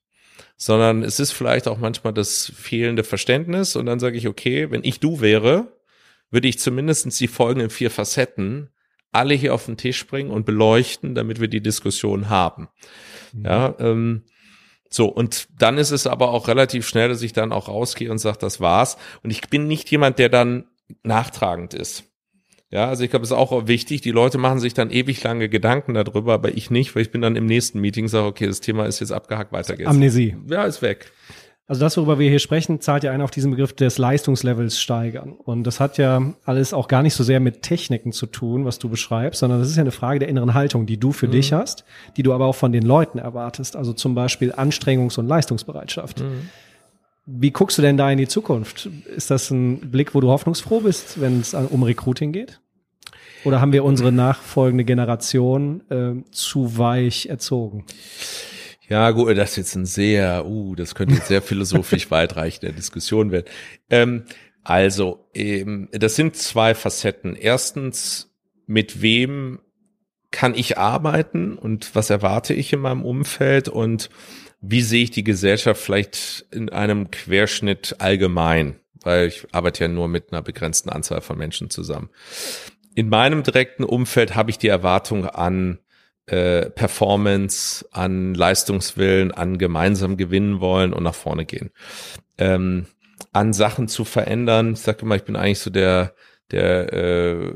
sondern 0.63 1.03
es 1.03 1.19
ist 1.19 1.33
vielleicht 1.33 1.67
auch 1.67 1.79
manchmal 1.79 2.13
das 2.13 2.53
fehlende 2.55 3.03
Verständnis 3.03 3.77
und 3.77 3.87
dann 3.87 3.99
sage 3.99 4.19
ich, 4.19 4.29
okay, 4.29 4.71
wenn 4.71 4.85
ich 4.85 5.01
du 5.01 5.23
wäre, 5.23 5.73
würde 6.31 6.49
ich 6.49 6.59
zumindestens 6.59 7.17
die 7.17 7.29
folgenden 7.29 7.71
vier 7.71 7.91
Facetten 7.91 8.69
alle 9.11 9.35
hier 9.35 9.55
auf 9.55 9.65
den 9.65 9.79
Tisch 9.79 10.07
bringen 10.07 10.31
und 10.31 10.45
beleuchten, 10.45 11.15
damit 11.15 11.41
wir 11.41 11.49
die 11.49 11.63
Diskussion 11.63 12.29
haben. 12.29 12.69
Mhm. 13.33 13.45
Ja, 13.47 13.75
ähm, 13.79 14.23
so, 14.91 15.07
und 15.07 15.49
dann 15.59 15.79
ist 15.79 15.93
es 15.93 16.07
aber 16.07 16.29
auch 16.31 16.47
relativ 16.47 16.87
schnell, 16.87 17.09
dass 17.09 17.23
ich 17.23 17.33
dann 17.33 17.53
auch 17.53 17.69
rausgehe 17.69 18.11
und 18.11 18.19
sage, 18.19 18.39
das 18.39 18.61
war's. 18.61 18.99
Und 19.23 19.31
ich 19.31 19.41
bin 19.49 19.67
nicht 19.67 19.91
jemand, 19.91 20.19
der 20.19 20.29
dann 20.29 20.67
nachtragend 21.03 21.73
ist. 21.73 22.05
Ja, 22.71 22.89
also 22.89 23.03
ich 23.03 23.11
glaube, 23.11 23.25
es 23.25 23.31
ist 23.31 23.37
auch 23.37 23.67
wichtig. 23.67 24.01
Die 24.01 24.13
Leute 24.13 24.39
machen 24.39 24.61
sich 24.61 24.75
dann 24.75 24.91
ewig 24.91 25.23
lange 25.25 25.49
Gedanken 25.49 25.95
darüber, 25.95 26.35
aber 26.35 26.57
ich 26.57 26.71
nicht, 26.71 26.95
weil 26.95 27.03
ich 27.03 27.11
bin 27.11 27.21
dann 27.21 27.35
im 27.35 27.47
nächsten 27.47 27.81
Meeting 27.81 28.07
sage, 28.07 28.27
okay, 28.27 28.47
das 28.47 28.61
Thema 28.61 28.87
ist 28.87 29.01
jetzt 29.01 29.11
abgehakt, 29.11 29.53
weiter 29.53 29.77
geht's. 29.77 29.91
Amnesie. 29.91 30.37
Ja, 30.49 30.65
ist 30.65 30.81
weg. 30.81 31.11
Also 31.71 31.83
das, 31.83 31.97
worüber 31.97 32.19
wir 32.19 32.29
hier 32.29 32.41
sprechen, 32.41 32.81
zahlt 32.81 33.05
ja 33.05 33.13
ein 33.13 33.23
auf 33.23 33.31
diesen 33.31 33.53
Begriff 33.53 33.73
des 33.73 33.97
Leistungslevels 33.97 34.81
steigern. 34.81 35.33
Und 35.33 35.63
das 35.65 35.79
hat 35.79 35.99
ja 35.99 36.35
alles 36.45 36.73
auch 36.73 36.89
gar 36.89 37.05
nicht 37.05 37.15
so 37.15 37.23
sehr 37.23 37.39
mit 37.39 37.63
Techniken 37.63 38.11
zu 38.11 38.27
tun, 38.27 38.65
was 38.65 38.81
du 38.81 38.89
beschreibst, 38.89 39.39
sondern 39.39 39.61
das 39.61 39.69
ist 39.69 39.77
ja 39.77 39.83
eine 39.83 39.93
Frage 39.93 40.19
der 40.19 40.29
inneren 40.29 40.55
Haltung, 40.55 40.87
die 40.87 40.99
du 40.99 41.13
für 41.13 41.29
mhm. 41.29 41.33
dich 41.33 41.53
hast, 41.53 41.85
die 42.17 42.25
du 42.25 42.33
aber 42.33 42.47
auch 42.47 42.57
von 42.57 42.73
den 42.73 42.83
Leuten 42.83 43.19
erwartest. 43.19 43.77
Also 43.77 43.93
zum 43.93 44.17
Beispiel 44.17 44.53
Anstrengungs- 44.53 45.17
und 45.17 45.29
Leistungsbereitschaft. 45.29 46.21
Mhm. 46.21 46.49
Wie 47.27 47.51
guckst 47.51 47.79
du 47.79 47.83
denn 47.83 47.97
da 47.97 48.11
in 48.11 48.19
die 48.19 48.29
Zukunft? 48.29 48.89
Ist 49.15 49.31
das 49.31 49.51
ein 49.51 49.91
Blick, 49.91 50.15
wo 50.15 50.21
du 50.21 50.29
hoffnungsfroh 50.29 50.81
bist, 50.81 51.21
wenn 51.21 51.41
es 51.41 51.55
um 51.55 51.83
Recruiting 51.83 52.33
geht? 52.33 52.61
Oder 53.45 53.61
haben 53.61 53.73
wir 53.73 53.85
unsere 53.85 54.13
nachfolgende 54.13 54.85
Generation 54.85 55.83
äh, 55.91 56.31
zu 56.31 56.77
weich 56.77 57.27
erzogen? 57.27 57.85
Ja, 58.89 59.13
gut, 59.13 59.37
das 59.39 59.51
ist 59.51 59.57
jetzt 59.57 59.75
ein 59.77 59.87
sehr, 59.87 60.47
uh, 60.47 60.75
das 60.75 60.95
könnte 60.95 61.15
jetzt 61.15 61.29
sehr 61.29 61.43
philosophisch 61.43 62.11
weitreichende 62.11 62.73
Diskussion 62.73 63.31
werden. 63.31 63.47
Ähm, 63.89 64.25
also, 64.65 65.31
ähm, 65.35 65.89
das 65.93 66.17
sind 66.17 66.37
zwei 66.37 66.75
Facetten. 66.75 67.37
Erstens, 67.37 68.35
mit 68.67 69.01
wem 69.01 69.61
kann 70.31 70.55
ich 70.55 70.77
arbeiten 70.79 71.57
und 71.57 71.95
was 71.95 72.11
erwarte 72.11 72.55
ich 72.55 72.73
in 72.73 72.81
meinem 72.81 73.05
Umfeld 73.05 73.69
und 73.69 74.11
wie 74.61 74.83
sehe 74.83 75.05
ich 75.05 75.11
die 75.11 75.25
Gesellschaft 75.25 75.81
vielleicht 75.81 76.47
in 76.51 76.69
einem 76.69 77.11
Querschnitt 77.11 77.97
allgemein, 77.99 78.77
weil 79.03 79.29
ich 79.29 79.47
arbeite 79.53 79.85
ja 79.85 79.89
nur 79.89 80.09
mit 80.09 80.33
einer 80.33 80.43
begrenzten 80.43 80.91
Anzahl 80.91 81.21
von 81.21 81.39
Menschen 81.39 81.71
zusammen. 81.71 82.11
In 82.95 83.09
meinem 83.09 83.43
direkten 83.43 83.85
Umfeld 83.85 84.35
habe 84.35 84.51
ich 84.51 84.59
die 84.59 84.69
Erwartung 84.69 85.27
an 85.27 85.79
äh, 86.27 86.69
Performance, 86.71 87.87
an 87.93 88.35
Leistungswillen, 88.35 89.33
an 89.33 89.59
gemeinsam 89.59 90.17
gewinnen 90.17 90.61
wollen 90.61 90.93
und 90.93 91.03
nach 91.03 91.15
vorne 91.15 91.47
gehen. 91.47 91.71
Ähm, 92.37 92.87
an 93.33 93.53
Sachen 93.53 93.89
zu 93.89 94.05
verändern. 94.05 94.75
Ich 94.75 94.81
sage 94.81 95.03
immer, 95.03 95.17
ich 95.17 95.25
bin 95.25 95.37
eigentlich 95.37 95.61
so 95.61 95.71
der, 95.71 96.15
der 96.51 96.93
äh, 96.93 97.53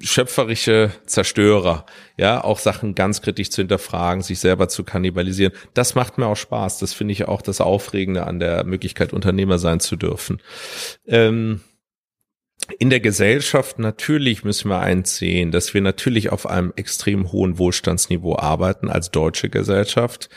schöpferische 0.00 0.90
Zerstörer, 1.06 1.86
ja, 2.16 2.42
auch 2.42 2.58
Sachen 2.58 2.94
ganz 2.94 3.22
kritisch 3.22 3.50
zu 3.50 3.62
hinterfragen, 3.62 4.22
sich 4.22 4.38
selber 4.38 4.68
zu 4.68 4.84
kannibalisieren. 4.84 5.52
Das 5.74 5.94
macht 5.94 6.18
mir 6.18 6.26
auch 6.26 6.36
Spaß. 6.36 6.78
Das 6.78 6.92
finde 6.92 7.12
ich 7.12 7.26
auch 7.26 7.42
das 7.42 7.60
Aufregende 7.60 8.26
an 8.26 8.38
der 8.38 8.64
Möglichkeit, 8.64 9.12
Unternehmer 9.12 9.58
sein 9.58 9.80
zu 9.80 9.96
dürfen. 9.96 10.42
Ähm, 11.06 11.60
in 12.78 12.90
der 12.90 13.00
Gesellschaft 13.00 13.78
natürlich 13.78 14.44
müssen 14.44 14.68
wir 14.68 14.80
eins 14.80 15.22
dass 15.50 15.74
wir 15.74 15.80
natürlich 15.80 16.30
auf 16.32 16.46
einem 16.46 16.72
extrem 16.76 17.30
hohen 17.30 17.58
Wohlstandsniveau 17.58 18.36
arbeiten 18.36 18.88
als 18.88 19.10
deutsche 19.10 19.48
Gesellschaft. 19.48 20.28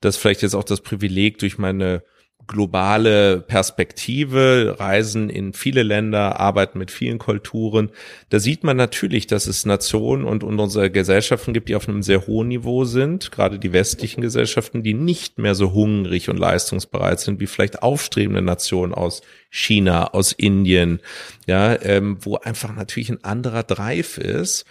Das 0.00 0.16
vielleicht 0.16 0.42
jetzt 0.42 0.54
auch 0.54 0.64
das 0.64 0.80
Privileg 0.80 1.38
durch 1.38 1.58
meine 1.58 2.02
globale 2.48 3.40
Perspektive, 3.40 4.76
Reisen 4.78 5.30
in 5.30 5.52
viele 5.52 5.84
Länder, 5.84 6.40
Arbeiten 6.40 6.78
mit 6.78 6.90
vielen 6.90 7.18
Kulturen. 7.18 7.90
Da 8.30 8.40
sieht 8.40 8.64
man 8.64 8.76
natürlich, 8.76 9.26
dass 9.28 9.46
es 9.46 9.64
Nationen 9.64 10.24
und, 10.24 10.42
unsere 10.42 10.90
Gesellschaften 10.90 11.52
gibt, 11.52 11.68
die 11.68 11.76
auf 11.76 11.88
einem 11.88 12.02
sehr 12.02 12.26
hohen 12.26 12.48
Niveau 12.48 12.84
sind, 12.84 13.30
gerade 13.30 13.58
die 13.58 13.72
westlichen 13.72 14.22
Gesellschaften, 14.22 14.82
die 14.82 14.94
nicht 14.94 15.38
mehr 15.38 15.54
so 15.54 15.72
hungrig 15.72 16.28
und 16.30 16.38
leistungsbereit 16.38 17.20
sind 17.20 17.38
wie 17.38 17.46
vielleicht 17.46 17.82
aufstrebende 17.82 18.42
Nationen 18.42 18.94
aus 18.94 19.20
China, 19.50 20.08
aus 20.08 20.32
Indien, 20.32 21.00
ja, 21.46 21.80
ähm, 21.82 22.18
wo 22.20 22.36
einfach 22.36 22.74
natürlich 22.74 23.10
ein 23.10 23.22
anderer 23.22 23.62
Drive 23.62 24.18
ist 24.18 24.64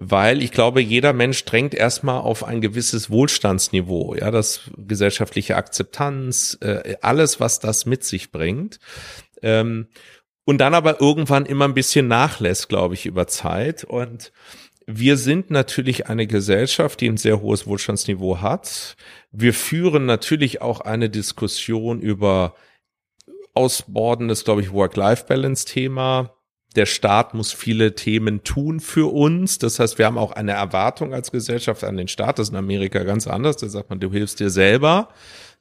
weil 0.00 0.42
ich 0.42 0.52
glaube, 0.52 0.80
jeder 0.80 1.12
Mensch 1.12 1.44
drängt 1.44 1.74
erstmal 1.74 2.20
auf 2.20 2.44
ein 2.44 2.60
gewisses 2.60 3.10
Wohlstandsniveau, 3.10 4.14
ja, 4.14 4.30
das 4.30 4.70
gesellschaftliche 4.76 5.56
Akzeptanz, 5.56 6.56
äh, 6.60 6.96
alles, 7.02 7.40
was 7.40 7.58
das 7.58 7.84
mit 7.84 8.04
sich 8.04 8.30
bringt. 8.30 8.78
Ähm, 9.42 9.88
und 10.44 10.58
dann 10.58 10.74
aber 10.74 11.00
irgendwann 11.00 11.46
immer 11.46 11.64
ein 11.64 11.74
bisschen 11.74 12.06
nachlässt, 12.06 12.68
glaube 12.68 12.94
ich, 12.94 13.06
über 13.06 13.26
Zeit. 13.26 13.82
Und 13.82 14.32
wir 14.86 15.16
sind 15.16 15.50
natürlich 15.50 16.06
eine 16.06 16.28
Gesellschaft, 16.28 17.00
die 17.00 17.08
ein 17.08 17.16
sehr 17.16 17.40
hohes 17.40 17.66
Wohlstandsniveau 17.66 18.40
hat. 18.40 18.96
Wir 19.32 19.52
führen 19.52 20.06
natürlich 20.06 20.62
auch 20.62 20.80
eine 20.80 21.10
Diskussion 21.10 22.00
über 22.00 22.54
ausbordendes, 23.52 24.44
glaube 24.44 24.62
ich, 24.62 24.72
Work-Life-Balance-Thema. 24.72 26.37
Der 26.76 26.86
Staat 26.86 27.34
muss 27.34 27.52
viele 27.52 27.94
Themen 27.94 28.44
tun 28.44 28.80
für 28.80 29.12
uns. 29.12 29.58
Das 29.58 29.78
heißt, 29.78 29.98
wir 29.98 30.06
haben 30.06 30.18
auch 30.18 30.32
eine 30.32 30.52
Erwartung 30.52 31.14
als 31.14 31.32
Gesellschaft 31.32 31.82
an 31.82 31.96
den 31.96 32.08
Staat. 32.08 32.38
Das 32.38 32.48
ist 32.48 32.52
in 32.52 32.58
Amerika 32.58 33.02
ganz 33.04 33.26
anders. 33.26 33.56
Da 33.56 33.68
sagt 33.68 33.88
man, 33.90 34.00
du 34.00 34.12
hilfst 34.12 34.38
dir 34.38 34.50
selber. 34.50 35.08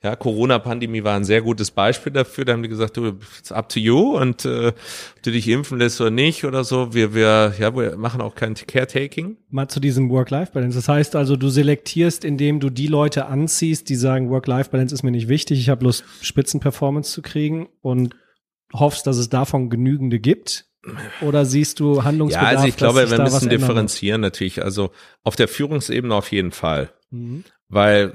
Ja, 0.03 0.15
Corona-Pandemie 0.15 1.03
war 1.03 1.15
ein 1.15 1.23
sehr 1.23 1.41
gutes 1.41 1.71
Beispiel 1.71 2.13
dafür. 2.13 2.45
Da 2.45 2.53
haben 2.53 2.61
die 2.61 2.69
gesagt, 2.69 2.97
du, 2.97 3.17
it's 3.39 3.51
up 3.51 3.67
to 3.69 3.79
you 3.79 4.15
und 4.15 4.45
äh, 4.45 4.67
ob 4.67 4.75
du 5.23 5.31
dich 5.31 5.47
impfen 5.47 5.79
lässt 5.79 5.99
oder 5.99 6.11
nicht 6.11 6.45
oder 6.45 6.63
so. 6.63 6.93
Wir, 6.93 7.15
wir, 7.15 7.53
ja, 7.57 7.75
wir 7.75 7.97
machen 7.97 8.21
auch 8.21 8.35
kein 8.35 8.53
Caretaking. 8.53 9.37
Mal 9.49 9.69
zu 9.69 9.79
diesem 9.79 10.11
Work-Life-Balance. 10.11 10.77
Das 10.77 10.87
heißt 10.87 11.15
also, 11.15 11.35
du 11.35 11.49
selektierst, 11.49 12.25
indem 12.25 12.59
du 12.59 12.69
die 12.69 12.87
Leute 12.87 13.25
anziehst, 13.25 13.89
die 13.89 13.95
sagen, 13.95 14.29
Work-Life-Balance 14.29 14.93
ist 14.93 15.01
mir 15.01 15.11
nicht 15.11 15.29
wichtig, 15.29 15.59
ich 15.59 15.69
habe 15.69 15.85
Lust, 15.85 16.03
Spitzenperformance 16.21 17.11
zu 17.11 17.23
kriegen 17.23 17.67
und 17.81 18.15
hoffst, 18.73 19.07
dass 19.07 19.17
es 19.17 19.29
davon 19.29 19.71
genügende 19.71 20.19
gibt. 20.19 20.66
Oder 21.21 21.45
siehst 21.45 21.79
du 21.79 22.03
Handlungsbedarf? 22.03 22.51
Ja, 22.51 22.57
also 22.57 22.67
ich 22.67 22.77
glaube, 22.77 23.09
wir 23.09 23.19
müssen 23.19 23.49
differenzieren 23.49 24.21
natürlich. 24.21 24.63
Also 24.63 24.91
auf 25.23 25.35
der 25.35 25.47
Führungsebene 25.47 26.13
auf 26.13 26.31
jeden 26.31 26.51
Fall. 26.51 26.89
Mhm. 27.11 27.43
Weil, 27.69 28.13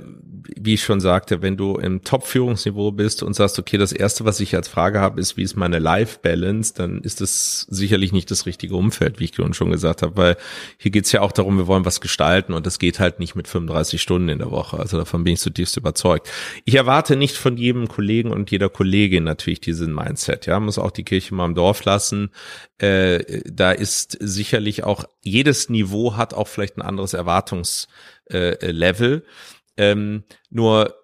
wie 0.57 0.75
ich 0.75 0.83
schon 0.83 1.01
sagte, 1.01 1.43
wenn 1.43 1.59
du 1.59 1.77
im 1.77 2.03
Top-Führungsniveau 2.03 2.91
bist 2.91 3.23
und 3.23 3.35
sagst, 3.35 3.59
okay, 3.59 3.77
das 3.77 3.93
erste, 3.93 4.25
was 4.25 4.41
ich 4.41 4.57
als 4.57 4.67
Frage 4.67 4.99
habe, 4.99 5.21
ist, 5.21 5.37
wie 5.37 5.43
ist 5.43 5.57
meine 5.57 5.79
Life-Balance, 5.79 6.73
dann 6.75 7.03
ist 7.03 7.21
das 7.21 7.67
sicherlich 7.69 8.13
nicht 8.13 8.31
das 8.31 8.47
richtige 8.47 8.77
Umfeld, 8.77 9.21
wie 9.21 9.25
ich 9.25 9.35
schon 9.35 9.71
gesagt 9.71 10.01
habe, 10.01 10.17
weil 10.17 10.37
hier 10.79 10.91
geht's 10.91 11.13
ja 11.13 11.21
auch 11.21 11.33
darum, 11.33 11.59
wir 11.59 11.67
wollen 11.67 11.85
was 11.85 12.01
gestalten 12.01 12.55
und 12.55 12.65
das 12.65 12.79
geht 12.79 12.99
halt 12.99 13.19
nicht 13.19 13.35
mit 13.35 13.47
35 13.47 14.01
Stunden 14.01 14.31
in 14.31 14.39
der 14.39 14.51
Woche. 14.51 14.79
Also 14.79 14.97
davon 14.97 15.23
bin 15.23 15.35
ich 15.35 15.41
zutiefst 15.41 15.77
überzeugt. 15.77 16.31
Ich 16.65 16.75
erwarte 16.75 17.17
nicht 17.17 17.37
von 17.37 17.59
jedem 17.59 17.89
Kollegen 17.89 18.31
und 18.31 18.51
jeder 18.51 18.71
Kollegin 18.71 19.25
natürlich 19.25 19.61
diesen 19.61 19.95
Mindset. 19.95 20.47
Ja, 20.47 20.59
muss 20.61 20.79
auch 20.79 20.93
die 20.93 21.05
Kirche 21.05 21.35
mal 21.35 21.45
im 21.45 21.55
Dorf 21.55 21.85
lassen. 21.85 22.31
Äh, 22.79 23.43
da 23.45 23.73
ist 23.73 24.17
sicherlich 24.19 24.85
auch 24.85 25.05
jedes 25.23 25.69
Niveau 25.69 26.17
hat 26.17 26.33
auch 26.33 26.49
vielleicht 26.49 26.79
ein 26.79 26.83
anderes 26.83 27.13
Erwartungs 27.13 27.87
äh, 28.33 28.71
Level. 28.71 29.25
Ähm, 29.77 30.25
nur 30.51 30.95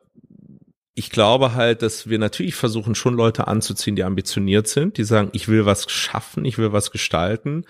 ich 0.94 1.10
glaube 1.10 1.54
halt, 1.54 1.82
dass 1.82 2.10
wir 2.10 2.18
natürlich 2.18 2.56
versuchen, 2.56 2.96
schon 2.96 3.14
Leute 3.14 3.46
anzuziehen, 3.46 3.94
die 3.94 4.02
ambitioniert 4.02 4.66
sind, 4.66 4.98
die 4.98 5.04
sagen, 5.04 5.30
ich 5.32 5.46
will 5.46 5.64
was 5.64 5.88
schaffen, 5.88 6.44
ich 6.44 6.58
will 6.58 6.72
was 6.72 6.90
gestalten. 6.90 7.64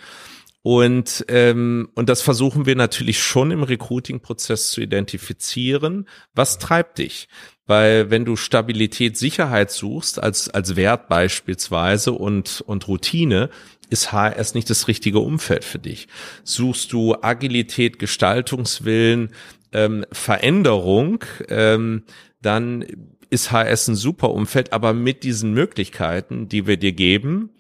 Und, 0.63 1.25
ähm, 1.29 1.91
und 1.95 2.09
das 2.09 2.23
versuchen 2.23 2.67
wir 2.67 2.75
natürlich 2.75 3.23
schon 3.23 3.51
im 3.51 3.63
Recruiting-Prozess 3.63 4.71
zu 4.71 4.81
identifizieren. 4.81 6.09
Was 6.35 6.59
treibt 6.59 6.99
dich? 6.99 7.29
Weil 7.67 8.11
wenn 8.11 8.25
du 8.25 8.35
Stabilität, 8.35 9.19
Sicherheit 9.19 9.71
suchst 9.71 10.23
als, 10.23 10.49
als 10.49 10.75
Wert 10.75 11.09
beispielsweise 11.09 12.13
und, 12.13 12.63
und 12.63 12.89
Routine, 12.89 13.51
ist 13.91 14.13
HRS 14.13 14.55
nicht 14.55 14.71
das 14.71 14.89
richtige 14.89 15.21
Umfeld 15.21 15.65
für 15.65 15.79
dich. 15.79 16.09
Suchst 16.45 16.93
du 16.93 17.17
Agilität, 17.21 17.99
Gestaltungswillen, 17.99 19.31
ähm, 19.73 20.05
Veränderung, 20.13 21.25
ähm, 21.49 22.05
dann 22.41 22.85
ist 23.31 23.53
HS 23.53 23.89
ein 23.89 23.97
super 23.97 24.31
Umfeld, 24.31 24.73
aber 24.73 24.95
mit 24.95 25.23
diesen 25.23 25.53
Möglichkeiten, 25.53 26.49
die 26.49 26.67
wir 26.67 26.77
dir 26.77 26.93
geben, 26.93 27.51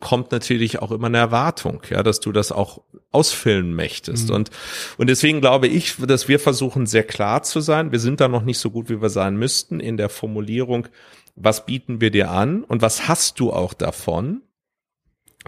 kommt 0.00 0.30
natürlich 0.30 0.80
auch 0.80 0.92
immer 0.92 1.06
eine 1.06 1.18
Erwartung, 1.18 1.82
ja, 1.88 2.02
dass 2.02 2.20
du 2.20 2.32
das 2.32 2.52
auch 2.52 2.82
ausfüllen 3.12 3.74
möchtest. 3.74 4.28
Mhm. 4.28 4.34
Und, 4.34 4.50
und 4.98 5.08
deswegen 5.08 5.40
glaube 5.40 5.68
ich, 5.68 5.96
dass 5.96 6.28
wir 6.28 6.38
versuchen, 6.38 6.86
sehr 6.86 7.04
klar 7.04 7.42
zu 7.42 7.60
sein. 7.60 7.92
Wir 7.92 7.98
sind 7.98 8.20
da 8.20 8.28
noch 8.28 8.42
nicht 8.42 8.58
so 8.58 8.70
gut, 8.70 8.90
wie 8.90 9.00
wir 9.00 9.08
sein 9.08 9.36
müssten 9.36 9.80
in 9.80 9.96
der 9.96 10.10
Formulierung, 10.10 10.88
was 11.34 11.64
bieten 11.64 12.00
wir 12.00 12.10
dir 12.10 12.30
an 12.30 12.62
und 12.64 12.82
was 12.82 13.08
hast 13.08 13.40
du 13.40 13.52
auch 13.52 13.74
davon? 13.74 14.42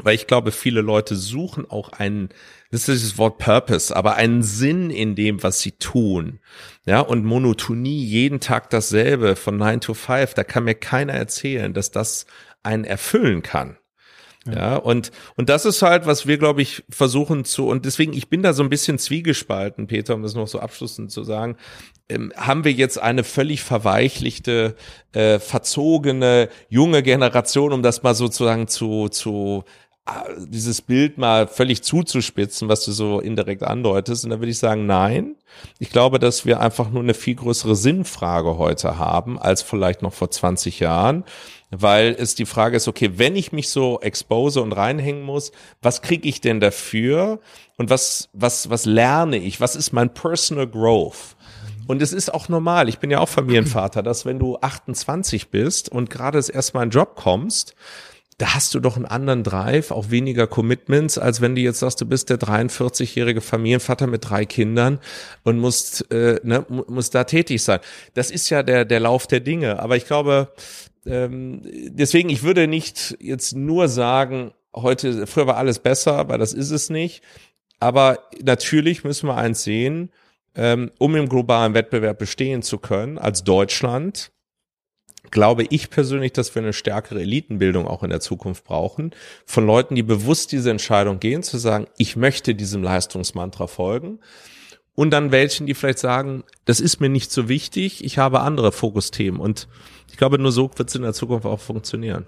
Weil 0.03 0.15
ich 0.15 0.27
glaube, 0.27 0.53
viele 0.53 0.81
Leute 0.81 1.17
suchen 1.17 1.69
auch 1.69 1.91
einen, 1.91 2.29
das 2.71 2.89
ist 2.89 3.05
das 3.05 3.19
Wort 3.19 3.39
Purpose, 3.39 3.95
aber 3.95 4.17
einen 4.17 4.43
Sinn 4.43 4.91
in 4.91 5.15
dem, 5.15 5.43
was 5.43 5.61
sie 5.61 5.73
tun. 5.73 6.41
Ja, 6.87 7.01
und 7.01 7.25
Monotonie, 7.25 8.05
jeden 8.05 8.41
Tag 8.41 8.71
dasselbe 8.71 9.37
von 9.37 9.57
9 9.57 9.81
to 9.81 9.95
5, 9.95 10.35
da 10.35 10.45
kann 10.45 10.65
mir 10.65 10.75
keiner 10.75 11.15
erzählen, 11.15 11.73
dass 11.73 11.91
das 11.91 12.27
einen 12.63 12.85
erfüllen 12.85 13.43
kann. 13.43 13.79
Ja, 14.55 14.77
und, 14.77 15.11
und 15.37 15.51
das 15.51 15.67
ist 15.67 15.83
halt, 15.83 16.07
was 16.07 16.27
wir, 16.27 16.39
glaube 16.39 16.63
ich, 16.63 16.85
versuchen 16.89 17.45
zu, 17.45 17.67
und 17.67 17.85
deswegen, 17.85 18.15
ich 18.15 18.31
bin 18.31 18.43
da 18.43 18.55
so 18.55 18.63
ein 18.63 18.71
bisschen 18.71 18.99
zwiegespalten, 18.99 19.87
Peter, 19.89 20.15
um 20.15 20.23
das 20.23 20.35
noch 20.35 20.47
so 20.47 20.61
abschließend 20.61 21.11
zu 21.11 21.23
sagen. 21.23 21.57
Ähm, 22.09 22.33
haben 22.35 22.65
wir 22.65 22.73
jetzt 22.73 22.99
eine 22.99 23.25
völlig 23.25 23.63
verweichlichte, 23.63 24.75
äh, 25.13 25.39
verzogene, 25.39 26.49
junge 26.69 27.03
Generation, 27.03 27.73
um 27.73 27.83
das 27.83 28.03
mal 28.03 28.15
sozusagen 28.15 28.69
zu, 28.69 29.09
zu 29.09 29.65
dieses 30.47 30.83
Bild 30.83 31.19
mal 31.19 31.47
völlig 31.47 31.83
zuzuspitzen, 31.83 32.69
was 32.69 32.85
du 32.85 32.93
so 32.93 33.21
indirekt 33.21 33.63
andeutest. 33.63 34.25
Und 34.25 34.31
da 34.31 34.39
würde 34.39 34.51
ich 34.51 34.59
sagen, 34.59 34.87
nein. 34.87 35.37
Ich 35.79 35.91
glaube, 35.91 36.19
dass 36.19 36.45
wir 36.47 36.61
einfach 36.61 36.91
nur 36.91 37.03
eine 37.03 37.15
viel 37.15 37.35
größere 37.35 37.75
Sinnfrage 37.75 38.59
heute 38.59 38.99
haben 38.99 39.39
als 39.39 39.63
vielleicht 39.63 40.03
noch 40.03 40.13
vor 40.13 40.31
20 40.31 40.79
Jahren, 40.79 41.25
weil 41.71 42.15
es 42.19 42.35
die 42.35 42.47
Frage 42.47 42.77
ist, 42.77 42.87
okay, 42.87 43.13
wenn 43.17 43.35
ich 43.35 43.51
mich 43.51 43.69
so 43.69 44.01
expose 44.01 44.63
und 44.63 44.73
reinhängen 44.73 45.23
muss, 45.23 45.51
was 45.83 46.01
kriege 46.01 46.29
ich 46.29 46.41
denn 46.41 46.61
dafür? 46.61 47.41
Und 47.77 47.91
was, 47.91 48.29
was, 48.33 48.71
was 48.71 48.85
lerne 48.85 49.39
ich? 49.39 49.61
Was 49.61 49.75
ist 49.75 49.93
mein 49.93 50.15
Personal 50.15 50.67
Growth? 50.67 51.37
Und 51.89 52.03
es 52.03 52.13
ist 52.13 52.33
auch 52.33 52.51
normal, 52.51 52.89
ich 52.91 52.99
bin 52.99 53.11
ja 53.11 53.19
auch 53.19 53.31
Familienvater, 53.31 54.03
dass 54.03 54.27
wenn 54.27 54.39
du 54.39 54.59
28 54.59 55.49
bist 55.49 55.89
und 55.89 56.11
gerade 56.11 56.37
das 56.37 56.51
erstmal 56.51 56.85
in 56.85 56.91
Job 56.91 57.17
kommst, 57.17 57.75
da 58.39 58.55
hast 58.55 58.73
du 58.75 58.81
doch 58.81 58.97
einen 58.97 59.05
anderen 59.05 59.43
Drive, 59.43 59.91
auch 59.91 60.11
weniger 60.11 60.47
Commitments, 60.47 61.19
als 61.19 61.41
wenn 61.41 61.57
du 61.57 61.61
jetzt 61.61 61.81
sagst, 61.81 62.01
du 62.01 62.07
bist 62.07 62.31
der 62.31 62.39
43-jährige 62.39 63.41
Familienvater 63.41 64.07
mit 64.07 64.31
drei 64.31 64.45
Kindern 64.47 65.01
und 65.43 65.59
musst, 65.59 66.11
äh, 66.13 66.41
ne, 66.45 66.65
musst 66.69 67.17
da 67.17 67.25
tätig 67.25 67.65
sein. 67.65 67.81
Das 68.15 68.31
ist 68.31 68.49
ja 68.49 68.63
der, 68.63 68.85
der 68.85 69.01
Lauf 69.01 69.27
der 69.27 69.41
Dinge. 69.41 69.81
Aber 69.81 69.97
ich 69.97 70.07
glaube, 70.07 70.53
ähm, 71.05 71.63
deswegen, 71.65 72.29
ich 72.29 72.45
würde 72.45 72.69
nicht 72.69 73.17
jetzt 73.21 73.57
nur 73.57 73.89
sagen, 73.89 74.53
heute, 74.75 75.27
früher 75.27 75.49
war 75.49 75.57
alles 75.57 75.81
besser, 75.81 76.29
weil 76.29 76.39
das 76.39 76.53
ist 76.53 76.71
es 76.71 76.91
nicht. 76.91 77.25
Aber 77.81 78.21
natürlich 78.41 79.03
müssen 79.03 79.29
wir 79.29 79.37
eins 79.37 79.65
sehen, 79.65 80.11
ähm, 80.55 80.93
um 80.99 81.17
im 81.17 81.29
globalen 81.29 81.75
Wettbewerb 81.75 82.19
bestehen 82.19 82.63
zu 82.63 82.79
können, 82.79 83.19
als 83.19 83.43
Deutschland, 83.43 84.31
glaube 85.31 85.65
ich 85.71 85.91
persönlich, 85.91 86.33
dass 86.33 86.55
wir 86.55 86.63
eine 86.63 86.73
stärkere 86.73 87.21
Elitenbildung 87.21 87.87
auch 87.87 88.03
in 88.03 88.11
der 88.11 88.21
Zukunft 88.21 88.65
brauchen. 88.65 89.13
Von 89.45 89.67
Leuten, 89.67 89.95
die 89.95 90.03
bewusst 90.03 90.53
diese 90.53 90.71
Entscheidung 90.71 91.21
gehen, 91.21 91.43
zu 91.43 91.59
sagen, 91.59 91.87
ich 91.99 92.17
möchte 92.17 92.55
diesem 92.55 92.83
Leistungsmantra 92.83 93.67
folgen. 93.67 94.21
Und 94.95 95.11
dann 95.11 95.31
welchen, 95.31 95.67
die 95.67 95.75
vielleicht 95.75 96.01
sagen, 96.01 96.43
das 96.65 96.81
ist 96.81 97.01
mir 97.01 97.09
nicht 97.09 97.31
so 97.31 97.49
wichtig, 97.49 98.05
ich 98.05 98.19
habe 98.19 98.41
andere 98.41 98.73
Fokusthemen. 98.73 99.41
Und 99.41 99.69
ich 100.11 100.17
glaube, 100.17 100.39
nur 100.39 100.51
so 100.51 100.71
wird 100.77 100.89
es 100.89 100.95
in 100.95 101.03
der 101.03 101.13
Zukunft 101.13 101.47
auch 101.47 101.61
funktionieren. 101.61 102.27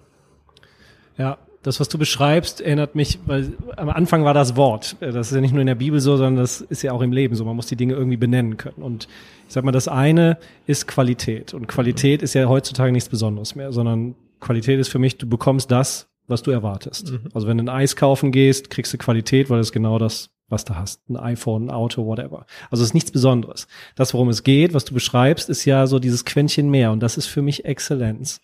Ja, 1.19 1.39
das, 1.63 1.79
was 1.79 1.89
du 1.89 1.99
beschreibst, 1.99 2.61
erinnert 2.63 2.95
mich, 2.95 3.19
weil 3.27 3.53
am 3.77 3.91
Anfang 3.91 4.25
war 4.25 4.33
das 4.33 4.57
Wort. 4.57 4.97
Das 5.01 5.29
ist 5.29 5.35
ja 5.35 5.43
nicht 5.43 5.53
nur 5.53 5.61
in 5.61 5.67
der 5.67 5.75
Bibel 5.75 6.01
so, 6.01 6.17
sondern 6.17 6.37
das 6.37 6.63
ist 6.63 6.83
ja 6.83 6.93
auch 6.93 7.03
im 7.03 7.13
Leben 7.13 7.35
so. 7.35 7.45
Man 7.45 7.57
muss 7.57 7.67
die 7.67 7.77
Dinge 7.77 7.95
irgendwie 7.95 8.17
benennen 8.17 8.57
können. 8.57 8.83
Und 8.83 9.09
ich 9.47 9.53
sag 9.53 9.65
mal, 9.65 9.73
das 9.73 9.87
eine 9.87 10.39
ist 10.67 10.89
Qualität. 10.89 11.53
Und 11.53 11.69
Qualität 11.69 12.23
ist 12.23 12.35
ja 12.35 12.49
heutzutage 12.49 12.93
nichts 12.93 13.11
Besonderes 13.11 13.55
mehr, 13.55 13.73
sondern 13.73 14.15
Qualität 14.41 14.81
ist 14.81 14.89
für 14.89 14.99
mich, 14.99 15.19
du 15.19 15.29
bekommst 15.29 15.71
das, 15.71 16.09
was 16.29 16.43
du 16.43 16.51
erwartest. 16.51 17.13
Mhm. 17.13 17.29
Also 17.35 17.47
wenn 17.47 17.59
du 17.59 17.65
ein 17.65 17.69
Eis 17.69 17.95
kaufen 17.95 18.33
gehst, 18.33 18.71
kriegst 18.71 18.93
du 18.95 18.99
Qualität, 18.99 19.51
weil 19.51 19.59
das 19.59 19.69
ist 19.69 19.73
genau 19.73 19.99
das, 19.99 20.31
was 20.49 20.65
du 20.65 20.77
hast. 20.77 21.03
Ein 21.11 21.17
iPhone, 21.19 21.67
ein 21.67 21.71
Auto, 21.71 22.07
whatever. 22.07 22.47
Also 22.71 22.83
es 22.83 22.91
ist 22.91 22.95
nichts 22.95 23.11
Besonderes. 23.11 23.67
Das, 23.97 24.15
worum 24.15 24.31
es 24.31 24.45
geht, 24.45 24.73
was 24.73 24.87
du 24.87 24.95
beschreibst, 24.95 25.51
ist 25.51 25.67
ja 25.67 25.87
so 25.87 25.99
dieses 25.99 26.25
Quäntchen 26.25 26.71
mehr. 26.71 26.91
Und 26.91 27.01
das 27.01 27.19
ist 27.19 27.27
für 27.27 27.43
mich 27.43 27.67
Exzellenz. 27.67 28.41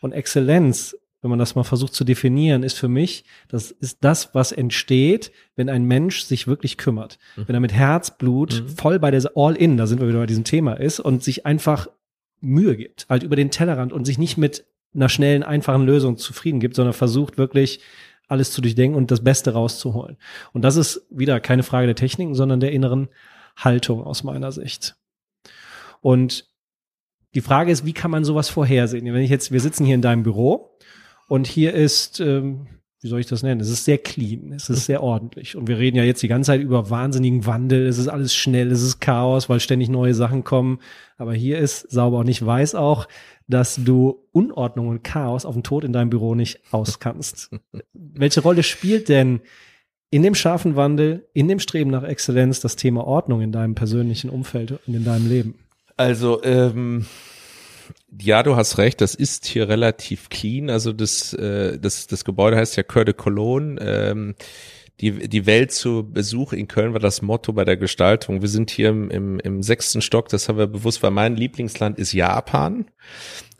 Und 0.00 0.12
Exzellenz 0.12 0.94
wenn 1.28 1.32
man 1.32 1.38
das 1.38 1.54
mal 1.54 1.64
versucht 1.64 1.92
zu 1.92 2.04
definieren, 2.04 2.62
ist 2.62 2.78
für 2.78 2.88
mich, 2.88 3.24
das 3.48 3.70
ist 3.70 3.98
das, 4.00 4.34
was 4.34 4.50
entsteht, 4.50 5.30
wenn 5.56 5.68
ein 5.68 5.84
Mensch 5.84 6.22
sich 6.22 6.46
wirklich 6.46 6.78
kümmert. 6.78 7.18
Mhm. 7.36 7.44
Wenn 7.46 7.54
er 7.54 7.60
mit 7.60 7.74
Herzblut 7.74 8.62
mhm. 8.62 8.68
voll 8.70 8.98
bei 8.98 9.10
der 9.10 9.30
All-In, 9.34 9.76
da 9.76 9.86
sind 9.86 10.00
wir 10.00 10.08
wieder 10.08 10.20
bei 10.20 10.26
diesem 10.26 10.44
Thema 10.44 10.72
ist 10.72 11.00
und 11.00 11.22
sich 11.22 11.44
einfach 11.44 11.88
Mühe 12.40 12.76
gibt, 12.76 13.06
halt 13.10 13.22
über 13.22 13.36
den 13.36 13.50
Tellerrand 13.50 13.92
und 13.92 14.06
sich 14.06 14.16
nicht 14.16 14.38
mit 14.38 14.64
einer 14.94 15.10
schnellen, 15.10 15.42
einfachen 15.42 15.84
Lösung 15.84 16.16
zufrieden 16.16 16.60
gibt, 16.60 16.74
sondern 16.74 16.94
versucht 16.94 17.36
wirklich 17.36 17.80
alles 18.26 18.50
zu 18.52 18.62
durchdenken 18.62 18.96
und 18.96 19.10
das 19.10 19.22
Beste 19.22 19.52
rauszuholen. 19.52 20.16
Und 20.54 20.62
das 20.62 20.76
ist 20.76 21.06
wieder 21.10 21.40
keine 21.40 21.62
Frage 21.62 21.86
der 21.86 21.96
Techniken, 21.96 22.34
sondern 22.34 22.60
der 22.60 22.72
inneren 22.72 23.08
Haltung 23.56 24.02
aus 24.02 24.24
meiner 24.24 24.50
Sicht. 24.50 24.96
Und 26.00 26.46
die 27.34 27.40
Frage 27.40 27.70
ist, 27.70 27.84
wie 27.84 27.92
kann 27.92 28.10
man 28.10 28.24
sowas 28.24 28.48
vorhersehen? 28.48 29.04
Wenn 29.12 29.22
ich 29.22 29.30
jetzt, 29.30 29.52
wir 29.52 29.60
sitzen 29.60 29.84
hier 29.84 29.94
in 29.94 30.02
deinem 30.02 30.22
Büro 30.22 30.77
und 31.28 31.46
hier 31.46 31.74
ist 31.74 32.18
ähm, 32.20 32.66
wie 33.00 33.06
soll 33.06 33.20
ich 33.20 33.26
das 33.26 33.44
nennen? 33.44 33.60
Es 33.60 33.70
ist 33.70 33.84
sehr 33.84 33.98
clean, 33.98 34.52
es 34.52 34.68
ist 34.68 34.86
sehr 34.86 35.02
ordentlich. 35.02 35.54
Und 35.54 35.68
wir 35.68 35.78
reden 35.78 35.96
ja 35.96 36.02
jetzt 36.02 36.22
die 36.22 36.28
ganze 36.28 36.48
Zeit 36.48 36.60
über 36.60 36.90
wahnsinnigen 36.90 37.46
Wandel. 37.46 37.86
Es 37.86 37.96
ist 37.96 38.08
alles 38.08 38.34
schnell, 38.34 38.72
es 38.72 38.82
ist 38.82 39.00
Chaos, 39.00 39.48
weil 39.48 39.60
ständig 39.60 39.88
neue 39.88 40.14
Sachen 40.14 40.42
kommen. 40.42 40.80
Aber 41.16 41.32
hier 41.32 41.58
ist 41.58 41.90
sauber 41.92 42.18
und 42.18 42.28
ich 42.28 42.44
weiß 42.44 42.74
auch, 42.74 43.06
dass 43.46 43.76
du 43.76 44.24
Unordnung 44.32 44.88
und 44.88 45.04
Chaos 45.04 45.46
auf 45.46 45.54
den 45.54 45.62
Tod 45.62 45.84
in 45.84 45.92
deinem 45.92 46.10
Büro 46.10 46.34
nicht 46.34 46.60
auskannst. 46.72 47.50
Welche 47.92 48.40
Rolle 48.40 48.64
spielt 48.64 49.08
denn 49.08 49.40
in 50.10 50.22
dem 50.24 50.34
scharfen 50.34 50.74
Wandel, 50.74 51.28
in 51.34 51.46
dem 51.46 51.60
Streben 51.60 51.90
nach 51.90 52.02
Exzellenz 52.02 52.60
das 52.60 52.74
Thema 52.74 53.04
Ordnung 53.06 53.42
in 53.42 53.52
deinem 53.52 53.76
persönlichen 53.76 54.28
Umfeld 54.28 54.72
und 54.72 54.94
in 54.94 55.04
deinem 55.04 55.28
Leben? 55.28 55.54
Also, 55.96 56.42
ähm, 56.42 57.06
ja, 58.16 58.42
du 58.42 58.56
hast 58.56 58.78
recht, 58.78 59.00
das 59.00 59.14
ist 59.14 59.46
hier 59.46 59.68
relativ 59.68 60.28
clean. 60.30 60.70
Also 60.70 60.92
das, 60.92 61.32
äh, 61.34 61.78
das, 61.78 62.06
das 62.06 62.24
Gebäude 62.24 62.56
heißt 62.56 62.76
ja 62.76 62.82
Coeur 62.82 63.04
de 63.04 63.14
Cologne. 63.14 63.78
Ähm, 63.80 64.34
die, 65.00 65.28
die 65.28 65.46
Welt 65.46 65.70
zu 65.70 66.10
Besuch 66.10 66.52
in 66.52 66.66
Köln 66.66 66.92
war 66.92 67.00
das 67.00 67.22
Motto 67.22 67.52
bei 67.52 67.64
der 67.64 67.76
Gestaltung. 67.76 68.40
Wir 68.40 68.48
sind 68.48 68.70
hier 68.70 68.88
im, 68.88 69.10
im, 69.10 69.38
im 69.40 69.62
sechsten 69.62 70.02
Stock, 70.02 70.28
das 70.28 70.48
haben 70.48 70.58
wir 70.58 70.66
bewusst, 70.66 71.02
weil 71.02 71.12
mein 71.12 71.36
Lieblingsland 71.36 71.98
ist 71.98 72.12
Japan. 72.12 72.86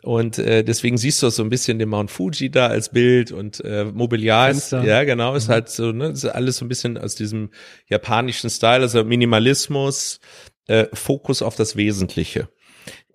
Und 0.01 0.37
äh, 0.37 0.63
deswegen 0.63 0.97
siehst 0.97 1.21
du 1.23 1.29
so 1.29 1.43
ein 1.43 1.49
bisschen 1.49 1.79
den 1.79 1.89
Mount 1.89 2.11
Fuji 2.11 2.49
da 2.49 2.67
als 2.67 2.89
Bild 2.89 3.31
und 3.31 3.63
äh, 3.63 3.85
Mobiliar 3.85 4.49
ist, 4.49 4.71
ja 4.71 5.03
genau, 5.03 5.35
ist 5.35 5.47
mhm. 5.47 5.51
halt 5.51 5.69
so, 5.69 5.91
ne, 5.91 6.09
ist 6.09 6.25
alles 6.25 6.57
so 6.57 6.65
ein 6.65 6.69
bisschen 6.69 6.97
aus 6.97 7.15
diesem 7.15 7.51
japanischen 7.87 8.49
Style, 8.49 8.81
also 8.81 9.03
Minimalismus, 9.03 10.19
äh, 10.67 10.87
Fokus 10.93 11.41
auf 11.41 11.55
das 11.55 11.75
Wesentliche 11.75 12.49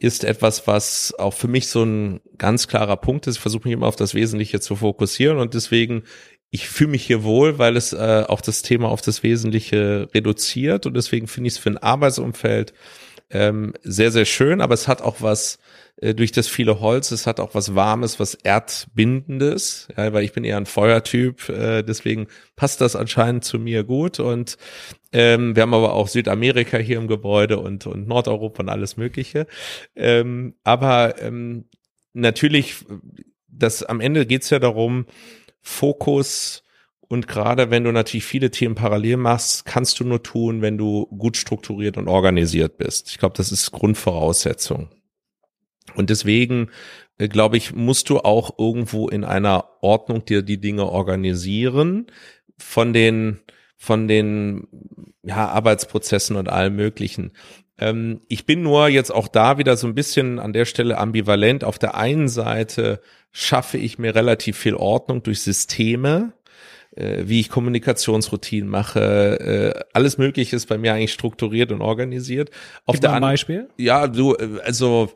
ist 0.05 0.24
etwas, 0.24 0.66
was 0.66 1.14
auch 1.18 1.34
für 1.34 1.48
mich 1.48 1.68
so 1.68 1.82
ein 1.82 2.20
ganz 2.38 2.68
klarer 2.68 2.96
Punkt 2.96 3.26
ist. 3.26 3.36
Ich 3.36 3.40
versuche 3.40 3.64
mich 3.64 3.72
immer 3.72 3.86
auf 3.86 3.96
das 3.96 4.14
Wesentliche 4.14 4.61
zu 4.61 4.76
fokussieren 4.76 5.38
und 5.38 5.55
deswegen 5.55 6.05
ich 6.50 6.68
fühle 6.68 6.90
mich 6.90 7.05
hier 7.05 7.24
wohl, 7.24 7.59
weil 7.59 7.76
es 7.76 7.92
äh, 7.92 8.24
auch 8.28 8.40
das 8.40 8.62
Thema 8.62 8.88
auf 8.88 9.00
das 9.00 9.24
Wesentliche 9.24 10.09
reduziert 10.14 10.86
und 10.86 10.94
deswegen 10.94 11.26
finde 11.26 11.48
ich 11.48 11.55
es 11.55 11.59
für 11.59 11.70
ein 11.70 11.78
Arbeitsumfeld 11.78 12.72
ähm, 13.30 13.72
sehr, 13.82 14.12
sehr 14.12 14.24
schön, 14.24 14.61
aber 14.61 14.74
es 14.74 14.86
hat 14.86 15.02
auch 15.02 15.16
was 15.18 15.59
äh, 15.96 16.14
durch 16.14 16.32
das 16.32 16.46
viele 16.46 16.80
Holz, 16.80 17.11
es 17.11 17.26
hat 17.26 17.40
auch 17.40 17.55
was 17.55 17.74
Warmes, 17.74 18.20
was 18.20 18.34
Erdbindendes, 18.34 19.88
ja, 19.96 20.12
weil 20.12 20.24
ich 20.24 20.32
bin 20.32 20.44
eher 20.44 20.57
ein 20.57 20.66
Feuertyp, 20.66 21.48
äh, 21.48 21.82
deswegen 21.82 22.28
passt 22.57 22.80
das 22.80 22.96
anscheinend 22.96 23.44
zu 23.44 23.59
mir 23.59 23.84
gut. 23.84 24.20
Und 24.20 24.57
ähm, 25.15 25.55
wir 25.55 25.62
haben 25.62 25.75
aber 25.75 25.93
auch 25.93 26.09
Südamerika 26.09 26.77
hier 26.77 26.99
im 26.99 27.07
Gebäude 27.07 27.61
und, 27.61 27.87
und 27.87 28.09
Nordeuropa 28.09 28.65
und 28.65 28.69
alles 28.69 28.97
Mögliche. 28.97 29.47
Ähm, 29.95 30.57
aber 30.65 31.23
ähm, 31.23 31.67
natürlich, 32.15 32.85
das 33.47 33.85
am 33.85 34.01
Ende 34.01 34.27
geht's 34.27 34.51
ja 34.51 34.59
darum, 34.59 35.07
Fokus 35.61 36.65
und 37.07 37.29
gerade 37.29 37.71
wenn 37.71 37.85
du 37.85 37.93
natürlich 37.93 38.25
viele 38.25 38.51
Themen 38.51 38.75
parallel 38.75 39.19
machst, 39.19 39.65
kannst 39.65 40.01
du 40.01 40.05
nur 40.05 40.25
tun, 40.25 40.62
wenn 40.62 40.77
du 40.77 41.07
gut 41.07 41.37
strukturiert 41.37 41.97
und 41.97 42.09
organisiert 42.09 42.77
bist. 42.77 43.09
Ich 43.11 43.19
glaube, 43.19 43.37
das 43.37 43.53
ist 43.53 43.71
Grundvoraussetzung. 43.71 44.89
Und 45.95 46.11
deswegen, 46.11 46.71
äh, 47.19 47.29
glaube 47.29 47.57
ich, 47.57 47.73
musst 47.73 48.11
du 48.11 48.19
auch 48.19 48.59
irgendwo 48.59 49.09
in 49.09 49.23
einer 49.23 49.69
Ordnung 49.81 50.25
dir 50.25 50.43
die 50.43 50.61
Dinge 50.61 50.87
organisieren 50.87 52.09
von 52.59 52.93
den, 52.93 53.39
von 53.77 54.09
den 54.09 54.68
ja, 55.22 55.49
Arbeitsprozessen 55.49 56.37
und 56.37 56.49
allem 56.49 56.77
Möglichen. 56.77 57.33
Ähm, 57.79 58.20
ich 58.29 58.47
bin 58.47 58.62
nur 58.62 58.89
jetzt 58.89 59.11
auch 59.11 59.29
da 59.29 59.59
wieder 59.59 59.77
so 59.77 59.87
ein 59.87 59.95
bisschen 59.95 60.39
an 60.39 60.53
der 60.53 60.64
Stelle 60.64 60.99
ambivalent. 60.99 61.64
Auf 61.64 61.79
der 61.79 61.97
einen 61.97 62.29
Seite 62.29 63.01
schaffe 63.33 63.79
ich 63.79 63.99
mir 63.99 64.14
relativ 64.14 64.57
viel 64.57 64.75
Ordnung 64.75 65.22
durch 65.22 65.41
Systeme, 65.41 66.35
äh, 66.95 67.25
wie 67.27 67.41
ich 67.41 67.49
Kommunikationsroutinen 67.49 68.68
mache, 68.68 69.41
äh, 69.41 69.85
alles 69.93 70.18
Mögliche 70.18 70.55
ist 70.55 70.66
bei 70.66 70.79
mir 70.79 70.95
eigentlich 70.95 71.12
strukturiert 71.12 71.72
und 71.72 71.83
organisiert. 71.83 72.51
Auf 72.87 72.95
Gib 72.95 73.03
der 73.03 73.12
ein 73.14 73.22
Beispiel? 73.22 73.68
Ja, 73.77 74.07
du, 74.07 74.35
äh, 74.35 74.61
also 74.64 75.12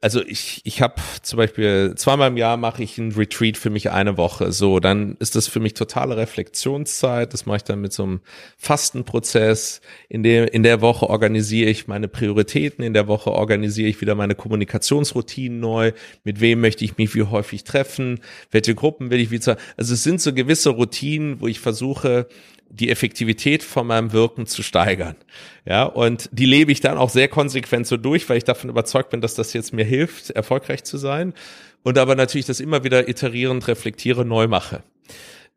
also 0.00 0.24
ich, 0.24 0.62
ich 0.64 0.80
habe 0.80 0.94
zum 1.22 1.36
Beispiel 1.36 1.94
zweimal 1.96 2.28
im 2.28 2.36
Jahr 2.36 2.56
mache 2.56 2.82
ich 2.82 2.96
ein 2.96 3.12
Retreat 3.12 3.58
für 3.58 3.68
mich 3.68 3.90
eine 3.90 4.16
Woche. 4.16 4.52
So, 4.52 4.80
dann 4.80 5.16
ist 5.18 5.36
das 5.36 5.48
für 5.48 5.60
mich 5.60 5.74
totale 5.74 6.16
Reflexionszeit. 6.16 7.32
Das 7.34 7.44
mache 7.44 7.58
ich 7.58 7.64
dann 7.64 7.80
mit 7.80 7.92
so 7.92 8.04
einem 8.04 8.20
Fastenprozess. 8.56 9.82
In 10.08 10.22
der, 10.22 10.54
in 10.54 10.62
der 10.62 10.80
Woche 10.80 11.10
organisiere 11.10 11.68
ich 11.68 11.88
meine 11.88 12.08
Prioritäten. 12.08 12.82
In 12.82 12.94
der 12.94 13.06
Woche 13.06 13.32
organisiere 13.32 13.88
ich 13.88 14.00
wieder 14.00 14.14
meine 14.14 14.34
Kommunikationsroutinen 14.34 15.60
neu. 15.60 15.92
Mit 16.24 16.40
wem 16.40 16.60
möchte 16.60 16.84
ich 16.84 16.96
mich 16.96 17.14
wie 17.14 17.24
häufig 17.24 17.64
treffen? 17.64 18.20
Welche 18.50 18.74
Gruppen 18.74 19.10
will 19.10 19.20
ich 19.20 19.30
wie 19.30 19.40
zu, 19.40 19.56
also 19.76 19.94
es 19.94 20.02
sind 20.02 20.22
so 20.22 20.32
gewisse 20.32 20.70
Routinen, 20.70 21.40
wo 21.40 21.46
ich 21.46 21.60
versuche, 21.60 22.28
die 22.70 22.90
Effektivität 22.90 23.62
von 23.62 23.86
meinem 23.86 24.12
Wirken 24.12 24.46
zu 24.46 24.62
steigern. 24.62 25.16
Ja, 25.64 25.84
und 25.84 26.28
die 26.32 26.46
lebe 26.46 26.72
ich 26.72 26.80
dann 26.80 26.96
auch 26.96 27.10
sehr 27.10 27.28
konsequent 27.28 27.86
so 27.86 27.96
durch, 27.96 28.28
weil 28.28 28.38
ich 28.38 28.44
davon 28.44 28.70
überzeugt 28.70 29.10
bin, 29.10 29.20
dass 29.20 29.34
das 29.34 29.52
jetzt 29.52 29.72
mir 29.72 29.84
hilft, 29.84 30.30
erfolgreich 30.30 30.84
zu 30.84 30.96
sein. 30.96 31.34
Und 31.82 31.98
aber 31.98 32.14
natürlich 32.14 32.46
das 32.46 32.60
immer 32.60 32.84
wieder 32.84 33.08
iterierend 33.08 33.66
reflektiere, 33.66 34.24
neu 34.24 34.46
mache. 34.46 34.82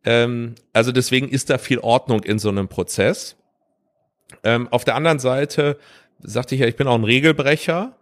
Ähm, 0.06 0.56
also 0.74 0.92
deswegen 0.92 1.30
ist 1.30 1.50
da 1.50 1.58
viel 1.58 1.80
Ordnung 1.80 2.24
in 2.24 2.40
so 2.40 2.50
einem 2.50 2.68
Prozess. 2.68 3.36
Ähm, 4.44 4.68
auf 4.70 4.84
der 4.84 4.96
anderen 4.96 5.20
Seite 5.20 5.78
sagte 6.20 6.56
ich 6.56 6.62
ja, 6.62 6.68
ich 6.68 6.76
bin 6.76 6.88
auch 6.88 6.96
ein 6.96 7.04
Regelbrecher 7.04 7.96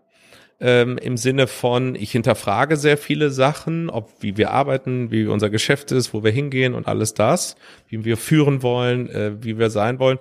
ähm, 0.61 0.99
im 0.99 1.17
Sinne 1.17 1.47
von, 1.47 1.95
ich 1.95 2.11
hinterfrage 2.11 2.77
sehr 2.77 2.97
viele 2.97 3.31
Sachen, 3.31 3.89
ob 3.89 4.11
wie 4.21 4.37
wir 4.37 4.51
arbeiten, 4.51 5.09
wie 5.09 5.25
unser 5.25 5.49
Geschäft 5.49 5.91
ist, 5.91 6.13
wo 6.13 6.23
wir 6.23 6.31
hingehen 6.31 6.75
und 6.75 6.87
alles 6.87 7.15
das, 7.15 7.55
wie 7.87 8.05
wir 8.05 8.15
führen 8.15 8.61
wollen, 8.61 9.09
äh, 9.09 9.43
wie 9.43 9.57
wir 9.57 9.71
sein 9.71 9.97
wollen. 9.99 10.19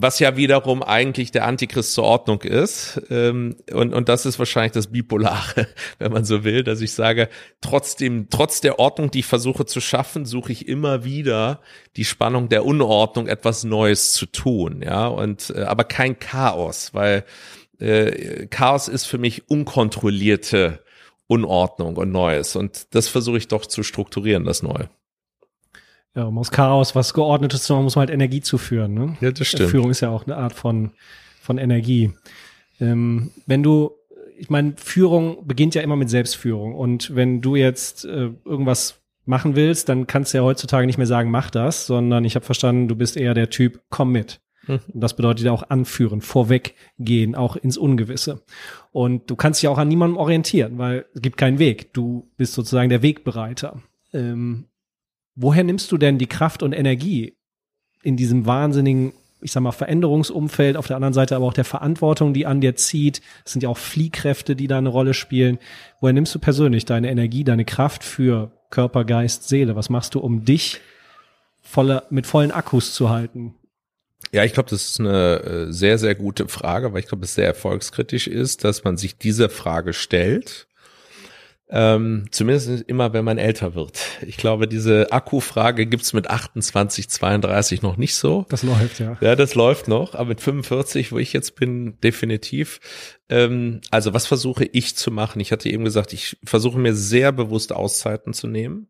Was 0.00 0.20
ja 0.20 0.36
wiederum 0.36 0.84
eigentlich 0.84 1.32
der 1.32 1.44
Antichrist 1.44 1.92
zur 1.92 2.04
Ordnung 2.04 2.42
ist. 2.42 3.02
Ähm, 3.10 3.56
und, 3.72 3.92
und 3.92 4.08
das 4.08 4.26
ist 4.26 4.38
wahrscheinlich 4.38 4.72
das 4.72 4.88
Bipolare, 4.88 5.66
wenn 5.98 6.12
man 6.12 6.24
so 6.24 6.44
will, 6.44 6.64
dass 6.64 6.80
ich 6.80 6.92
sage, 6.92 7.28
trotzdem, 7.60 8.28
trotz 8.30 8.60
der 8.60 8.78
Ordnung, 8.80 9.10
die 9.12 9.20
ich 9.20 9.26
versuche 9.26 9.64
zu 9.64 9.80
schaffen, 9.80 10.24
suche 10.24 10.52
ich 10.52 10.68
immer 10.68 11.04
wieder 11.04 11.60
die 11.96 12.04
Spannung 12.04 12.48
der 12.48 12.64
Unordnung, 12.64 13.28
etwas 13.28 13.62
Neues 13.62 14.12
zu 14.12 14.26
tun. 14.26 14.82
Ja, 14.82 15.06
und 15.06 15.52
äh, 15.56 15.62
aber 15.62 15.84
kein 15.84 16.18
Chaos, 16.18 16.94
weil 16.94 17.24
äh, 17.78 18.46
Chaos 18.46 18.88
ist 18.88 19.06
für 19.06 19.18
mich 19.18 19.48
unkontrollierte 19.48 20.80
Unordnung 21.26 21.96
und 21.96 22.10
Neues. 22.10 22.56
Und 22.56 22.94
das 22.94 23.08
versuche 23.08 23.38
ich 23.38 23.48
doch 23.48 23.66
zu 23.66 23.82
strukturieren, 23.82 24.44
das 24.44 24.62
Neue. 24.62 24.88
Ja, 26.14 26.24
um 26.24 26.38
aus 26.38 26.50
Chaos 26.50 26.94
was 26.94 27.14
Geordnetes 27.14 27.62
zu 27.62 27.74
machen, 27.74 27.84
muss 27.84 27.96
man 27.96 28.08
halt 28.08 28.10
Energie 28.14 28.40
zuführen. 28.40 28.94
Ne? 28.94 29.16
Ja, 29.20 29.30
das 29.30 29.46
stimmt. 29.46 29.70
Führung 29.70 29.90
ist 29.90 30.00
ja 30.00 30.10
auch 30.10 30.26
eine 30.26 30.36
Art 30.36 30.54
von, 30.54 30.92
von 31.40 31.58
Energie. 31.58 32.12
Ähm, 32.80 33.30
wenn 33.46 33.62
du, 33.62 33.92
ich 34.36 34.50
meine, 34.50 34.74
Führung 34.76 35.46
beginnt 35.46 35.74
ja 35.74 35.82
immer 35.82 35.96
mit 35.96 36.10
Selbstführung. 36.10 36.74
Und 36.74 37.14
wenn 37.14 37.40
du 37.40 37.56
jetzt 37.56 38.04
äh, 38.04 38.30
irgendwas 38.44 39.00
machen 39.26 39.54
willst, 39.54 39.90
dann 39.90 40.06
kannst 40.06 40.32
du 40.32 40.38
ja 40.38 40.44
heutzutage 40.44 40.86
nicht 40.86 40.96
mehr 40.96 41.06
sagen, 41.06 41.30
mach 41.30 41.50
das, 41.50 41.86
sondern 41.86 42.24
ich 42.24 42.34
habe 42.34 42.46
verstanden, 42.46 42.88
du 42.88 42.96
bist 42.96 43.16
eher 43.16 43.34
der 43.34 43.50
Typ, 43.50 43.82
komm 43.90 44.10
mit. 44.10 44.40
Mhm. 44.78 44.80
Das 44.92 45.16
bedeutet 45.16 45.46
ja 45.46 45.52
auch 45.52 45.70
anführen, 45.70 46.20
vorweggehen, 46.20 47.34
auch 47.34 47.56
ins 47.56 47.78
Ungewisse. 47.78 48.42
Und 48.92 49.30
du 49.30 49.36
kannst 49.36 49.62
dich 49.62 49.68
auch 49.68 49.78
an 49.78 49.88
niemandem 49.88 50.18
orientieren, 50.18 50.78
weil 50.78 51.06
es 51.14 51.22
gibt 51.22 51.38
keinen 51.38 51.58
Weg. 51.58 51.92
Du 51.94 52.30
bist 52.36 52.52
sozusagen 52.52 52.90
der 52.90 53.02
Wegbereiter. 53.02 53.82
Ähm, 54.12 54.66
woher 55.34 55.64
nimmst 55.64 55.90
du 55.90 55.96
denn 55.96 56.18
die 56.18 56.26
Kraft 56.26 56.62
und 56.62 56.72
Energie 56.72 57.36
in 58.02 58.16
diesem 58.16 58.46
wahnsinnigen, 58.46 59.12
ich 59.40 59.52
sag 59.52 59.62
mal, 59.62 59.72
Veränderungsumfeld, 59.72 60.76
auf 60.76 60.86
der 60.86 60.96
anderen 60.96 61.14
Seite 61.14 61.36
aber 61.36 61.46
auch 61.46 61.54
der 61.54 61.64
Verantwortung, 61.64 62.34
die 62.34 62.46
an 62.46 62.60
dir 62.60 62.76
zieht? 62.76 63.22
Es 63.44 63.52
sind 63.52 63.62
ja 63.62 63.68
auch 63.68 63.78
Fliehkräfte, 63.78 64.54
die 64.54 64.66
da 64.66 64.78
eine 64.78 64.90
Rolle 64.90 65.14
spielen. 65.14 65.58
Woher 66.00 66.12
nimmst 66.12 66.34
du 66.34 66.38
persönlich 66.38 66.84
deine 66.84 67.10
Energie, 67.10 67.44
deine 67.44 67.64
Kraft 67.64 68.04
für 68.04 68.52
Körper, 68.70 69.04
Geist, 69.04 69.48
Seele? 69.48 69.76
Was 69.76 69.88
machst 69.88 70.14
du, 70.14 70.20
um 70.20 70.44
dich 70.44 70.80
voller, 71.62 72.04
mit 72.10 72.26
vollen 72.26 72.50
Akkus 72.50 72.92
zu 72.92 73.08
halten? 73.08 73.54
Ja, 74.32 74.44
ich 74.44 74.52
glaube, 74.52 74.70
das 74.70 74.90
ist 74.90 75.00
eine 75.00 75.40
äh, 75.68 75.72
sehr, 75.72 75.98
sehr 75.98 76.14
gute 76.14 76.48
Frage, 76.48 76.92
weil 76.92 77.00
ich 77.00 77.08
glaube, 77.08 77.24
es 77.24 77.34
sehr 77.34 77.46
erfolgskritisch 77.46 78.26
ist, 78.26 78.64
dass 78.64 78.84
man 78.84 78.96
sich 78.96 79.16
diese 79.16 79.48
Frage 79.48 79.92
stellt. 79.92 80.66
Ähm, 81.70 82.24
zumindest 82.30 82.84
immer, 82.86 83.12
wenn 83.12 83.26
man 83.26 83.36
älter 83.36 83.74
wird. 83.74 84.00
Ich 84.26 84.38
glaube, 84.38 84.68
diese 84.68 85.12
Akkufrage 85.12 85.84
gibt's 85.84 86.14
mit 86.14 86.30
28, 86.30 87.10
32 87.10 87.82
noch 87.82 87.98
nicht 87.98 88.14
so. 88.14 88.46
Das 88.48 88.62
läuft, 88.62 89.00
ja. 89.00 89.18
Ja, 89.20 89.36
das 89.36 89.54
läuft 89.54 89.86
noch, 89.86 90.14
aber 90.14 90.30
mit 90.30 90.40
45, 90.40 91.12
wo 91.12 91.18
ich 91.18 91.34
jetzt 91.34 91.56
bin, 91.56 92.00
definitiv. 92.00 92.80
Ähm, 93.28 93.82
also 93.90 94.14
was 94.14 94.26
versuche 94.26 94.64
ich 94.64 94.96
zu 94.96 95.10
machen? 95.10 95.40
Ich 95.40 95.52
hatte 95.52 95.68
eben 95.68 95.84
gesagt, 95.84 96.14
ich 96.14 96.38
versuche 96.42 96.78
mir 96.78 96.94
sehr 96.94 97.32
bewusst 97.32 97.72
Auszeiten 97.72 98.32
zu 98.32 98.46
nehmen 98.46 98.88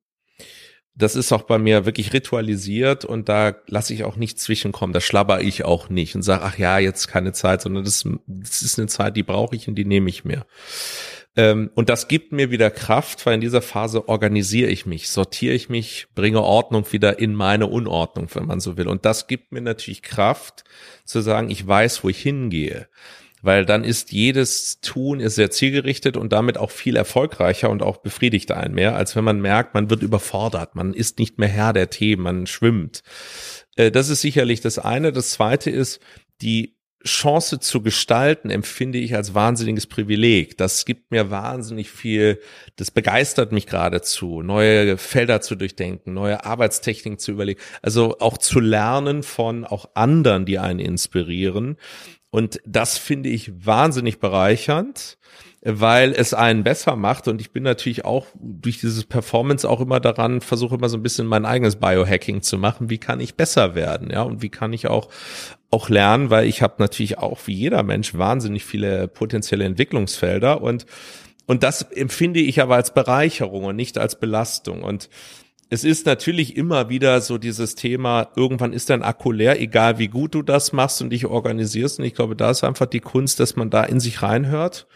das 0.98 1.14
ist 1.14 1.32
auch 1.32 1.42
bei 1.42 1.58
mir 1.58 1.86
wirklich 1.86 2.12
ritualisiert 2.12 3.04
und 3.04 3.28
da 3.28 3.54
lasse 3.68 3.94
ich 3.94 4.02
auch 4.02 4.16
nicht 4.16 4.40
zwischenkommen, 4.40 4.92
da 4.92 5.00
schlabber 5.00 5.40
ich 5.40 5.64
auch 5.64 5.88
nicht 5.88 6.16
und 6.16 6.22
sage, 6.22 6.42
ach 6.42 6.58
ja, 6.58 6.78
jetzt 6.78 7.06
keine 7.06 7.32
Zeit, 7.32 7.62
sondern 7.62 7.84
das, 7.84 8.04
das 8.26 8.62
ist 8.62 8.78
eine 8.78 8.88
Zeit, 8.88 9.16
die 9.16 9.22
brauche 9.22 9.54
ich 9.54 9.68
und 9.68 9.76
die 9.76 9.84
nehme 9.84 10.10
ich 10.10 10.24
mir. 10.24 10.44
Ähm, 11.36 11.70
und 11.76 11.88
das 11.88 12.08
gibt 12.08 12.32
mir 12.32 12.50
wieder 12.50 12.70
Kraft, 12.72 13.24
weil 13.24 13.34
in 13.34 13.40
dieser 13.40 13.62
Phase 13.62 14.08
organisiere 14.08 14.70
ich 14.70 14.86
mich, 14.86 15.08
sortiere 15.08 15.54
ich 15.54 15.68
mich, 15.68 16.08
bringe 16.16 16.42
Ordnung 16.42 16.84
wieder 16.90 17.20
in 17.20 17.32
meine 17.32 17.68
Unordnung, 17.68 18.28
wenn 18.34 18.46
man 18.46 18.58
so 18.58 18.76
will. 18.76 18.88
Und 18.88 19.04
das 19.04 19.28
gibt 19.28 19.52
mir 19.52 19.60
natürlich 19.60 20.02
Kraft 20.02 20.64
zu 21.04 21.20
sagen, 21.20 21.48
ich 21.48 21.64
weiß, 21.64 22.02
wo 22.02 22.08
ich 22.08 22.20
hingehe 22.20 22.88
weil 23.48 23.64
dann 23.64 23.82
ist 23.82 24.12
jedes 24.12 24.82
Tun 24.82 25.20
ist 25.20 25.36
sehr 25.36 25.50
zielgerichtet 25.50 26.18
und 26.18 26.34
damit 26.34 26.58
auch 26.58 26.70
viel 26.70 26.96
erfolgreicher 26.96 27.70
und 27.70 27.82
auch 27.82 27.96
befriedigt 27.96 28.52
einen 28.52 28.74
mehr, 28.74 28.94
als 28.94 29.16
wenn 29.16 29.24
man 29.24 29.40
merkt, 29.40 29.72
man 29.72 29.88
wird 29.88 30.02
überfordert, 30.02 30.74
man 30.74 30.92
ist 30.92 31.18
nicht 31.18 31.38
mehr 31.38 31.48
Herr 31.48 31.72
der 31.72 31.88
Themen, 31.88 32.22
man 32.24 32.46
schwimmt. 32.46 33.02
Äh, 33.74 33.90
das 33.90 34.10
ist 34.10 34.20
sicherlich 34.20 34.60
das 34.60 34.78
eine. 34.78 35.12
Das 35.12 35.30
zweite 35.30 35.70
ist, 35.70 35.98
die 36.42 36.76
Chance 37.06 37.58
zu 37.58 37.80
gestalten 37.80 38.50
empfinde 38.50 38.98
ich 38.98 39.14
als 39.14 39.34
wahnsinniges 39.34 39.86
Privileg. 39.86 40.58
Das 40.58 40.84
gibt 40.84 41.10
mir 41.10 41.30
wahnsinnig 41.30 41.90
viel, 41.90 42.40
das 42.76 42.90
begeistert 42.90 43.50
mich 43.50 43.66
geradezu, 43.66 44.42
neue 44.42 44.98
Felder 44.98 45.40
zu 45.40 45.54
durchdenken, 45.54 46.12
neue 46.12 46.44
Arbeitstechniken 46.44 47.18
zu 47.18 47.32
überlegen, 47.32 47.60
also 47.80 48.18
auch 48.18 48.36
zu 48.36 48.60
lernen 48.60 49.22
von 49.22 49.64
auch 49.64 49.88
anderen, 49.94 50.44
die 50.44 50.58
einen 50.58 50.80
inspirieren. 50.80 51.76
Und 52.30 52.60
das 52.66 52.98
finde 52.98 53.30
ich 53.30 53.66
wahnsinnig 53.66 54.20
bereichernd, 54.20 55.16
weil 55.62 56.12
es 56.12 56.34
einen 56.34 56.62
besser 56.62 56.94
macht. 56.94 57.26
Und 57.26 57.40
ich 57.40 57.52
bin 57.52 57.62
natürlich 57.62 58.04
auch 58.04 58.26
durch 58.34 58.80
dieses 58.80 59.04
Performance 59.04 59.68
auch 59.68 59.80
immer 59.80 59.98
daran, 59.98 60.40
versuche 60.40 60.74
immer 60.74 60.88
so 60.88 60.98
ein 60.98 61.02
bisschen 61.02 61.26
mein 61.26 61.46
eigenes 61.46 61.76
Biohacking 61.76 62.42
zu 62.42 62.58
machen. 62.58 62.90
Wie 62.90 62.98
kann 62.98 63.20
ich 63.20 63.34
besser 63.34 63.74
werden? 63.74 64.10
Ja, 64.10 64.22
und 64.22 64.42
wie 64.42 64.50
kann 64.50 64.72
ich 64.72 64.88
auch 64.88 65.08
auch 65.70 65.90
lernen, 65.90 66.30
weil 66.30 66.46
ich 66.46 66.62
habe 66.62 66.76
natürlich 66.78 67.18
auch 67.18 67.40
wie 67.46 67.52
jeder 67.52 67.82
Mensch 67.82 68.14
wahnsinnig 68.14 68.64
viele 68.64 69.06
potenzielle 69.06 69.64
Entwicklungsfelder 69.64 70.62
und 70.62 70.86
und 71.46 71.62
das 71.62 71.80
empfinde 71.82 72.40
ich 72.40 72.60
aber 72.60 72.76
als 72.76 72.92
Bereicherung 72.92 73.64
und 73.64 73.76
nicht 73.76 73.96
als 73.96 74.20
Belastung 74.20 74.82
und 74.82 75.08
es 75.70 75.84
ist 75.84 76.06
natürlich 76.06 76.56
immer 76.56 76.88
wieder 76.88 77.20
so 77.20 77.36
dieses 77.36 77.74
Thema, 77.74 78.28
irgendwann 78.36 78.72
ist 78.72 78.88
dein 78.90 79.02
Akku 79.02 79.32
leer, 79.32 79.60
egal 79.60 79.98
wie 79.98 80.08
gut 80.08 80.34
du 80.34 80.42
das 80.42 80.72
machst 80.72 81.02
und 81.02 81.10
dich 81.10 81.26
organisierst. 81.26 81.98
Und 81.98 82.06
ich 82.06 82.14
glaube, 82.14 82.36
da 82.36 82.50
ist 82.50 82.64
einfach 82.64 82.86
die 82.86 83.00
Kunst, 83.00 83.38
dass 83.38 83.56
man 83.56 83.68
da 83.68 83.84
in 83.84 84.00
sich 84.00 84.22
reinhört 84.22 84.86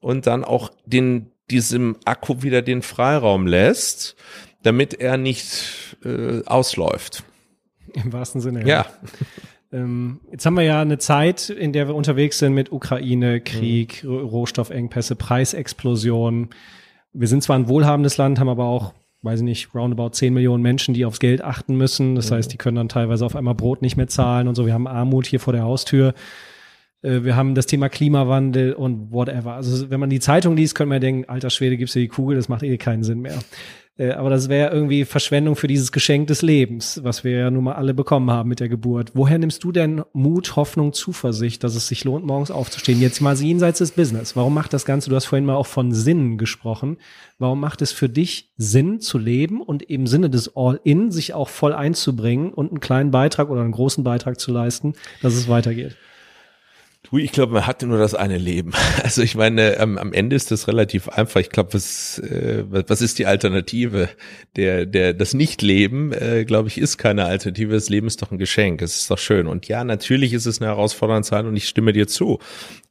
und 0.00 0.26
dann 0.26 0.44
auch 0.44 0.70
den, 0.86 1.30
diesem 1.50 1.96
Akku 2.04 2.42
wieder 2.42 2.62
den 2.62 2.80
Freiraum 2.80 3.46
lässt, 3.46 4.16
damit 4.62 4.94
er 4.94 5.18
nicht 5.18 5.96
äh, 6.04 6.42
ausläuft. 6.46 7.24
Im 7.92 8.12
wahrsten 8.12 8.40
Sinne. 8.40 8.66
Ja. 8.66 8.86
Ähm, 9.72 10.20
jetzt 10.30 10.46
haben 10.46 10.54
wir 10.54 10.62
ja 10.62 10.80
eine 10.80 10.98
Zeit, 10.98 11.50
in 11.50 11.72
der 11.72 11.88
wir 11.88 11.96
unterwegs 11.96 12.38
sind 12.38 12.54
mit 12.54 12.70
Ukraine, 12.70 13.40
Krieg, 13.40 14.04
mhm. 14.04 14.18
Rohstoffengpässe, 14.18 15.16
Preisexplosion. 15.16 16.50
Wir 17.12 17.26
sind 17.26 17.42
zwar 17.42 17.58
ein 17.58 17.66
wohlhabendes 17.66 18.16
Land, 18.16 18.38
haben 18.38 18.48
aber 18.48 18.66
auch 18.66 18.94
weiß 19.24 19.40
ich 19.40 19.44
nicht, 19.44 19.74
roundabout 19.74 20.10
10 20.10 20.34
Millionen 20.34 20.62
Menschen, 20.62 20.94
die 20.94 21.04
aufs 21.04 21.18
Geld 21.18 21.42
achten 21.42 21.76
müssen. 21.76 22.14
Das 22.14 22.30
mhm. 22.30 22.36
heißt, 22.36 22.52
die 22.52 22.58
können 22.58 22.76
dann 22.76 22.88
teilweise 22.88 23.24
auf 23.24 23.34
einmal 23.34 23.54
Brot 23.54 23.82
nicht 23.82 23.96
mehr 23.96 24.06
zahlen 24.06 24.48
und 24.48 24.54
so. 24.54 24.66
Wir 24.66 24.74
haben 24.74 24.86
Armut 24.86 25.26
hier 25.26 25.40
vor 25.40 25.52
der 25.52 25.62
Haustür. 25.62 26.14
Äh, 27.02 27.24
wir 27.24 27.36
haben 27.36 27.54
das 27.54 27.66
Thema 27.66 27.88
Klimawandel 27.88 28.74
und 28.74 29.12
whatever. 29.12 29.54
Also 29.54 29.90
wenn 29.90 30.00
man 30.00 30.10
die 30.10 30.20
Zeitung 30.20 30.56
liest, 30.56 30.74
könnte 30.74 30.90
man 30.90 31.00
denken, 31.00 31.28
alter 31.28 31.50
Schwede, 31.50 31.76
gibt's 31.76 31.92
hier 31.92 32.02
die 32.02 32.08
Kugel, 32.08 32.36
das 32.36 32.48
macht 32.48 32.62
eh 32.62 32.76
keinen 32.76 33.02
Sinn 33.02 33.20
mehr. 33.20 33.38
Äh, 33.96 34.10
aber 34.12 34.30
das 34.30 34.48
wäre 34.48 34.72
irgendwie 34.72 35.04
Verschwendung 35.04 35.54
für 35.54 35.68
dieses 35.68 35.92
Geschenk 35.92 36.26
des 36.26 36.42
Lebens, 36.42 37.00
was 37.04 37.22
wir 37.22 37.38
ja 37.38 37.50
nun 37.50 37.64
mal 37.64 37.74
alle 37.74 37.94
bekommen 37.94 38.30
haben 38.30 38.48
mit 38.48 38.60
der 38.60 38.68
Geburt. 38.68 39.12
Woher 39.14 39.38
nimmst 39.38 39.62
du 39.62 39.70
denn 39.70 40.02
Mut, 40.12 40.56
Hoffnung, 40.56 40.92
Zuversicht, 40.92 41.62
dass 41.62 41.76
es 41.76 41.86
sich 41.86 42.04
lohnt, 42.04 42.26
morgens 42.26 42.50
aufzustehen? 42.50 43.00
Jetzt 43.00 43.20
mal 43.20 43.36
jenseits 43.36 43.78
des 43.78 43.92
Business. 43.92 44.34
Warum 44.34 44.54
macht 44.54 44.72
das 44.72 44.84
Ganze, 44.84 45.10
du 45.10 45.16
hast 45.16 45.26
vorhin 45.26 45.46
mal 45.46 45.54
auch 45.54 45.66
von 45.66 45.92
Sinnen 45.92 46.38
gesprochen, 46.38 46.96
warum 47.38 47.60
macht 47.60 47.82
es 47.82 47.92
für 47.92 48.08
dich 48.08 48.52
Sinn 48.56 49.00
zu 49.00 49.18
leben 49.18 49.60
und 49.60 49.82
im 49.82 50.06
Sinne 50.06 50.28
des 50.28 50.56
All-In 50.56 51.12
sich 51.12 51.34
auch 51.34 51.48
voll 51.48 51.72
einzubringen 51.72 52.52
und 52.52 52.70
einen 52.70 52.80
kleinen 52.80 53.10
Beitrag 53.12 53.48
oder 53.48 53.60
einen 53.60 53.72
großen 53.72 54.02
Beitrag 54.02 54.40
zu 54.40 54.50
leisten, 54.50 54.94
dass 55.22 55.34
es 55.34 55.48
weitergeht? 55.48 55.96
Ich 57.18 57.32
glaube, 57.32 57.52
man 57.52 57.66
hatte 57.66 57.86
nur 57.86 57.98
das 57.98 58.14
eine 58.14 58.38
Leben. 58.38 58.72
Also 59.02 59.22
ich 59.22 59.34
meine, 59.34 59.78
am, 59.80 59.98
am 59.98 60.12
Ende 60.14 60.34
ist 60.34 60.50
das 60.50 60.66
relativ 60.66 61.08
einfach. 61.10 61.40
Ich 61.40 61.50
glaube, 61.50 61.74
was, 61.74 62.18
äh, 62.20 62.64
was 62.66 63.02
ist 63.02 63.18
die 63.18 63.26
Alternative? 63.26 64.08
Der, 64.56 64.86
der, 64.86 65.12
das 65.12 65.34
Nichtleben, 65.34 66.12
äh, 66.12 66.44
glaube 66.46 66.68
ich, 66.68 66.78
ist 66.78 66.96
keine 66.96 67.26
Alternative. 67.26 67.74
Das 67.74 67.90
Leben 67.90 68.06
ist 68.06 68.22
doch 68.22 68.30
ein 68.30 68.38
Geschenk. 68.38 68.80
Es 68.80 68.96
ist 68.96 69.10
doch 69.10 69.18
schön. 69.18 69.46
Und 69.46 69.68
ja, 69.68 69.84
natürlich 69.84 70.32
ist 70.32 70.46
es 70.46 70.60
eine 70.60 70.70
herausfordernde 70.70 71.28
Zeit 71.28 71.44
und 71.44 71.54
ich 71.56 71.68
stimme 71.68 71.92
dir 71.92 72.06
zu. 72.06 72.38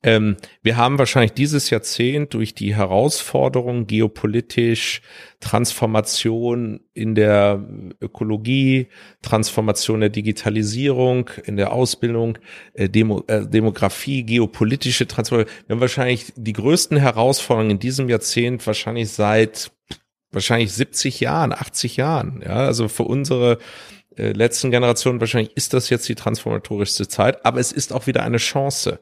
Ähm, 0.03 0.36
wir 0.61 0.78
haben 0.78 0.99
wahrscheinlich 0.99 1.34
dieses 1.34 1.69
Jahrzehnt 1.69 2.34
durch 2.34 2.53
die 2.53 2.76
Herausforderungen 2.76 3.88
geopolitisch, 3.88 5.01
Transformation 5.44 6.80
in 6.94 7.16
der 7.16 7.62
Ökologie, 8.00 8.88
Transformation 9.22 10.00
der 10.00 10.10
Digitalisierung, 10.10 11.30
in 11.44 11.58
der 11.58 11.74
Ausbildung, 11.74 12.38
äh, 12.74 12.88
Demo, 12.88 13.26
äh, 13.28 13.46
Demografie, 13.46 14.24
geopolitische 14.24 15.06
Transformation. 15.06 15.54
Wir 15.68 15.76
haben 15.76 15.82
wahrscheinlich 15.82 16.32
die 16.38 16.54
größten 16.54 16.98
Herausforderungen 16.98 17.72
in 17.72 17.80
diesem 17.80 18.08
Jahrzehnt 18.08 18.66
wahrscheinlich 18.66 19.10
seit 19.12 19.72
wahrscheinlich 20.32 20.72
70 20.72 21.20
Jahren, 21.20 21.52
80 21.52 21.98
Jahren. 21.98 22.41
Ja, 22.41 22.56
also 22.66 22.88
für 22.88 23.04
unsere 23.04 23.58
äh, 24.16 24.32
letzten 24.32 24.72
Generationen 24.72 25.20
wahrscheinlich 25.20 25.58
ist 25.58 25.74
das 25.74 25.89
jetzt 25.89 26.08
die 26.08 26.16
transformatorischste 26.16 27.10
Zeit, 27.10 27.46
aber 27.46 27.60
es 27.60 27.74
ist 27.74 27.91
auch 27.91 28.08
wieder 28.08 28.24
eine 28.24 28.38
Chance. 28.38 29.02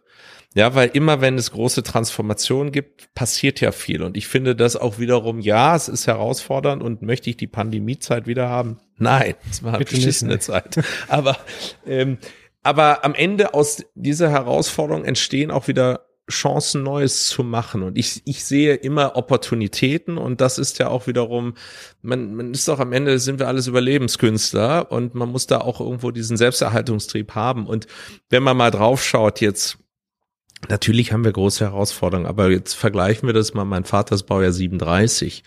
Ja, 0.54 0.76
weil 0.76 0.90
immer 0.90 1.22
wenn 1.22 1.38
es 1.38 1.52
große 1.52 1.82
Transformationen 1.82 2.74
gibt, 2.74 3.14
passiert 3.14 3.62
ja 3.62 3.72
viel. 3.72 4.04
Und 4.04 4.18
ich 4.18 4.28
finde 4.28 4.56
das 4.56 4.76
auch 4.76 5.00
wiederum, 5.00 5.40
ja, 5.40 5.76
es 5.76 5.88
ist 5.88 6.08
herausfordernd 6.08 6.84
und 6.84 7.02
möchte 7.02 7.30
ich 7.30 7.38
die 7.38 7.48
Pandemiezeit 7.48 8.28
wieder 8.28 8.50
haben? 8.50 8.80
Nein, 8.98 9.36
es 9.50 9.64
war 9.64 9.76
eine 9.76 9.86
beschissene 9.86 10.40
Zeit. 10.40 10.78
Aber, 11.08 11.38
ähm, 11.88 12.18
aber 12.64 13.04
am 13.04 13.16
Ende 13.16 13.56
aus 13.56 13.84
dieser 13.96 14.30
Herausforderung 14.30 15.04
entstehen 15.04 15.50
auch 15.50 15.68
wieder 15.68 16.06
Chancen, 16.30 16.84
Neues 16.84 17.28
zu 17.28 17.44
machen. 17.44 17.84
Und 17.84 17.98
ich, 17.98 18.22
ich 18.26 18.44
sehe 18.44 18.76
immer 18.76 19.16
Opportunitäten 19.16 20.18
und 20.18 20.42
das 20.42 20.58
ist 20.58 20.80
ja 20.80 20.88
auch 20.88 21.08
wiederum, 21.08 21.56
man, 22.02 22.36
man 22.36 22.54
ist 22.54 22.68
doch 22.68 22.80
am 22.80 22.94
Ende, 22.94 23.20
sind 23.20 23.40
wir 23.40 23.48
alles 23.48 23.68
Überlebenskünstler 23.68 24.92
und 24.92 25.16
man 25.16 25.30
muss 25.30 25.48
da 25.48 25.60
auch 25.60 25.80
irgendwo 25.80 26.12
diesen 26.12 26.38
Selbsterhaltungstrieb 26.38 27.36
haben. 27.36 27.66
Und 27.68 27.88
wenn 28.30 28.44
man 28.44 28.58
mal 28.58 28.72
draufschaut 28.72 29.42
jetzt, 29.42 29.78
Natürlich 30.70 31.12
haben 31.12 31.24
wir 31.24 31.32
große 31.32 31.66
Herausforderungen, 31.66 32.28
aber 32.28 32.50
jetzt 32.50 32.74
vergleichen 32.74 33.28
wir 33.28 33.34
das 33.34 33.54
mal. 33.54 33.66
Mein 33.66 33.84
Vater 33.84 34.16
ist 34.16 34.24
Baujahr 34.24 34.52
37. 34.52 35.44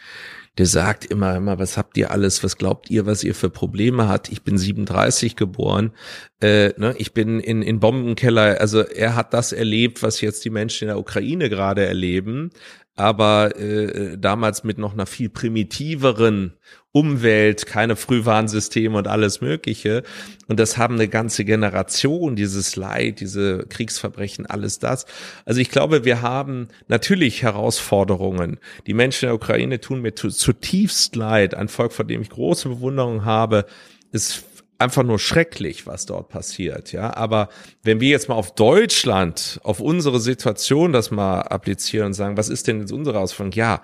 Der 0.57 0.67
sagt 0.67 1.05
immer, 1.05 1.35
immer, 1.35 1.59
was 1.59 1.77
habt 1.77 1.97
ihr 1.97 2.13
alles? 2.13 2.45
Was 2.45 2.57
glaubt 2.57 2.89
ihr, 2.89 3.07
was 3.07 3.25
ihr 3.25 3.35
für 3.35 3.51
Probleme 3.51 4.09
hat? 4.09 4.31
Ich 4.31 4.43
bin 4.43 4.57
37 4.57 5.35
geboren. 5.35 5.93
Äh, 6.41 6.73
ne, 6.77 6.95
ich 6.97 7.13
bin 7.13 7.41
in, 7.41 7.61
in 7.63 7.81
Bombenkeller. 7.81 8.61
Also 8.61 8.83
er 8.83 9.17
hat 9.17 9.35
das 9.35 9.53
erlebt, 9.53 10.05
was 10.05 10.21
jetzt 10.21 10.45
die 10.45 10.51
Menschen 10.51 10.85
in 10.85 10.89
der 10.89 10.99
Ukraine 10.99 11.49
gerade 11.51 11.85
erleben 11.85 12.51
aber 12.97 13.59
äh, 13.59 14.17
damals 14.17 14.63
mit 14.65 14.79
noch 14.79 14.93
einer 14.93 15.07
viel 15.07 15.29
primitiveren 15.29 16.55
Umwelt, 16.93 17.67
keine 17.67 17.97
Frühwarnsysteme 17.97 18.97
und 18.97 19.09
alles 19.09 19.41
Mögliche. 19.41 20.05
Und 20.47 20.61
das 20.61 20.79
haben 20.79 20.95
eine 20.95 21.09
ganze 21.09 21.45
Generation, 21.45 22.37
dieses 22.37 22.77
Leid, 22.77 23.19
diese 23.19 23.67
Kriegsverbrechen, 23.69 24.47
alles 24.47 24.79
das. 24.79 25.07
Also 25.45 25.61
ich 25.61 25.71
glaube, 25.71 26.05
wir 26.05 26.23
haben 26.23 26.69
natürlich 26.87 27.43
Herausforderungen. 27.43 28.61
Die 28.87 28.95
Menschen 28.95 29.25
in 29.25 29.31
der 29.31 29.35
Ukraine 29.35 29.81
tun 29.81 30.03
mir 30.03 30.15
zutiefst 30.15 31.17
leid. 31.17 31.57
Ein 31.57 31.67
Volk, 31.67 31.93
vor 31.93 32.05
dem 32.05 32.23
ich 32.23 32.31
große 32.31 32.69
Bewunderung 32.69 33.25
habe, 33.25 33.67
ist 34.13 34.45
einfach 34.85 35.03
nur 35.03 35.19
schrecklich, 35.19 35.87
was 35.87 36.07
dort 36.07 36.29
passiert, 36.29 36.93
ja. 36.93 37.17
Aber 37.17 37.49
wenn 37.83 38.01
wir 38.01 38.09
jetzt 38.09 38.29
mal 38.29 38.37
auf 38.37 38.55
Deutschland, 38.55 39.61
auf 39.65 39.81
unsere 39.81 40.21
Situation 40.21 40.93
das 40.93 41.11
mal 41.11 41.41
applizieren 41.41 42.07
und 42.07 42.15
sagen, 42.15 42.37
was 42.37 42.49
ist 42.49 42.69
denn 42.69 42.81
jetzt 42.81 42.93
unsere 42.93 43.17
Herausforderung? 43.17 43.53
Ja, 43.53 43.83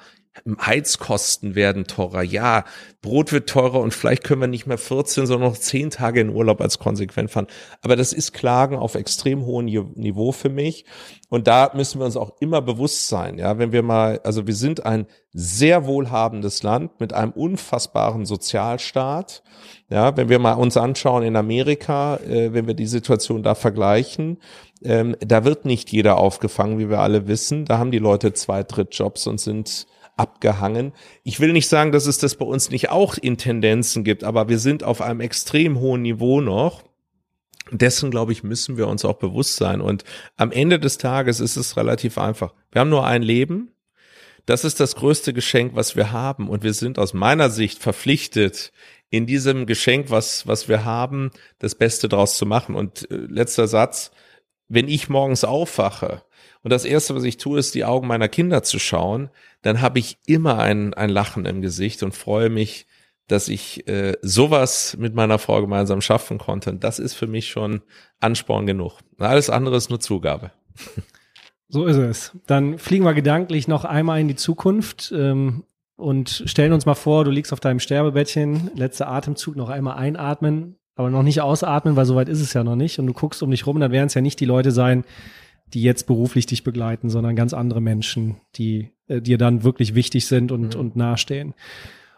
Heizkosten 0.64 1.54
werden 1.56 1.86
teurer. 1.86 2.22
Ja, 2.22 2.64
Brot 3.02 3.32
wird 3.32 3.48
teurer 3.48 3.80
und 3.80 3.92
vielleicht 3.92 4.22
können 4.22 4.40
wir 4.40 4.46
nicht 4.46 4.66
mehr 4.66 4.78
14, 4.78 5.26
sondern 5.26 5.50
noch 5.50 5.58
10 5.58 5.90
Tage 5.90 6.20
in 6.20 6.30
Urlaub 6.30 6.60
als 6.60 6.78
konsequent 6.78 7.30
fahren. 7.30 7.48
Aber 7.82 7.96
das 7.96 8.12
ist 8.12 8.32
Klagen 8.32 8.76
auf 8.76 8.94
extrem 8.94 9.44
hohem 9.44 9.64
Niveau 9.64 10.30
für 10.32 10.48
mich. 10.48 10.84
Und 11.28 11.48
da 11.48 11.72
müssen 11.74 12.00
wir 12.00 12.06
uns 12.06 12.16
auch 12.16 12.36
immer 12.40 12.62
bewusst 12.62 13.08
sein. 13.08 13.38
Ja, 13.38 13.58
wenn 13.58 13.72
wir 13.72 13.82
mal, 13.82 14.20
also 14.22 14.46
wir 14.46 14.54
sind 14.54 14.86
ein 14.86 15.06
sehr 15.32 15.86
wohlhabendes 15.86 16.62
Land 16.62 17.00
mit 17.00 17.12
einem 17.12 17.32
unfassbaren 17.32 18.24
Sozialstaat. 18.24 19.42
Ja, 19.90 20.16
wenn 20.16 20.28
wir 20.28 20.38
mal 20.38 20.52
uns 20.52 20.76
anschauen 20.76 21.24
in 21.24 21.34
Amerika, 21.34 22.16
äh, 22.18 22.52
wenn 22.52 22.68
wir 22.68 22.74
die 22.74 22.86
Situation 22.86 23.42
da 23.42 23.56
vergleichen, 23.56 24.38
ähm, 24.82 25.16
da 25.20 25.44
wird 25.44 25.64
nicht 25.64 25.90
jeder 25.90 26.16
aufgefangen, 26.16 26.78
wie 26.78 26.88
wir 26.88 27.00
alle 27.00 27.26
wissen. 27.26 27.64
Da 27.64 27.78
haben 27.78 27.90
die 27.90 27.98
Leute 27.98 28.32
zwei 28.32 28.62
Drittjobs 28.62 29.26
und 29.26 29.40
sind 29.40 29.88
abgehangen. 30.16 30.92
Ich 31.24 31.40
will 31.40 31.52
nicht 31.52 31.68
sagen, 31.68 31.90
dass 31.90 32.06
es 32.06 32.18
das 32.18 32.36
bei 32.36 32.46
uns 32.46 32.70
nicht 32.70 32.90
auch 32.90 33.18
in 33.18 33.36
Tendenzen 33.36 34.04
gibt, 34.04 34.22
aber 34.22 34.48
wir 34.48 34.58
sind 34.58 34.84
auf 34.84 35.00
einem 35.00 35.20
extrem 35.20 35.80
hohen 35.80 36.02
Niveau 36.02 36.40
noch. 36.40 36.82
Dessen, 37.72 38.10
glaube 38.10 38.32
ich, 38.32 38.42
müssen 38.42 38.76
wir 38.76 38.88
uns 38.88 39.04
auch 39.04 39.18
bewusst 39.18 39.56
sein. 39.56 39.80
Und 39.80 40.04
am 40.36 40.52
Ende 40.52 40.78
des 40.78 40.98
Tages 40.98 41.40
ist 41.40 41.56
es 41.56 41.76
relativ 41.76 42.16
einfach. 42.18 42.54
Wir 42.70 42.80
haben 42.80 42.90
nur 42.90 43.06
ein 43.06 43.22
Leben. 43.22 43.72
das 44.46 44.64
ist 44.64 44.80
das 44.80 44.96
größte 44.96 45.32
Geschenk, 45.32 45.74
was 45.74 45.94
wir 45.94 46.12
haben. 46.12 46.48
Und 46.48 46.64
wir 46.64 46.74
sind 46.74 46.98
aus 46.98 47.14
meiner 47.14 47.50
Sicht 47.50 47.78
verpflichtet, 47.78 48.72
in 49.10 49.26
diesem 49.26 49.66
Geschenk, 49.66 50.10
was, 50.10 50.46
was 50.46 50.68
wir 50.68 50.84
haben, 50.84 51.30
das 51.58 51.74
Beste 51.74 52.08
draus 52.08 52.36
zu 52.36 52.46
machen. 52.46 52.74
Und 52.74 53.10
äh, 53.10 53.16
letzter 53.16 53.66
Satz, 53.66 54.12
wenn 54.68 54.88
ich 54.88 55.08
morgens 55.08 55.44
aufwache 55.44 56.22
und 56.62 56.70
das 56.70 56.84
Erste, 56.84 57.14
was 57.14 57.24
ich 57.24 57.36
tue, 57.36 57.58
ist, 57.58 57.74
die 57.74 57.84
Augen 57.84 58.06
meiner 58.06 58.28
Kinder 58.28 58.62
zu 58.62 58.78
schauen, 58.78 59.30
dann 59.62 59.80
habe 59.80 59.98
ich 59.98 60.18
immer 60.26 60.58
ein, 60.58 60.94
ein 60.94 61.10
Lachen 61.10 61.44
im 61.44 61.60
Gesicht 61.60 62.02
und 62.02 62.14
freue 62.14 62.50
mich, 62.50 62.86
dass 63.26 63.48
ich 63.48 63.86
äh, 63.88 64.16
sowas 64.22 64.96
mit 64.98 65.14
meiner 65.14 65.38
Frau 65.38 65.60
gemeinsam 65.60 66.00
schaffen 66.00 66.38
konnte. 66.38 66.70
Und 66.70 66.84
das 66.84 66.98
ist 66.98 67.14
für 67.14 67.26
mich 67.26 67.48
schon 67.48 67.82
Ansporn 68.20 68.66
genug. 68.66 69.00
Alles 69.18 69.50
andere 69.50 69.76
ist 69.76 69.90
nur 69.90 70.00
Zugabe. 70.00 70.52
So 71.68 71.86
ist 71.86 71.96
es. 71.96 72.36
Dann 72.46 72.78
fliegen 72.78 73.04
wir 73.04 73.14
gedanklich 73.14 73.68
noch 73.68 73.84
einmal 73.84 74.20
in 74.20 74.26
die 74.26 74.34
Zukunft 74.34 75.12
ähm, 75.16 75.64
und 76.00 76.42
stellen 76.46 76.72
uns 76.72 76.86
mal 76.86 76.94
vor, 76.94 77.24
du 77.24 77.30
liegst 77.30 77.52
auf 77.52 77.60
deinem 77.60 77.80
Sterbebettchen, 77.80 78.70
letzter 78.74 79.08
Atemzug, 79.08 79.56
noch 79.56 79.68
einmal 79.68 79.96
einatmen, 79.96 80.76
aber 80.96 81.10
noch 81.10 81.22
nicht 81.22 81.40
ausatmen, 81.40 81.96
weil 81.96 82.06
soweit 82.06 82.28
ist 82.28 82.40
es 82.40 82.52
ja 82.52 82.64
noch 82.64 82.76
nicht. 82.76 82.98
Und 82.98 83.06
du 83.06 83.12
guckst 83.12 83.42
um 83.42 83.50
dich 83.50 83.66
rum, 83.66 83.80
dann 83.80 83.92
werden 83.92 84.06
es 84.06 84.14
ja 84.14 84.20
nicht 84.20 84.40
die 84.40 84.44
Leute 84.44 84.70
sein, 84.70 85.04
die 85.72 85.82
jetzt 85.82 86.06
beruflich 86.06 86.46
dich 86.46 86.64
begleiten, 86.64 87.10
sondern 87.10 87.36
ganz 87.36 87.54
andere 87.54 87.80
Menschen, 87.80 88.36
die 88.56 88.90
äh, 89.06 89.20
dir 89.20 89.38
dann 89.38 89.62
wirklich 89.62 89.94
wichtig 89.94 90.26
sind 90.26 90.52
und, 90.52 90.74
mhm. 90.74 90.80
und 90.80 90.96
nahestehen. 90.96 91.54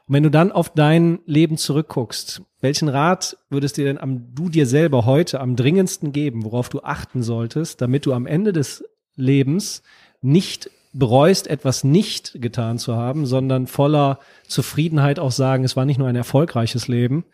Und 0.07 0.15
wenn 0.15 0.23
du 0.23 0.31
dann 0.31 0.53
auf 0.53 0.73
dein 0.73 1.21
Leben 1.27 1.57
zurückguckst, 1.57 2.43
welchen 2.61 2.89
Rat 2.89 3.37
würdest 3.51 3.77
dir 3.77 3.85
denn 3.85 3.99
am, 3.99 4.35
du 4.35 4.49
dir 4.49 4.67
selber 4.67 5.05
heute 5.05 5.41
am 5.41 5.57
dringendsten 5.57 6.13
geben, 6.13 6.45
worauf 6.45 6.69
du 6.69 6.83
achten 6.83 7.23
solltest, 7.23 7.81
damit 7.81 8.07
du 8.07 8.13
am 8.13 8.27
Ende 8.27 8.53
des 8.53 8.85
Lebens 9.15 9.83
nicht 10.23 10.71
bereust, 10.93 11.47
etwas 11.47 11.85
nicht 11.85 12.41
getan 12.41 12.79
zu 12.79 12.97
haben, 12.97 13.27
sondern 13.27 13.67
voller 13.67 14.19
Zufriedenheit 14.47 15.19
auch 15.19 15.33
sagen, 15.33 15.65
es 15.65 15.77
war 15.77 15.85
nicht 15.85 15.99
nur 15.99 16.09
ein 16.09 16.17
erfolgreiches 16.17 16.89
Leben, 16.89 17.25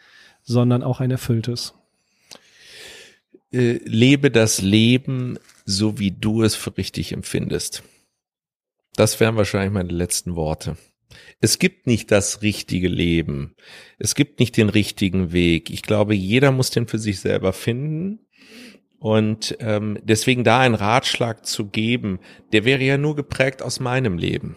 sondern 0.43 0.83
auch 0.83 1.01
ein 1.01 1.11
erfülltes. 1.11 1.75
Äh, 3.53 3.81
lebe 3.85 4.31
das 4.31 4.61
Leben 4.61 5.39
so, 5.65 5.99
wie 5.99 6.13
du 6.13 6.43
es 6.43 6.55
für 6.55 6.77
richtig 6.77 7.13
empfindest. 7.13 7.83
Das 8.95 9.21
wären 9.21 9.37
wahrscheinlich 9.37 9.73
meine 9.73 9.93
letzten 9.93 10.37
Worte. 10.37 10.77
Es 11.41 11.59
gibt 11.59 11.87
nicht 11.87 12.11
das 12.11 12.43
richtige 12.43 12.89
Leben. 12.89 13.55
Es 13.99 14.15
gibt 14.15 14.41
nicht 14.41 14.57
den 14.57 14.69
richtigen 14.69 15.33
Weg. 15.33 15.71
Ich 15.71 15.83
glaube, 15.83 16.15
jeder 16.15 16.53
muss 16.53 16.71
den 16.71 16.87
für 16.87 16.99
sich 16.99 17.21
selber 17.21 17.53
finden. 17.53 18.27
Und 19.01 19.57
ähm, 19.61 19.99
deswegen 20.03 20.43
da 20.43 20.61
einen 20.61 20.75
Ratschlag 20.75 21.47
zu 21.47 21.67
geben, 21.67 22.19
der 22.53 22.65
wäre 22.65 22.83
ja 22.83 22.99
nur 22.99 23.15
geprägt 23.15 23.63
aus 23.63 23.79
meinem 23.79 24.19
Leben 24.19 24.57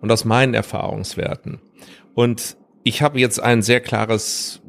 und 0.00 0.10
aus 0.10 0.24
meinen 0.24 0.54
Erfahrungswerten. 0.54 1.60
Und 2.14 2.56
ich 2.82 3.02
habe 3.02 3.20
jetzt 3.20 3.40
einen 3.40 3.62
sehr 3.62 3.80
klares, 3.80 4.60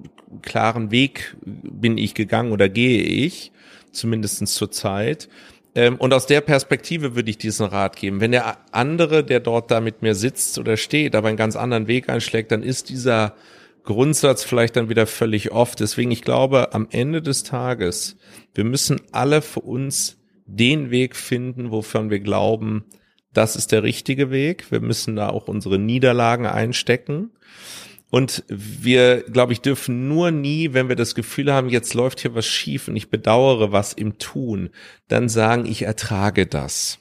klaren 0.41 0.91
Weg 0.91 1.36
bin 1.43 1.97
ich 1.97 2.14
gegangen 2.14 2.52
oder 2.52 2.70
gehe 2.70 3.02
ich, 3.02 3.52
zumindestens 3.91 4.54
zur 4.54 4.72
Zeit. 4.72 5.30
Ähm, 5.74 5.95
und 5.95 6.14
aus 6.14 6.28
der 6.28 6.41
Perspektive 6.41 7.16
würde 7.16 7.32
ich 7.32 7.38
diesen 7.38 7.66
Rat 7.66 7.95
geben. 7.95 8.22
Wenn 8.22 8.32
der 8.32 8.58
andere, 8.72 9.24
der 9.24 9.39
dort 9.39 9.72
da 9.72 9.82
mit 9.82 10.02
mir 10.02 10.16
sitzt 10.16 10.60
oder 10.60 10.78
steht, 10.78 11.16
aber 11.16 11.30
einen 11.30 11.38
ganz 11.38 11.56
anderen 11.56 11.88
Weg 11.88 12.10
einschlägt, 12.10 12.52
dann 12.52 12.62
ist 12.62 12.89
dieser 12.89 13.36
Grundsatz 13.84 14.43
vielleicht 14.43 14.75
dann 14.75 14.89
wieder 14.89 15.07
völlig 15.07 15.51
oft. 15.51 15.79
Deswegen, 15.79 16.11
ich 16.11 16.21
glaube, 16.21 16.73
am 16.73 16.88
Ende 16.91 17.21
des 17.21 17.43
Tages, 17.43 18.17
wir 18.53 18.63
müssen 18.63 19.01
alle 19.11 19.41
für 19.41 19.61
uns 19.61 20.17
den 20.45 20.91
Weg 20.91 21.15
finden, 21.15 21.71
wovon 21.71 22.09
wir 22.09 22.19
glauben, 22.19 22.86
das 23.34 23.55
ist 23.55 23.71
der 23.71 23.84
richtige 23.84 24.29
Weg. 24.29 24.71
Wir 24.71 24.82
müssen 24.82 25.15
da 25.15 25.29
auch 25.29 25.47
unsere 25.47 25.79
Niederlagen 25.79 26.45
einstecken. 26.45 27.32
Und 28.09 28.43
wir, 28.49 29.23
glaube 29.23 29.53
ich, 29.53 29.61
dürfen 29.61 30.09
nur 30.09 30.32
nie, 30.32 30.73
wenn 30.73 30.89
wir 30.89 30.97
das 30.97 31.15
Gefühl 31.15 31.53
haben, 31.53 31.69
jetzt 31.69 31.93
läuft 31.93 32.19
hier 32.19 32.36
was 32.36 32.45
schief 32.45 32.89
und 32.89 32.97
ich 32.97 33.09
bedauere 33.09 33.71
was 33.71 33.93
im 33.93 34.17
Tun, 34.17 34.69
dann 35.07 35.29
sagen, 35.29 35.65
ich 35.65 35.84
ertrage 35.84 36.45
das 36.45 36.99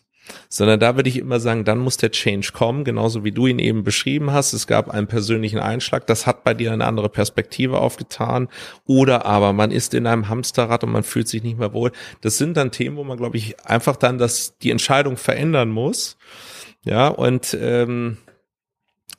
sondern 0.48 0.80
da 0.80 0.96
würde 0.96 1.08
ich 1.08 1.18
immer 1.18 1.40
sagen, 1.40 1.64
dann 1.64 1.78
muss 1.78 1.96
der 1.96 2.10
Change 2.10 2.50
kommen, 2.52 2.84
genauso 2.84 3.24
wie 3.24 3.32
du 3.32 3.46
ihn 3.46 3.58
eben 3.58 3.84
beschrieben 3.84 4.32
hast. 4.32 4.52
Es 4.52 4.66
gab 4.66 4.90
einen 4.90 5.06
persönlichen 5.06 5.58
Einschlag, 5.58 6.06
das 6.06 6.26
hat 6.26 6.44
bei 6.44 6.54
dir 6.54 6.72
eine 6.72 6.84
andere 6.84 7.08
Perspektive 7.08 7.78
aufgetan. 7.78 8.48
Oder 8.86 9.26
aber 9.26 9.52
man 9.52 9.70
ist 9.70 9.94
in 9.94 10.06
einem 10.06 10.28
Hamsterrad 10.28 10.84
und 10.84 10.92
man 10.92 11.02
fühlt 11.02 11.28
sich 11.28 11.42
nicht 11.42 11.58
mehr 11.58 11.72
wohl. 11.72 11.92
Das 12.20 12.38
sind 12.38 12.56
dann 12.56 12.72
Themen, 12.72 12.96
wo 12.96 13.04
man, 13.04 13.18
glaube 13.18 13.36
ich, 13.36 13.60
einfach 13.60 13.96
dann 13.96 14.18
das, 14.18 14.58
die 14.58 14.70
Entscheidung 14.70 15.16
verändern 15.16 15.70
muss. 15.70 16.16
Ja, 16.84 17.08
und 17.08 17.56
ähm, 17.60 18.16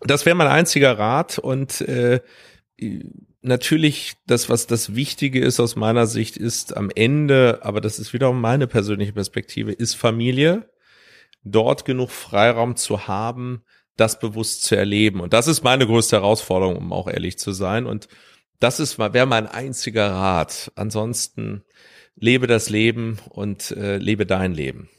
das 0.01 0.26
wäre 0.26 0.36
mein 0.36 0.47
einziger 0.47 0.97
Rat. 0.97 1.38
Und 1.38 1.82
äh, 1.82 2.22
natürlich, 3.41 4.14
das, 4.28 4.49
was 4.49 4.68
das 4.68 4.95
Wichtige 4.95 5.39
ist 5.39 5.59
aus 5.59 5.76
meiner 5.76 6.07
Sicht, 6.07 6.38
ist 6.38 6.76
am 6.76 6.89
Ende, 6.93 7.59
aber 7.62 7.82
das 7.82 7.99
ist 7.99 8.14
wiederum 8.14 8.41
meine 8.41 8.68
persönliche 8.68 9.14
Perspektive, 9.14 9.72
ist 9.72 9.95
Familie 9.95 10.70
dort 11.44 11.86
genug 11.86 12.12
Freiraum 12.12 12.76
zu 12.76 13.08
haben, 13.08 13.64
das 13.98 14.20
bewusst 14.20 14.64
zu 14.64 14.76
erleben. 14.76 15.20
Und 15.20 15.34
das 15.34 15.48
ist 15.48 15.64
meine 15.64 15.86
größte 15.86 16.18
Herausforderung, 16.18 16.78
um 16.78 16.94
auch 16.94 17.08
ehrlich 17.08 17.38
zu 17.38 17.52
sein. 17.52 17.86
Und 17.86 18.08
das 18.60 18.80
ist 18.80 19.00
wäre 19.00 19.26
mein 19.26 19.48
einziger 19.48 20.12
Rat. 20.12 20.72
Ansonsten 20.76 21.64
lebe 22.16 22.48
das 22.48 22.70
Leben 22.70 23.20
und 23.30 23.72
äh, 23.72 23.98
lebe 23.98 24.26
dein 24.26 24.54
Leben. 24.54 24.89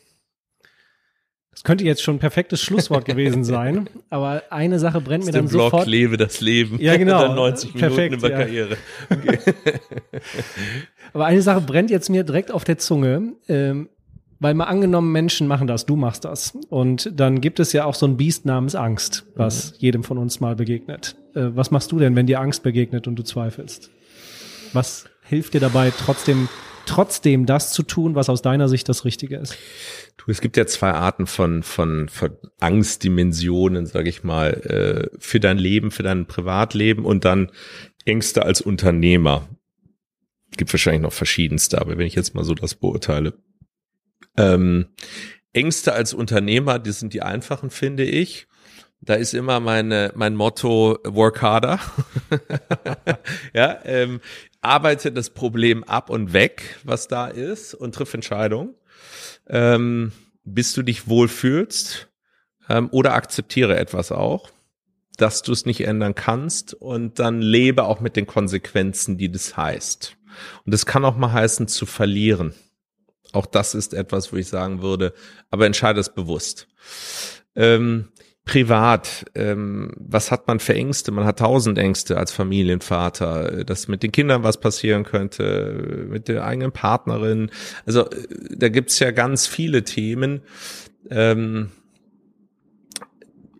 Das 1.52 1.64
könnte 1.64 1.84
jetzt 1.84 2.02
schon 2.02 2.16
ein 2.16 2.18
perfektes 2.18 2.62
Schlusswort 2.62 3.04
gewesen 3.04 3.44
sein, 3.44 3.88
aber 4.10 4.42
eine 4.50 4.78
Sache 4.78 5.02
brennt 5.02 5.26
mir 5.26 5.32
dann 5.32 5.48
Blog 5.48 5.70
sofort. 5.70 5.86
Lebe 5.86 6.16
das 6.16 6.40
Leben. 6.40 6.80
Ja, 6.80 6.96
genau. 6.96 7.20
dann 7.26 7.34
90 7.36 7.74
Minuten 7.74 7.94
Perfekt, 7.94 8.16
über 8.16 8.30
ja. 8.30 8.38
Karriere. 8.38 8.76
Okay. 9.10 9.38
aber 11.12 11.26
eine 11.26 11.42
Sache 11.42 11.60
brennt 11.60 11.90
jetzt 11.90 12.08
mir 12.08 12.24
direkt 12.24 12.50
auf 12.50 12.64
der 12.64 12.78
Zunge. 12.78 13.34
Ähm, 13.48 13.90
weil 14.42 14.54
mal 14.54 14.64
angenommen, 14.64 15.12
Menschen 15.12 15.46
machen 15.46 15.68
das, 15.68 15.86
du 15.86 15.94
machst 15.94 16.24
das. 16.24 16.58
Und 16.68 17.08
dann 17.18 17.40
gibt 17.40 17.60
es 17.60 17.72
ja 17.72 17.84
auch 17.84 17.94
so 17.94 18.06
ein 18.06 18.16
Biest 18.16 18.44
namens 18.44 18.74
Angst, 18.74 19.24
was 19.36 19.70
mhm. 19.70 19.76
jedem 19.78 20.02
von 20.02 20.18
uns 20.18 20.40
mal 20.40 20.56
begegnet. 20.56 21.16
Äh, 21.34 21.50
was 21.54 21.70
machst 21.70 21.92
du 21.92 22.00
denn, 22.00 22.16
wenn 22.16 22.26
dir 22.26 22.40
Angst 22.40 22.64
begegnet 22.64 23.06
und 23.06 23.16
du 23.16 23.22
zweifelst? 23.22 23.90
Was 24.72 25.04
hilft 25.22 25.54
dir 25.54 25.60
dabei, 25.60 25.92
trotzdem, 25.96 26.48
trotzdem 26.86 27.46
das 27.46 27.72
zu 27.72 27.84
tun, 27.84 28.16
was 28.16 28.28
aus 28.28 28.42
deiner 28.42 28.68
Sicht 28.68 28.88
das 28.88 29.04
Richtige 29.04 29.36
ist? 29.36 29.56
Du, 30.16 30.24
es 30.32 30.40
gibt 30.40 30.56
ja 30.56 30.66
zwei 30.66 30.90
Arten 30.90 31.28
von, 31.28 31.62
von, 31.62 32.08
von 32.08 32.36
Angstdimensionen, 32.58 33.86
sage 33.86 34.08
ich 34.08 34.24
mal, 34.24 35.10
äh, 35.12 35.16
für 35.20 35.38
dein 35.38 35.58
Leben, 35.58 35.92
für 35.92 36.02
dein 36.02 36.26
Privatleben 36.26 37.04
und 37.04 37.24
dann 37.24 37.52
Ängste 38.04 38.44
als 38.44 38.60
Unternehmer. 38.60 39.48
Gibt 40.56 40.72
wahrscheinlich 40.74 41.02
noch 41.02 41.12
verschiedenste, 41.12 41.80
aber 41.80 41.96
wenn 41.96 42.08
ich 42.08 42.16
jetzt 42.16 42.34
mal 42.34 42.42
so 42.42 42.54
das 42.54 42.74
beurteile. 42.74 43.34
Ähm, 44.36 44.86
Ängste 45.52 45.92
als 45.92 46.14
Unternehmer, 46.14 46.78
die 46.78 46.92
sind 46.92 47.12
die 47.12 47.22
einfachen, 47.22 47.70
finde 47.70 48.04
ich. 48.04 48.46
Da 49.00 49.14
ist 49.14 49.34
immer 49.34 49.58
meine, 49.58 50.12
mein 50.14 50.36
Motto, 50.36 50.98
work 51.04 51.42
harder. 51.42 51.80
ja, 53.52 53.80
ähm, 53.84 54.20
arbeite 54.60 55.10
das 55.10 55.30
Problem 55.30 55.82
ab 55.84 56.08
und 56.08 56.32
weg, 56.32 56.78
was 56.84 57.08
da 57.08 57.26
ist 57.26 57.74
und 57.74 57.94
triff 57.94 58.14
Entscheidungen, 58.14 58.74
ähm, 59.48 60.12
bis 60.44 60.72
du 60.72 60.82
dich 60.82 61.08
wohlfühlst 61.08 62.08
ähm, 62.68 62.88
oder 62.92 63.14
akzeptiere 63.14 63.76
etwas 63.76 64.12
auch, 64.12 64.50
dass 65.16 65.42
du 65.42 65.50
es 65.50 65.66
nicht 65.66 65.80
ändern 65.80 66.14
kannst 66.14 66.72
und 66.72 67.18
dann 67.18 67.42
lebe 67.42 67.84
auch 67.84 67.98
mit 67.98 68.14
den 68.14 68.26
Konsequenzen, 68.26 69.18
die 69.18 69.30
das 69.32 69.56
heißt. 69.56 70.16
Und 70.64 70.72
das 70.72 70.86
kann 70.86 71.04
auch 71.04 71.16
mal 71.16 71.32
heißen, 71.32 71.66
zu 71.66 71.86
verlieren. 71.86 72.54
Auch 73.32 73.46
das 73.46 73.74
ist 73.74 73.94
etwas, 73.94 74.32
wo 74.32 74.36
ich 74.36 74.48
sagen 74.48 74.82
würde, 74.82 75.12
aber 75.50 75.66
entscheide 75.66 76.00
es 76.00 76.14
bewusst. 76.14 76.68
Ähm, 77.56 78.08
privat, 78.44 79.24
ähm, 79.34 79.92
was 79.96 80.30
hat 80.30 80.48
man 80.48 80.58
für 80.58 80.74
Ängste? 80.74 81.12
Man 81.12 81.24
hat 81.24 81.38
tausend 81.38 81.78
Ängste 81.78 82.18
als 82.18 82.32
Familienvater, 82.32 83.64
dass 83.64 83.88
mit 83.88 84.02
den 84.02 84.12
Kindern 84.12 84.42
was 84.42 84.58
passieren 84.58 85.04
könnte, 85.04 86.06
mit 86.08 86.28
der 86.28 86.44
eigenen 86.44 86.72
Partnerin. 86.72 87.50
Also 87.86 88.10
äh, 88.10 88.26
da 88.56 88.68
gibt's 88.68 88.98
ja 88.98 89.12
ganz 89.12 89.46
viele 89.46 89.84
Themen. 89.84 90.42
Ähm, 91.10 91.70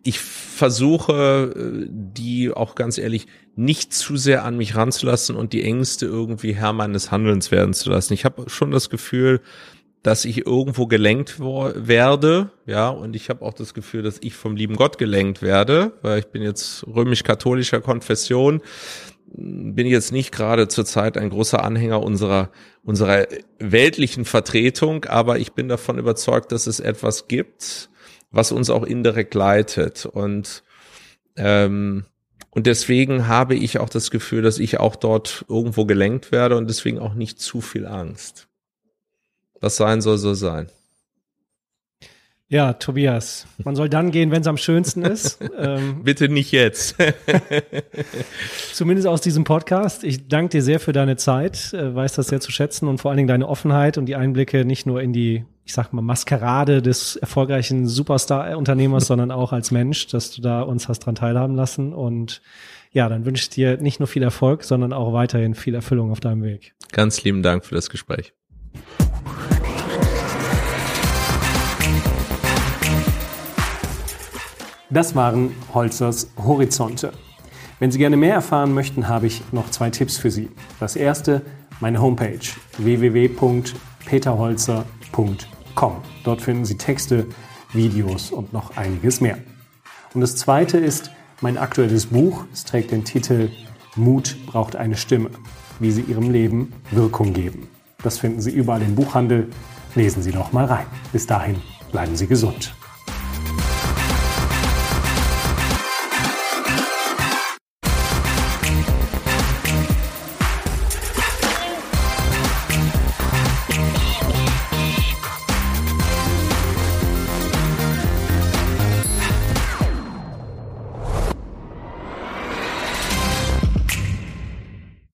ich 0.03 0.19
versuche, 0.19 1.53
äh, 1.55 1.87
die 1.89 2.51
auch 2.51 2.75
ganz 2.75 2.97
ehrlich 2.97 3.27
nicht 3.55 3.93
zu 3.93 4.17
sehr 4.17 4.43
an 4.43 4.57
mich 4.57 4.75
ranzulassen 4.75 5.35
und 5.35 5.53
die 5.53 5.63
Ängste 5.63 6.05
irgendwie 6.05 6.53
Herr 6.53 6.73
meines 6.73 7.11
Handelns 7.11 7.51
werden 7.51 7.73
zu 7.73 7.89
lassen. 7.89 8.13
Ich 8.13 8.25
habe 8.25 8.49
schon 8.49 8.71
das 8.71 8.89
Gefühl, 8.89 9.41
dass 10.01 10.25
ich 10.25 10.45
irgendwo 10.45 10.85
gelenkt 10.85 11.39
werde, 11.39 12.51
ja, 12.65 12.89
und 12.89 13.15
ich 13.15 13.29
habe 13.29 13.41
auch 13.41 13.53
das 13.53 13.73
Gefühl, 13.73 14.01
dass 14.01 14.17
ich 14.21 14.33
vom 14.33 14.57
lieben 14.57 14.75
Gott 14.75 14.97
gelenkt 14.97 15.41
werde, 15.41 15.93
weil 16.01 16.19
ich 16.19 16.25
bin 16.25 16.41
jetzt 16.41 16.85
römisch-katholischer 16.85 17.79
Konfession, 17.79 18.61
bin 19.25 19.87
jetzt 19.87 20.11
nicht 20.11 20.33
gerade 20.33 20.67
zurzeit 20.67 21.17
ein 21.17 21.29
großer 21.29 21.63
Anhänger 21.63 22.03
unserer 22.03 22.51
unserer 22.83 23.25
weltlichen 23.59 24.25
Vertretung, 24.25 25.05
aber 25.05 25.39
ich 25.39 25.53
bin 25.53 25.69
davon 25.69 25.97
überzeugt, 25.97 26.51
dass 26.51 26.67
es 26.67 26.81
etwas 26.81 27.29
gibt, 27.29 27.89
was 28.33 28.51
uns 28.51 28.69
auch 28.69 28.83
indirekt 28.83 29.35
leitet. 29.35 30.05
Und, 30.05 30.63
ähm, 31.37 32.03
und 32.49 32.67
deswegen 32.67 33.27
habe 33.27 33.55
ich 33.55 33.79
auch 33.79 33.89
das 33.89 34.11
Gefühl, 34.11 34.41
dass 34.41 34.59
ich 34.59 34.79
auch 34.79 34.97
dort 34.97 35.45
irgendwo 35.47 35.85
gelenkt 35.85 36.33
werde 36.33 36.57
und 36.57 36.69
deswegen 36.69 36.99
auch 36.99 37.13
nicht 37.13 37.39
zu 37.39 37.61
viel 37.61 37.85
Angst. 37.85 38.47
Was 39.61 39.77
sein 39.77 40.01
soll, 40.01 40.17
soll 40.17 40.35
sein. 40.35 40.69
Ja, 42.49 42.73
Tobias, 42.73 43.47
man 43.63 43.75
soll 43.75 43.89
dann 43.89 44.11
gehen, 44.11 44.29
wenn 44.29 44.41
es 44.41 44.47
am 44.47 44.57
schönsten 44.57 45.03
ist. 45.03 45.39
Ähm, 45.57 46.01
Bitte 46.03 46.29
nicht 46.29 46.51
jetzt. 46.51 46.95
zumindest 48.73 49.07
aus 49.07 49.21
diesem 49.21 49.43
Podcast. 49.43 50.03
Ich 50.03 50.27
danke 50.27 50.49
dir 50.49 50.61
sehr 50.61 50.79
für 50.79 50.91
deine 50.91 51.15
Zeit, 51.17 51.73
äh, 51.73 51.95
weiß 51.95 52.13
das 52.13 52.27
sehr 52.27 52.41
zu 52.41 52.51
schätzen 52.51 52.87
und 52.87 52.99
vor 52.99 53.09
allen 53.09 53.17
Dingen 53.17 53.27
deine 53.27 53.47
Offenheit 53.47 53.97
und 53.97 54.05
die 54.05 54.15
Einblicke 54.15 54.65
nicht 54.65 54.85
nur 54.85 55.01
in 55.01 55.13
die, 55.13 55.45
ich 55.65 55.73
sag 55.73 55.93
mal, 55.93 56.01
Maskerade 56.01 56.81
des 56.81 57.15
erfolgreichen 57.15 57.87
Superstar-Unternehmers, 57.87 59.07
sondern 59.07 59.31
auch 59.31 59.53
als 59.53 59.71
Mensch, 59.71 60.07
dass 60.07 60.31
du 60.31 60.41
da 60.41 60.61
uns 60.61 60.87
hast 60.87 60.99
dran 60.99 61.15
teilhaben 61.15 61.55
lassen. 61.55 61.93
Und 61.93 62.41
ja, 62.91 63.09
dann 63.09 63.25
wünsche 63.25 63.43
ich 63.43 63.49
dir 63.49 63.77
nicht 63.77 63.99
nur 63.99 64.07
viel 64.07 64.23
Erfolg, 64.23 64.63
sondern 64.63 64.93
auch 64.93 65.13
weiterhin 65.13 65.55
viel 65.55 65.75
Erfüllung 65.75 66.11
auf 66.11 66.19
deinem 66.19 66.43
Weg. 66.43 66.73
Ganz 66.91 67.23
lieben 67.23 67.41
Dank 67.41 67.65
für 67.65 67.75
das 67.75 67.89
Gespräch. 67.89 68.33
Das 74.89 75.15
waren 75.15 75.51
Holzers 75.73 76.29
Horizonte. 76.37 77.13
Wenn 77.79 77.91
Sie 77.91 77.97
gerne 77.97 78.15
mehr 78.15 78.35
erfahren 78.35 78.73
möchten, 78.73 79.07
habe 79.07 79.25
ich 79.25 79.41
noch 79.51 79.71
zwei 79.71 79.89
Tipps 79.89 80.19
für 80.19 80.29
Sie. 80.29 80.51
Das 80.79 80.95
erste, 80.95 81.41
meine 81.79 81.99
Homepage 81.99 82.37
www.peterholzer.com. 82.77 85.02
Dort 86.23 86.41
finden 86.41 86.65
Sie 86.65 86.77
Texte, 86.77 87.27
Videos 87.71 88.31
und 88.31 88.53
noch 88.53 88.77
einiges 88.77 89.21
mehr. 89.21 89.37
Und 90.13 90.21
das 90.21 90.35
zweite 90.35 90.77
ist 90.77 91.11
mein 91.41 91.57
aktuelles 91.57 92.07
Buch. 92.07 92.45
Es 92.53 92.65
trägt 92.65 92.91
den 92.91 93.03
Titel 93.03 93.49
Mut 93.95 94.37
braucht 94.47 94.75
eine 94.75 94.97
Stimme, 94.97 95.29
wie 95.79 95.91
Sie 95.91 96.01
Ihrem 96.01 96.31
Leben 96.31 96.73
Wirkung 96.91 97.33
geben. 97.33 97.67
Das 98.01 98.17
finden 98.17 98.41
Sie 98.41 98.51
überall 98.51 98.81
im 98.81 98.95
Buchhandel. 98.95 99.49
Lesen 99.95 100.23
Sie 100.23 100.31
doch 100.31 100.51
mal 100.51 100.65
rein. 100.65 100.85
Bis 101.11 101.27
dahin, 101.27 101.57
bleiben 101.91 102.15
Sie 102.15 102.27
gesund. 102.27 102.73